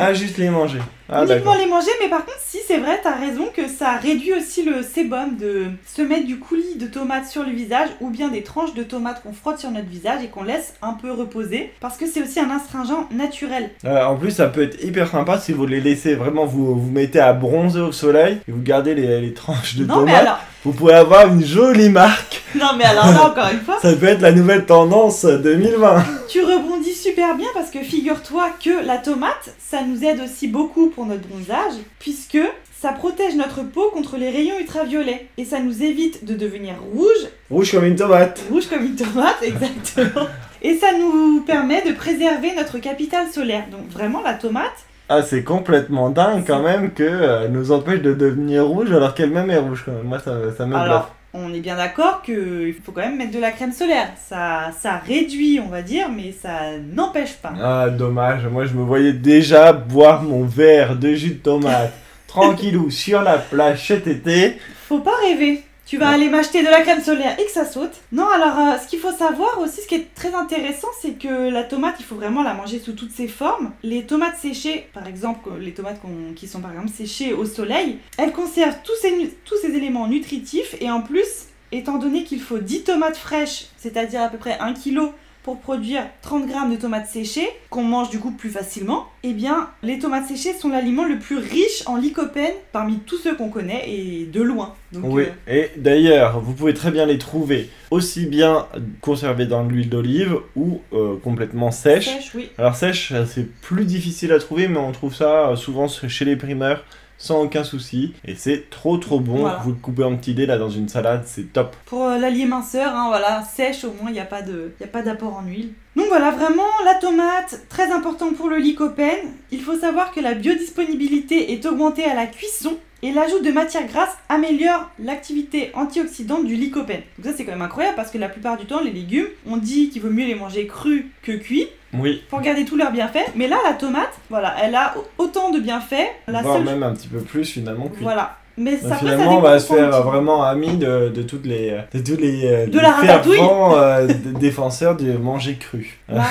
Ah, 0.00 0.12
juste 0.14 0.38
les 0.38 0.50
manger. 0.50 0.78
Ah, 1.10 1.24
uniquement 1.24 1.54
les 1.54 1.66
manger, 1.66 1.90
mais 2.02 2.08
par 2.08 2.24
contre, 2.24 2.38
si 2.44 2.58
c'est 2.66 2.78
vrai, 2.78 3.00
t'as 3.02 3.14
raison 3.16 3.46
que 3.54 3.66
ça 3.68 3.96
réduit 3.96 4.32
aussi 4.34 4.62
le 4.62 4.82
sébum 4.82 5.36
de 5.36 5.66
se 5.86 6.02
mettre 6.02 6.26
du 6.26 6.38
coulis 6.38 6.76
de 6.76 6.86
tomates 6.86 7.26
sur 7.26 7.42
le 7.44 7.50
visage 7.50 7.88
ou 8.00 8.10
bien 8.10 8.28
des 8.28 8.42
tranches 8.42 8.74
de 8.74 8.82
tomates 8.82 9.22
qu'on 9.22 9.32
frotte 9.32 9.58
sur 9.58 9.70
notre 9.70 9.88
visage 9.88 10.22
et 10.22 10.28
qu'on 10.28 10.42
laisse 10.42 10.74
un 10.82 10.92
peu 10.92 11.10
reposer 11.12 11.72
parce 11.80 11.96
que 11.96 12.06
c'est 12.06 12.22
aussi 12.22 12.40
un 12.40 12.50
astringent 12.50 13.06
naturel. 13.10 13.70
Euh, 13.84 14.04
en 14.04 14.16
plus, 14.16 14.30
ça 14.32 14.48
peut 14.48 14.62
être 14.62 14.82
hyper 14.84 15.08
sympa 15.08 15.38
si 15.38 15.52
vous 15.52 15.66
les 15.66 15.80
laissez 15.80 16.14
vraiment, 16.14 16.44
vous 16.44 16.78
vous 16.78 16.90
mettez 16.90 17.20
à 17.20 17.32
bronzer 17.32 17.80
au 17.80 17.92
soleil 17.92 18.38
et 18.48 18.52
vous 18.52 18.62
gardez 18.62 18.94
les, 18.94 19.20
les 19.20 19.32
tranches 19.32 19.76
de 19.76 19.84
non, 19.84 20.00
mais 20.00 20.12
tomates. 20.12 20.22
alors, 20.22 20.38
Vous 20.68 20.74
pouvez 20.74 20.92
avoir 20.92 21.28
une 21.28 21.42
jolie 21.42 21.88
marque. 21.88 22.42
non, 22.54 22.72
mais 22.76 22.84
alors 22.84 23.06
là, 23.06 23.24
encore 23.30 23.48
une 23.50 23.60
fois, 23.62 23.78
Ça 23.80 23.90
peut 23.94 24.04
être 24.04 24.20
la 24.20 24.32
nouvelle 24.32 24.66
tendance 24.66 25.24
2020. 25.24 26.04
tu 26.28 26.42
rebondis 26.44 26.92
super 26.92 27.34
bien 27.36 27.46
parce 27.54 27.70
que 27.70 27.78
figure-toi 27.78 28.50
que 28.62 28.84
la 28.84 28.98
tomate, 28.98 29.54
ça 29.58 29.78
nous 29.80 30.04
aide 30.04 30.20
aussi 30.20 30.46
beaucoup 30.46 30.88
pour 30.90 31.06
notre 31.06 31.26
bronzage 31.26 31.72
puisque 31.98 32.36
ça 32.82 32.92
protège 32.92 33.34
notre 33.34 33.62
peau 33.62 33.88
contre 33.94 34.18
les 34.18 34.28
rayons 34.28 34.58
ultraviolets 34.60 35.28
et 35.38 35.46
ça 35.46 35.58
nous 35.58 35.82
évite 35.82 36.26
de 36.26 36.34
devenir 36.34 36.74
rouge 36.92 37.30
Rouge 37.50 37.70
comme 37.72 37.86
une 37.86 37.96
tomate. 37.96 38.38
Rouge 38.50 38.66
comme 38.68 38.84
une 38.84 38.94
tomate, 38.94 39.38
exactement. 39.42 40.26
Et 40.60 40.76
ça 40.76 40.88
nous 40.92 41.40
permet 41.46 41.80
de 41.80 41.92
préserver 41.92 42.52
notre 42.54 42.76
capital 42.76 43.24
solaire. 43.32 43.64
Donc 43.72 43.88
vraiment, 43.90 44.20
la 44.20 44.34
tomate, 44.34 44.76
Ah, 45.08 45.22
c'est 45.22 45.42
complètement 45.42 46.10
dingue 46.10 46.44
quand 46.46 46.62
même 46.62 46.92
que 46.92 47.02
euh, 47.02 47.48
nous 47.48 47.72
empêche 47.72 48.00
de 48.02 48.12
devenir 48.12 48.66
rouge 48.66 48.92
alors 48.92 49.14
qu'elle-même 49.14 49.50
est 49.50 49.58
rouge 49.58 49.82
quand 49.86 49.92
même. 49.92 50.04
Moi, 50.04 50.18
ça, 50.18 50.32
ça 50.56 50.66
me 50.66 50.72
bluffe. 50.72 50.82
alors, 50.82 51.14
on 51.32 51.52
est 51.54 51.60
bien 51.60 51.76
d'accord 51.76 52.20
qu'il 52.22 52.74
faut 52.84 52.92
quand 52.92 53.00
même 53.00 53.16
mettre 53.16 53.32
de 53.32 53.40
la 53.40 53.50
crème 53.52 53.72
solaire. 53.72 54.08
Ça, 54.28 54.70
ça 54.78 54.98
réduit, 54.98 55.60
on 55.64 55.68
va 55.68 55.82
dire, 55.82 56.08
mais 56.14 56.32
ça 56.32 56.78
n'empêche 56.94 57.34
pas. 57.34 57.52
Ah, 57.62 57.88
dommage. 57.88 58.46
Moi, 58.46 58.66
je 58.66 58.74
me 58.74 58.82
voyais 58.82 59.14
déjà 59.14 59.72
boire 59.72 60.22
mon 60.22 60.44
verre 60.44 60.96
de 60.96 61.14
jus 61.14 61.30
de 61.30 61.42
tomate 61.42 61.92
tranquillou 62.26 62.90
sur 62.90 63.22
la 63.22 63.38
plage 63.38 63.86
cet 63.86 64.06
été. 64.06 64.58
Faut 64.88 65.00
pas 65.00 65.16
rêver. 65.22 65.62
Tu 65.88 65.96
vas 65.96 66.10
aller 66.10 66.28
m'acheter 66.28 66.60
de 66.60 66.68
la 66.68 66.82
crème 66.82 67.02
solaire 67.02 67.40
et 67.40 67.46
que 67.46 67.50
ça 67.50 67.64
saute. 67.64 68.02
Non, 68.12 68.28
alors 68.28 68.58
euh, 68.58 68.78
ce 68.78 68.86
qu'il 68.86 68.98
faut 68.98 69.10
savoir 69.10 69.58
aussi, 69.58 69.80
ce 69.80 69.86
qui 69.86 69.94
est 69.94 70.14
très 70.14 70.34
intéressant, 70.34 70.88
c'est 71.00 71.12
que 71.12 71.48
la 71.48 71.64
tomate, 71.64 71.94
il 71.98 72.04
faut 72.04 72.16
vraiment 72.16 72.42
la 72.42 72.52
manger 72.52 72.78
sous 72.78 72.92
toutes 72.92 73.10
ses 73.10 73.26
formes. 73.26 73.72
Les 73.82 74.04
tomates 74.04 74.36
séchées, 74.36 74.90
par 74.92 75.06
exemple, 75.06 75.48
les 75.58 75.72
tomates 75.72 75.98
qui 76.36 76.46
sont 76.46 76.60
par 76.60 76.72
exemple 76.72 76.90
séchées 76.90 77.32
au 77.32 77.46
soleil, 77.46 78.00
elles 78.18 78.32
conservent 78.32 78.76
tous 78.84 78.96
ces, 79.00 79.34
tous 79.46 79.56
ces 79.62 79.74
éléments 79.74 80.08
nutritifs 80.08 80.76
et 80.78 80.90
en 80.90 81.00
plus, 81.00 81.46
étant 81.72 81.96
donné 81.96 82.22
qu'il 82.22 82.42
faut 82.42 82.58
10 82.58 82.84
tomates 82.84 83.16
fraîches, 83.16 83.68
c'est-à-dire 83.78 84.20
à 84.20 84.28
peu 84.28 84.36
près 84.36 84.58
1 84.60 84.74
kg 84.74 85.12
pour 85.48 85.60
produire 85.60 86.02
30 86.20 86.46
grammes 86.46 86.70
de 86.70 86.76
tomates 86.76 87.06
séchées, 87.06 87.48
qu'on 87.70 87.82
mange 87.82 88.10
du 88.10 88.18
coup 88.18 88.32
plus 88.32 88.50
facilement, 88.50 89.06
eh 89.22 89.32
bien, 89.32 89.70
les 89.82 89.98
tomates 89.98 90.26
séchées 90.26 90.52
sont 90.52 90.68
l'aliment 90.68 91.06
le 91.06 91.18
plus 91.18 91.38
riche 91.38 91.84
en 91.86 91.96
lycopène 91.96 92.52
parmi 92.70 92.98
tous 92.98 93.16
ceux 93.16 93.34
qu'on 93.34 93.48
connaît 93.48 93.88
et 93.88 94.26
de 94.26 94.42
loin. 94.42 94.74
Donc, 94.92 95.04
Oui, 95.06 95.22
euh, 95.48 95.54
et 95.54 95.70
d'ailleurs, 95.78 96.40
vous 96.40 96.52
pouvez 96.52 96.74
très 96.74 96.90
bien 96.90 97.06
les 97.06 97.16
trouver 97.16 97.70
aussi 97.90 98.26
bien 98.26 98.66
conservées 99.00 99.46
dans 99.46 99.62
l'huile 99.62 99.88
d'olive 99.88 100.36
ou 100.54 100.82
euh, 100.92 101.16
complètement 101.16 101.70
sèches. 101.70 102.04
sèche, 102.04 102.34
oui. 102.34 102.50
Alors 102.58 102.76
sèche, 102.76 103.14
c'est 103.26 103.50
plus 103.62 103.86
difficile 103.86 104.32
à 104.32 104.38
trouver, 104.38 104.68
mais 104.68 104.76
on 104.76 104.92
trouve 104.92 105.14
ça 105.14 105.48
euh, 105.48 105.56
souvent 105.56 105.88
chez 105.88 106.26
les 106.26 106.36
primeurs 106.36 106.84
sans 107.18 107.42
aucun 107.42 107.64
souci. 107.64 108.14
Et 108.24 108.34
c'est 108.34 108.70
trop 108.70 108.96
trop 108.96 109.20
bon. 109.20 109.38
Voilà. 109.40 109.60
Vous 109.64 109.70
le 109.70 109.76
coupez 109.76 110.04
en 110.04 110.16
petits 110.16 110.34
dés 110.34 110.46
là 110.46 110.56
dans 110.56 110.70
une 110.70 110.88
salade, 110.88 111.24
c'est 111.26 111.52
top. 111.52 111.76
Pour 111.84 112.04
euh, 112.04 112.18
l'allié 112.18 112.46
minceur, 112.46 112.94
hein, 112.94 113.06
voilà, 113.08 113.42
sèche 113.44 113.84
au 113.84 113.92
moins, 114.00 114.08
il 114.10 114.14
n'y 114.14 114.20
a 114.20 114.24
pas 114.24 114.42
de- 114.42 114.72
y 114.80 114.84
a 114.84 114.88
pas 114.88 115.02
d'apport 115.02 115.36
en 115.36 115.42
huile. 115.46 115.72
Donc 115.96 116.06
voilà, 116.08 116.30
vraiment, 116.30 116.62
la 116.84 116.94
tomate, 116.94 117.62
très 117.68 117.90
important 117.92 118.32
pour 118.32 118.48
le 118.48 118.56
lycopène. 118.58 119.32
Il 119.50 119.60
faut 119.60 119.76
savoir 119.76 120.12
que 120.12 120.20
la 120.20 120.34
biodisponibilité 120.34 121.52
est 121.52 121.66
augmentée 121.66 122.04
à 122.04 122.14
la 122.14 122.26
cuisson 122.26 122.78
et 123.02 123.12
l'ajout 123.12 123.40
de 123.40 123.50
matières 123.50 123.86
grasses 123.86 124.16
améliore 124.28 124.90
l'activité 124.98 125.70
antioxydante 125.74 126.46
du 126.46 126.56
lycopène. 126.56 127.02
Donc 127.18 127.26
ça 127.26 127.32
c'est 127.36 127.44
quand 127.44 127.52
même 127.52 127.62
incroyable 127.62 127.96
parce 127.96 128.10
que 128.10 128.18
la 128.18 128.28
plupart 128.28 128.56
du 128.56 128.66
temps, 128.66 128.80
les 128.80 128.90
légumes, 128.90 129.28
on 129.46 129.56
dit 129.56 129.90
qu'il 129.90 130.02
vaut 130.02 130.10
mieux 130.10 130.26
les 130.26 130.34
manger 130.34 130.66
crus 130.66 131.04
que 131.22 131.32
cuits 131.32 131.68
Oui, 131.94 132.22
pour 132.28 132.40
garder 132.40 132.64
tous 132.64 132.76
leurs 132.76 132.92
bienfaits. 132.92 133.32
Mais 133.36 133.48
là, 133.48 133.58
la 133.64 133.74
tomate, 133.74 134.18
voilà, 134.30 134.54
elle 134.62 134.74
a 134.74 134.94
autant 135.18 135.50
de 135.50 135.60
bienfaits. 135.60 136.08
La 136.26 136.42
voire 136.42 136.56
seule... 136.56 136.64
même 136.64 136.82
un 136.82 136.94
petit 136.94 137.08
peu 137.08 137.20
plus 137.20 137.44
finalement. 137.44 137.88
cuit. 137.88 138.02
Voilà. 138.02 138.37
Mais 138.58 138.76
ça, 138.76 138.86
après, 138.86 138.88
ça 138.90 138.96
finalement, 138.98 139.38
on 139.38 139.40
va 139.40 139.58
se 139.58 139.72
faire 139.72 140.02
vraiment 140.02 140.42
ami 140.42 140.76
de, 140.76 141.08
de 141.08 141.22
toutes 141.22 141.46
les, 141.46 141.76
de 141.94 142.00
tous 142.00 142.20
les, 142.20 142.44
euh, 142.46 142.66
De 142.66 142.78
la 142.78 142.90
ratatouille. 142.90 143.38
euh, 143.40 144.08
défenseurs 144.38 144.96
du 144.96 145.12
manger 145.12 145.54
cru. 145.56 145.98
Bah, 146.08 146.22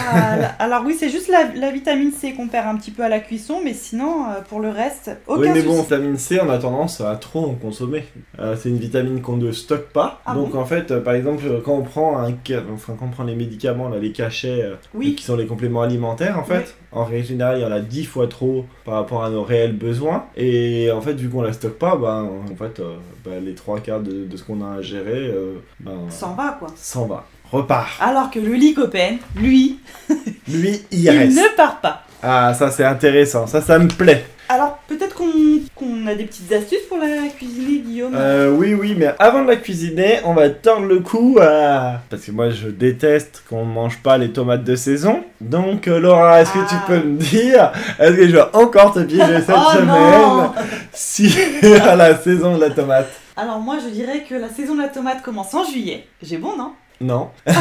alors 0.59 0.83
oui, 0.85 0.95
c'est 0.99 1.09
juste 1.09 1.29
la, 1.29 1.45
la 1.55 1.71
vitamine 1.71 2.11
C 2.11 2.33
qu'on 2.33 2.47
perd 2.47 2.67
un 2.67 2.75
petit 2.75 2.91
peu 2.91 3.03
à 3.03 3.09
la 3.09 3.19
cuisson, 3.19 3.61
mais 3.63 3.73
sinon, 3.73 4.25
euh, 4.25 4.41
pour 4.49 4.59
le 4.59 4.69
reste, 4.69 5.11
aucun 5.27 5.41
oui, 5.41 5.47
mais 5.53 5.61
souci. 5.61 5.67
bon, 5.75 5.81
vitamine 5.81 6.17
C, 6.17 6.39
on 6.45 6.49
a 6.49 6.57
tendance 6.57 7.01
à 7.01 7.15
trop 7.15 7.45
en 7.45 7.53
consommer. 7.53 8.03
Euh, 8.39 8.55
c'est 8.57 8.69
une 8.69 8.77
vitamine 8.77 9.21
qu'on 9.21 9.37
ne 9.37 9.51
stocke 9.51 9.89
pas. 9.93 10.21
Ah 10.25 10.33
Donc 10.33 10.55
en 10.55 10.65
fait, 10.65 10.93
par 11.03 11.13
exemple, 11.13 11.43
quand 11.63 11.73
on 11.73 11.83
prend 11.83 12.17
un, 12.19 12.33
enfin 12.73 12.95
quand 12.99 13.05
on 13.05 13.09
prend 13.09 13.23
les 13.23 13.35
médicaments, 13.35 13.89
là, 13.89 13.97
les 13.99 14.11
cachets, 14.11 14.63
Oui. 14.93 15.15
qui 15.15 15.23
sont 15.23 15.35
les 15.37 15.45
compléments 15.45 15.81
alimentaires, 15.81 16.37
en 16.39 16.43
fait, 16.43 16.75
Oui. 16.91 16.99
en 16.99 17.05
règle 17.05 17.25
générale, 17.25 17.59
il 17.59 17.61
y 17.61 17.65
en 17.65 17.71
a 17.71 17.79
10 17.79 18.05
fois 18.05 18.27
trop 18.27 18.65
par 18.85 18.95
rapport 18.95 19.23
à 19.23 19.29
nos 19.29 19.43
réels 19.43 19.73
besoins. 19.77 20.25
Et 20.35 20.89
en 20.91 21.01
fait, 21.01 21.13
vu 21.13 21.29
qu'on 21.29 21.41
la 21.41 21.53
stocke 21.53 21.77
pas, 21.79 21.95
ben, 22.23 22.53
en 22.53 22.55
fait, 22.55 22.79
euh, 22.79 22.95
ben, 23.25 23.43
les 23.43 23.53
trois 23.55 23.79
quarts 23.79 23.99
de, 24.01 24.25
de 24.25 24.37
ce 24.37 24.43
qu'on 24.43 24.61
a 24.65 24.77
à 24.77 24.81
gérer, 24.81 25.27
euh, 25.27 25.55
ben, 25.79 26.09
S'en 26.09 26.33
va, 26.33 26.55
quoi. 26.59 26.69
s'en 26.75 27.05
va. 27.05 27.25
Repart. 27.51 27.87
Alors 28.01 28.29
que 28.29 28.39
le 28.39 28.53
lycopène, 28.53 29.17
lui, 29.35 29.79
Lui, 30.47 30.81
il 30.91 30.99
il 31.03 31.09
reste. 31.09 31.37
ne 31.37 31.55
part 31.55 31.79
pas. 31.79 32.03
Ah, 32.21 32.53
ça 32.53 32.71
c'est 32.71 32.83
intéressant, 32.83 33.47
ça, 33.47 33.61
ça 33.61 33.77
me 33.79 33.87
plaît. 33.87 34.25
Alors, 34.49 34.77
peut-être 34.87 35.15
qu'on 35.15 36.07
a 36.07 36.15
des 36.15 36.23
petites 36.23 36.51
astuces 36.53 36.83
pour 36.87 36.97
la 36.99 37.27
cuisiner, 37.37 37.79
Guillaume? 37.79 38.13
Euh, 38.15 38.49
oui, 38.49 38.73
oui, 38.73 38.95
mais 38.97 39.13
avant 39.19 39.41
de 39.43 39.47
la 39.49 39.57
cuisiner, 39.57 40.19
on 40.23 40.33
va 40.33 40.49
tordre 40.49 40.85
le 40.85 40.99
cou 40.99 41.37
à... 41.41 41.99
Parce 42.09 42.23
que 42.23 42.31
moi, 42.31 42.49
je 42.49 42.69
déteste 42.69 43.43
qu'on 43.49 43.65
mange 43.65 43.97
pas 44.01 44.17
les 44.17 44.31
tomates 44.31 44.63
de 44.63 44.75
saison. 44.77 45.21
Donc, 45.41 45.89
euh, 45.89 45.99
Laura, 45.99 46.41
est-ce 46.41 46.53
que 46.53 46.59
tu 46.59 46.75
Ah. 46.75 46.83
peux 46.87 46.99
me 46.99 47.17
dire, 47.17 47.71
est-ce 47.99 48.11
que 48.15 48.27
je 48.27 48.35
vais 48.37 48.45
encore 48.53 48.93
te 48.93 48.99
piéger 49.01 49.41
cette 49.41 49.49
Oh 49.57 49.71
semaine 49.73 50.49
si 50.93 51.29
à 51.83 51.95
la 51.97 52.15
saison 52.17 52.55
de 52.55 52.61
la 52.61 52.69
tomate? 52.69 53.09
Alors 53.35 53.59
moi, 53.59 53.75
je 53.83 53.89
dirais 53.89 54.23
que 54.27 54.35
la 54.35 54.49
saison 54.49 54.75
de 54.75 54.81
la 54.81 54.87
tomate 54.87 55.21
commence 55.23 55.53
en 55.53 55.65
juillet. 55.65 56.07
J'ai 56.23 56.37
bon, 56.37 56.55
non? 56.57 56.71
Non. 57.01 57.29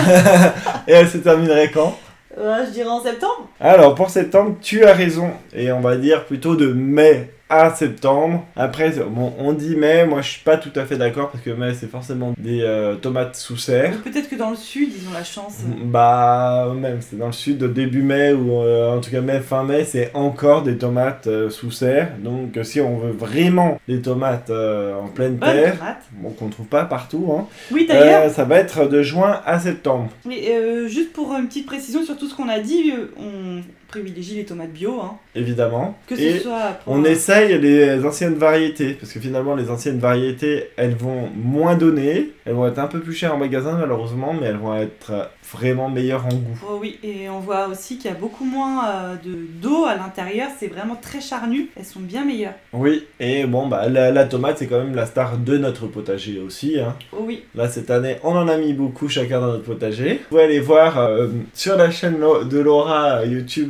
Et 0.89 0.93
elle 0.93 1.09
se 1.09 1.19
terminerait 1.19 1.71
quand? 1.73 1.99
Je 2.37 2.71
dirais 2.71 2.89
en 2.89 3.03
septembre. 3.03 3.49
Alors, 3.61 3.95
pour 3.95 4.11
septembre, 4.11 4.57
tu 4.61 4.85
as 4.85 4.93
raison. 4.93 5.31
Et 5.55 5.73
on 5.73 5.81
va 5.81 5.97
dire 5.97 6.25
plutôt 6.27 6.55
de 6.57 6.73
mai 6.73 7.31
à 7.49 7.71
septembre. 7.75 8.45
Après, 8.57 8.91
bon, 9.09 9.33
on 9.39 9.53
dit 9.53 9.77
mai, 9.77 10.05
moi 10.05 10.21
je 10.21 10.31
suis 10.31 10.43
pas 10.43 10.57
tout 10.57 10.73
à 10.75 10.85
fait 10.85 10.97
d'accord 10.97 11.31
parce 11.31 11.45
que 11.45 11.51
mai 11.51 11.75
c'est 11.79 11.89
forcément 11.91 12.35
des 12.39 12.63
euh, 12.63 12.97
tomates 12.97 13.37
sous 13.37 13.57
serre. 13.57 13.93
Peut-être 14.03 14.29
que 14.29 14.35
dans 14.37 14.51
le 14.51 14.57
sud, 14.57 14.89
ils 14.97 15.09
ont 15.09 15.13
la 15.13 15.23
chance. 15.25 15.59
Bah, 15.85 16.73
même, 16.77 16.99
c'est 17.01 17.17
dans 17.19 17.27
le 17.27 17.33
sud, 17.33 17.63
début 17.73 18.03
mai, 18.03 18.33
ou 18.33 18.61
euh, 18.63 18.97
en 18.97 19.01
tout 19.01 19.11
cas 19.11 19.21
mai, 19.21 19.41
fin 19.41 19.63
mai, 19.63 19.85
c'est 19.85 20.11
encore 20.15 20.63
des 20.63 20.77
tomates 20.77 21.27
euh, 21.29 21.51
sous 21.51 21.71
serre. 21.71 22.11
Donc, 22.19 22.59
si 22.65 22.81
on 22.81 22.99
veut 22.99 23.13
vraiment 23.13 23.81
des 23.89 24.03
tomates 24.03 24.51
en 24.51 25.09
pleine 25.09 25.37
Bonne 25.37 25.51
terre, 25.53 25.79
tomate. 25.79 26.03
bon, 26.13 26.31
qu'on 26.31 26.49
trouve 26.49 26.67
pas 26.67 26.85
partout, 26.85 27.33
hein, 27.37 27.47
Oui, 27.71 27.87
d'ailleurs, 27.87 28.31
ça 28.31 28.45
va 28.45 28.57
être 28.59 28.87
de 28.87 29.03
juin 29.03 29.41
à 29.47 29.61
septembre. 29.61 30.11
mais, 30.25 30.89
juste 30.89 31.13
pour 31.13 31.33
une 31.35 31.47
petite 31.47 31.67
précision 31.67 32.05
sur 32.05 32.17
tout 32.17 32.29
ce 32.29 32.35
qu'on 32.35 32.49
a 32.49 32.59
dit, 32.61 32.93
on 33.19 33.61
privilégie 33.89 34.37
les 34.37 34.45
tomates 34.45 34.73
bio, 34.73 35.01
hein. 35.01 35.17
Évidemment. 35.35 35.97
que 36.07 36.17
ce 36.17 36.21
Et 36.21 36.39
soit 36.41 36.79
pour 36.85 36.93
on 36.93 37.05
essaye 37.05 37.59
les 37.59 38.05
anciennes 38.05 38.35
variétés, 38.35 38.95
parce 38.95 39.13
que 39.13 39.21
finalement, 39.21 39.55
les 39.55 39.71
anciennes 39.71 39.99
variétés, 39.99 40.71
elles 40.77 40.95
vont 40.95 41.29
moins 41.37 41.77
donner, 41.77 42.33
elles 42.45 42.55
vont 42.55 42.67
être 42.67 42.79
un 42.79 42.87
peu 42.87 43.01
plus 43.01 43.13
chères 43.13 43.35
en 43.35 43.39
magasin, 43.39 43.77
malheureusement, 43.79 44.35
mais 44.39 44.47
elles 44.47 44.57
vont 44.57 44.75
être 44.77 45.31
vraiment 45.53 45.89
meilleures 45.89 46.27
en 46.27 46.31
goût. 46.31 46.59
Oh 46.69 46.79
oui, 46.81 46.99
et 47.03 47.29
on 47.29 47.39
voit 47.41 47.69
aussi 47.69 47.99
qu'il 47.99 48.11
y 48.11 48.15
a 48.15 48.17
beaucoup 48.17 48.45
moins 48.45 48.89
euh, 48.89 49.15
de 49.25 49.37
d'eau 49.63 49.85
à 49.85 49.95
l'intérieur, 49.95 50.49
c'est 50.59 50.67
vraiment 50.67 50.97
très 50.97 51.21
charnu, 51.21 51.69
elles 51.77 51.85
sont 51.85 52.01
bien 52.01 52.25
meilleures. 52.25 52.55
Oui, 52.73 53.05
et 53.21 53.47
bon, 53.47 53.69
bah, 53.69 53.89
la, 53.89 54.11
la 54.11 54.25
tomate, 54.25 54.59
c'est 54.59 54.67
quand 54.67 54.79
même 54.79 54.95
la 54.95 55.07
star 55.07 55.39
de 55.39 55.57
notre 55.59 55.87
potager 55.87 56.41
aussi. 56.41 56.81
Hein. 56.81 56.97
Oh 57.13 57.23
oui, 57.27 57.45
Là, 57.55 57.69
cette 57.69 57.91
année, 57.91 58.17
on 58.23 58.37
en 58.37 58.49
a 58.49 58.57
mis 58.57 58.73
beaucoup 58.73 59.09
chacun 59.09 59.41
dans 59.41 59.49
notre 59.49 59.65
potager. 59.65 60.15
Vous 60.15 60.29
pouvez 60.31 60.43
aller 60.43 60.61
voir 60.61 60.99
euh, 60.99 61.29
sur 61.55 61.77
la 61.77 61.91
chaîne 61.91 62.19
de 62.19 62.59
Laura 62.59 63.21
euh, 63.21 63.27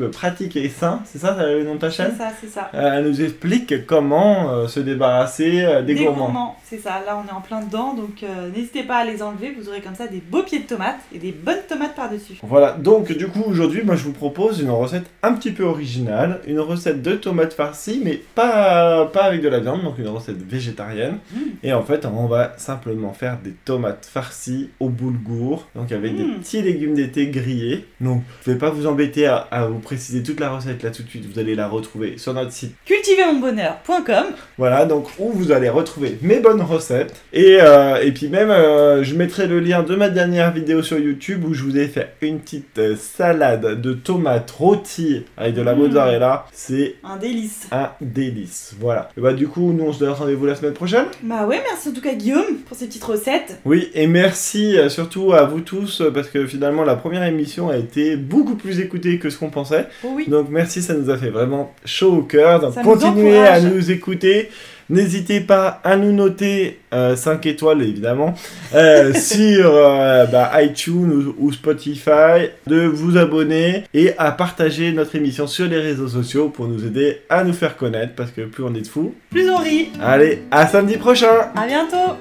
Pratique 0.08 0.56
et 0.56 0.68
Sain, 0.68 1.00
c'est 1.04 1.18
ça 1.18 1.36
le 1.46 1.64
nom 1.64 1.74
de 1.74 1.80
ta 1.80 1.90
c'est 1.90 1.96
chaîne 2.04 2.14
ça, 2.16 2.28
c'est 2.40 2.48
ça. 2.48 2.70
Euh, 2.74 2.92
Elle 2.98 3.04
nous 3.08 3.22
explique 3.22 3.86
comment 3.86 4.50
euh, 4.50 4.66
se 4.68 4.80
débarrasser 4.80 5.62
euh, 5.64 5.82
des, 5.82 5.94
gourmands. 5.94 6.56
c'est 6.64 6.78
ça. 6.78 7.00
Là, 7.06 7.22
on 7.22 7.28
est 7.28 7.32
en 7.32 7.40
plein 7.40 7.60
dedans, 7.62 7.94
donc 7.94 8.22
euh, 8.22 8.50
n'hésitez 8.54 8.82
pas 8.82 8.96
à 8.98 9.04
les 9.04 9.22
enlever. 9.22 9.54
Vous 9.58 9.68
aurez 9.68 9.80
comme 9.80 9.94
ça 9.94 10.06
des 10.06 10.20
beaux 10.20 10.42
pieds 10.42 10.60
de 10.60 10.66
tomates 10.66 11.00
et 11.14 11.18
des 11.18 11.32
bonnes 11.32 11.62
tomates 11.68 11.94
par-dessus. 11.94 12.38
Voilà, 12.42 12.72
donc 12.72 13.12
du 13.12 13.28
coup 13.28 13.42
aujourd'hui 13.46 13.82
moi 13.84 13.96
je 13.96 14.04
vous 14.04 14.12
propose 14.12 14.60
une 14.60 14.70
recette 14.70 15.06
un 15.22 15.32
petit 15.34 15.52
peu 15.52 15.64
originale, 15.64 16.40
une 16.46 16.60
recette 16.60 17.02
de 17.02 17.12
tomates 17.12 17.52
farcies 17.54 18.00
mais 18.04 18.20
pas, 18.34 19.06
pas 19.06 19.24
avec 19.24 19.40
de 19.42 19.48
la 19.48 19.60
viande, 19.60 19.82
donc 19.82 19.98
une 19.98 20.08
recette 20.08 20.38
végétarienne. 20.42 21.18
Mm. 21.32 21.38
Et 21.62 21.72
en 21.72 21.82
fait 21.82 22.06
on 22.06 22.26
va 22.26 22.52
simplement 22.56 23.12
faire 23.12 23.38
des 23.42 23.52
tomates 23.64 24.08
farcies 24.12 24.70
au 24.80 24.88
boulgour, 24.88 25.68
donc 25.74 25.92
avec 25.92 26.16
des 26.16 26.24
Mm. 26.24 26.38
petits 26.40 26.62
légumes 26.62 26.94
d'été 26.94 27.28
grillés. 27.28 27.86
Donc 28.00 28.22
je 28.44 28.50
vais 28.50 28.58
pas 28.58 28.70
vous 28.70 28.86
embêter 28.86 29.26
à, 29.26 29.36
à 29.36 29.66
vous 29.66 29.78
préciser 29.96 30.22
toute 30.22 30.40
la 30.40 30.50
recette 30.50 30.82
là 30.82 30.90
tout 30.90 31.02
de 31.02 31.08
suite, 31.08 31.24
vous 31.24 31.38
allez 31.38 31.54
la 31.54 31.68
retrouver 31.68 32.18
sur 32.18 32.34
notre 32.34 32.52
site. 32.52 32.74
Cultivermonbonheur.com. 32.84 34.26
Voilà, 34.58 34.84
donc 34.84 35.08
où 35.18 35.30
vous 35.32 35.52
allez 35.52 35.70
retrouver 35.70 36.18
mes 36.20 36.38
bonnes 36.38 36.60
recettes. 36.60 37.14
Et, 37.32 37.56
euh, 37.62 38.02
et 38.02 38.12
puis 38.12 38.28
même, 38.28 38.50
euh, 38.50 39.02
je 39.02 39.14
mettrai 39.14 39.46
le 39.46 39.58
lien 39.58 39.82
de 39.82 39.96
ma 39.96 40.10
dernière 40.10 40.52
vidéo 40.52 40.82
sur 40.82 40.98
YouTube 40.98 41.44
où 41.46 41.54
je 41.54 41.62
vous 41.62 41.78
ai 41.78 41.88
fait 41.88 42.12
une 42.20 42.40
petite 42.40 42.78
euh, 42.78 42.94
salade 42.96 43.80
de 43.80 43.92
tomates 43.94 44.50
rôties 44.50 45.24
avec 45.38 45.54
de 45.54 45.62
la 45.62 45.74
Mmh. 45.74 45.78
mozzarella. 45.78 46.46
C'est 46.52 46.96
Un 47.04 47.16
délice. 47.16 47.66
un 47.72 47.90
délice. 48.02 48.74
Voilà. 48.78 49.08
Et 49.16 49.20
bah 49.22 49.32
du 49.32 49.48
coup, 49.48 49.72
nous 49.72 49.84
on 49.84 49.92
se 49.94 49.98
donne 50.00 50.10
rendez-vous 50.10 50.44
la 50.46 50.54
semaine 50.54 50.72
prochaine. 50.74 51.06
Bah 51.22 51.46
ouais, 51.46 51.60
merci 51.70 51.88
en 51.88 51.92
tout 51.92 52.00
cas 52.02 52.12
Guillaume 52.14 52.56
pour 52.66 52.76
ces 52.76 52.86
petites 52.86 53.04
recettes. 53.04 53.58
Oui, 53.64 53.90
et 53.94 54.06
merci 54.06 54.76
surtout 54.88 55.32
à 55.32 55.44
vous 55.44 55.60
tous 55.60 56.02
parce 56.14 56.28
que 56.28 56.46
finalement 56.46 56.84
la 56.84 56.96
première 56.96 57.24
émission 57.24 57.68
a 57.70 57.76
été 57.76 58.16
beaucoup 58.16 58.56
plus 58.56 58.80
écoutée 58.80 59.18
que 59.18 59.28
ce 59.30 59.38
qu'on 59.38 59.50
pensait. 59.50 59.85
Oui. 60.04 60.26
Donc 60.28 60.48
merci, 60.50 60.82
ça 60.82 60.94
nous 60.94 61.10
a 61.10 61.16
fait 61.16 61.30
vraiment 61.30 61.74
chaud 61.84 62.16
au 62.16 62.22
cœur. 62.22 62.60
Donc 62.60 62.74
Ça 62.74 62.82
nous 62.82 62.90
continuez 62.90 63.38
à 63.38 63.60
nous 63.60 63.90
écouter. 63.90 64.50
N'hésitez 64.88 65.40
pas 65.40 65.80
à 65.82 65.96
nous 65.96 66.12
noter 66.12 66.78
5 66.92 67.44
étoiles 67.46 67.82
évidemment 67.82 68.34
euh, 68.74 69.12
sur 69.14 69.74
euh, 69.74 70.26
bah, 70.26 70.52
iTunes 70.62 71.34
ou, 71.38 71.46
ou 71.46 71.52
Spotify, 71.52 72.50
de 72.68 72.86
vous 72.86 73.16
abonner 73.16 73.84
et 73.94 74.16
à 74.16 74.30
partager 74.30 74.92
notre 74.92 75.16
émission 75.16 75.48
sur 75.48 75.66
les 75.66 75.80
réseaux 75.80 76.08
sociaux 76.08 76.50
pour 76.50 76.68
nous 76.68 76.86
aider 76.86 77.18
à 77.28 77.42
nous 77.42 77.52
faire 77.52 77.76
connaître 77.76 78.14
parce 78.14 78.30
que 78.30 78.42
plus 78.42 78.62
on 78.62 78.74
est 78.74 78.82
de 78.82 78.86
fous. 78.86 79.12
Plus 79.30 79.50
on 79.50 79.56
rit. 79.56 79.88
Allez, 80.00 80.42
à 80.52 80.68
samedi 80.68 80.96
prochain 80.96 81.50
À 81.56 81.66
bientôt. 81.66 82.16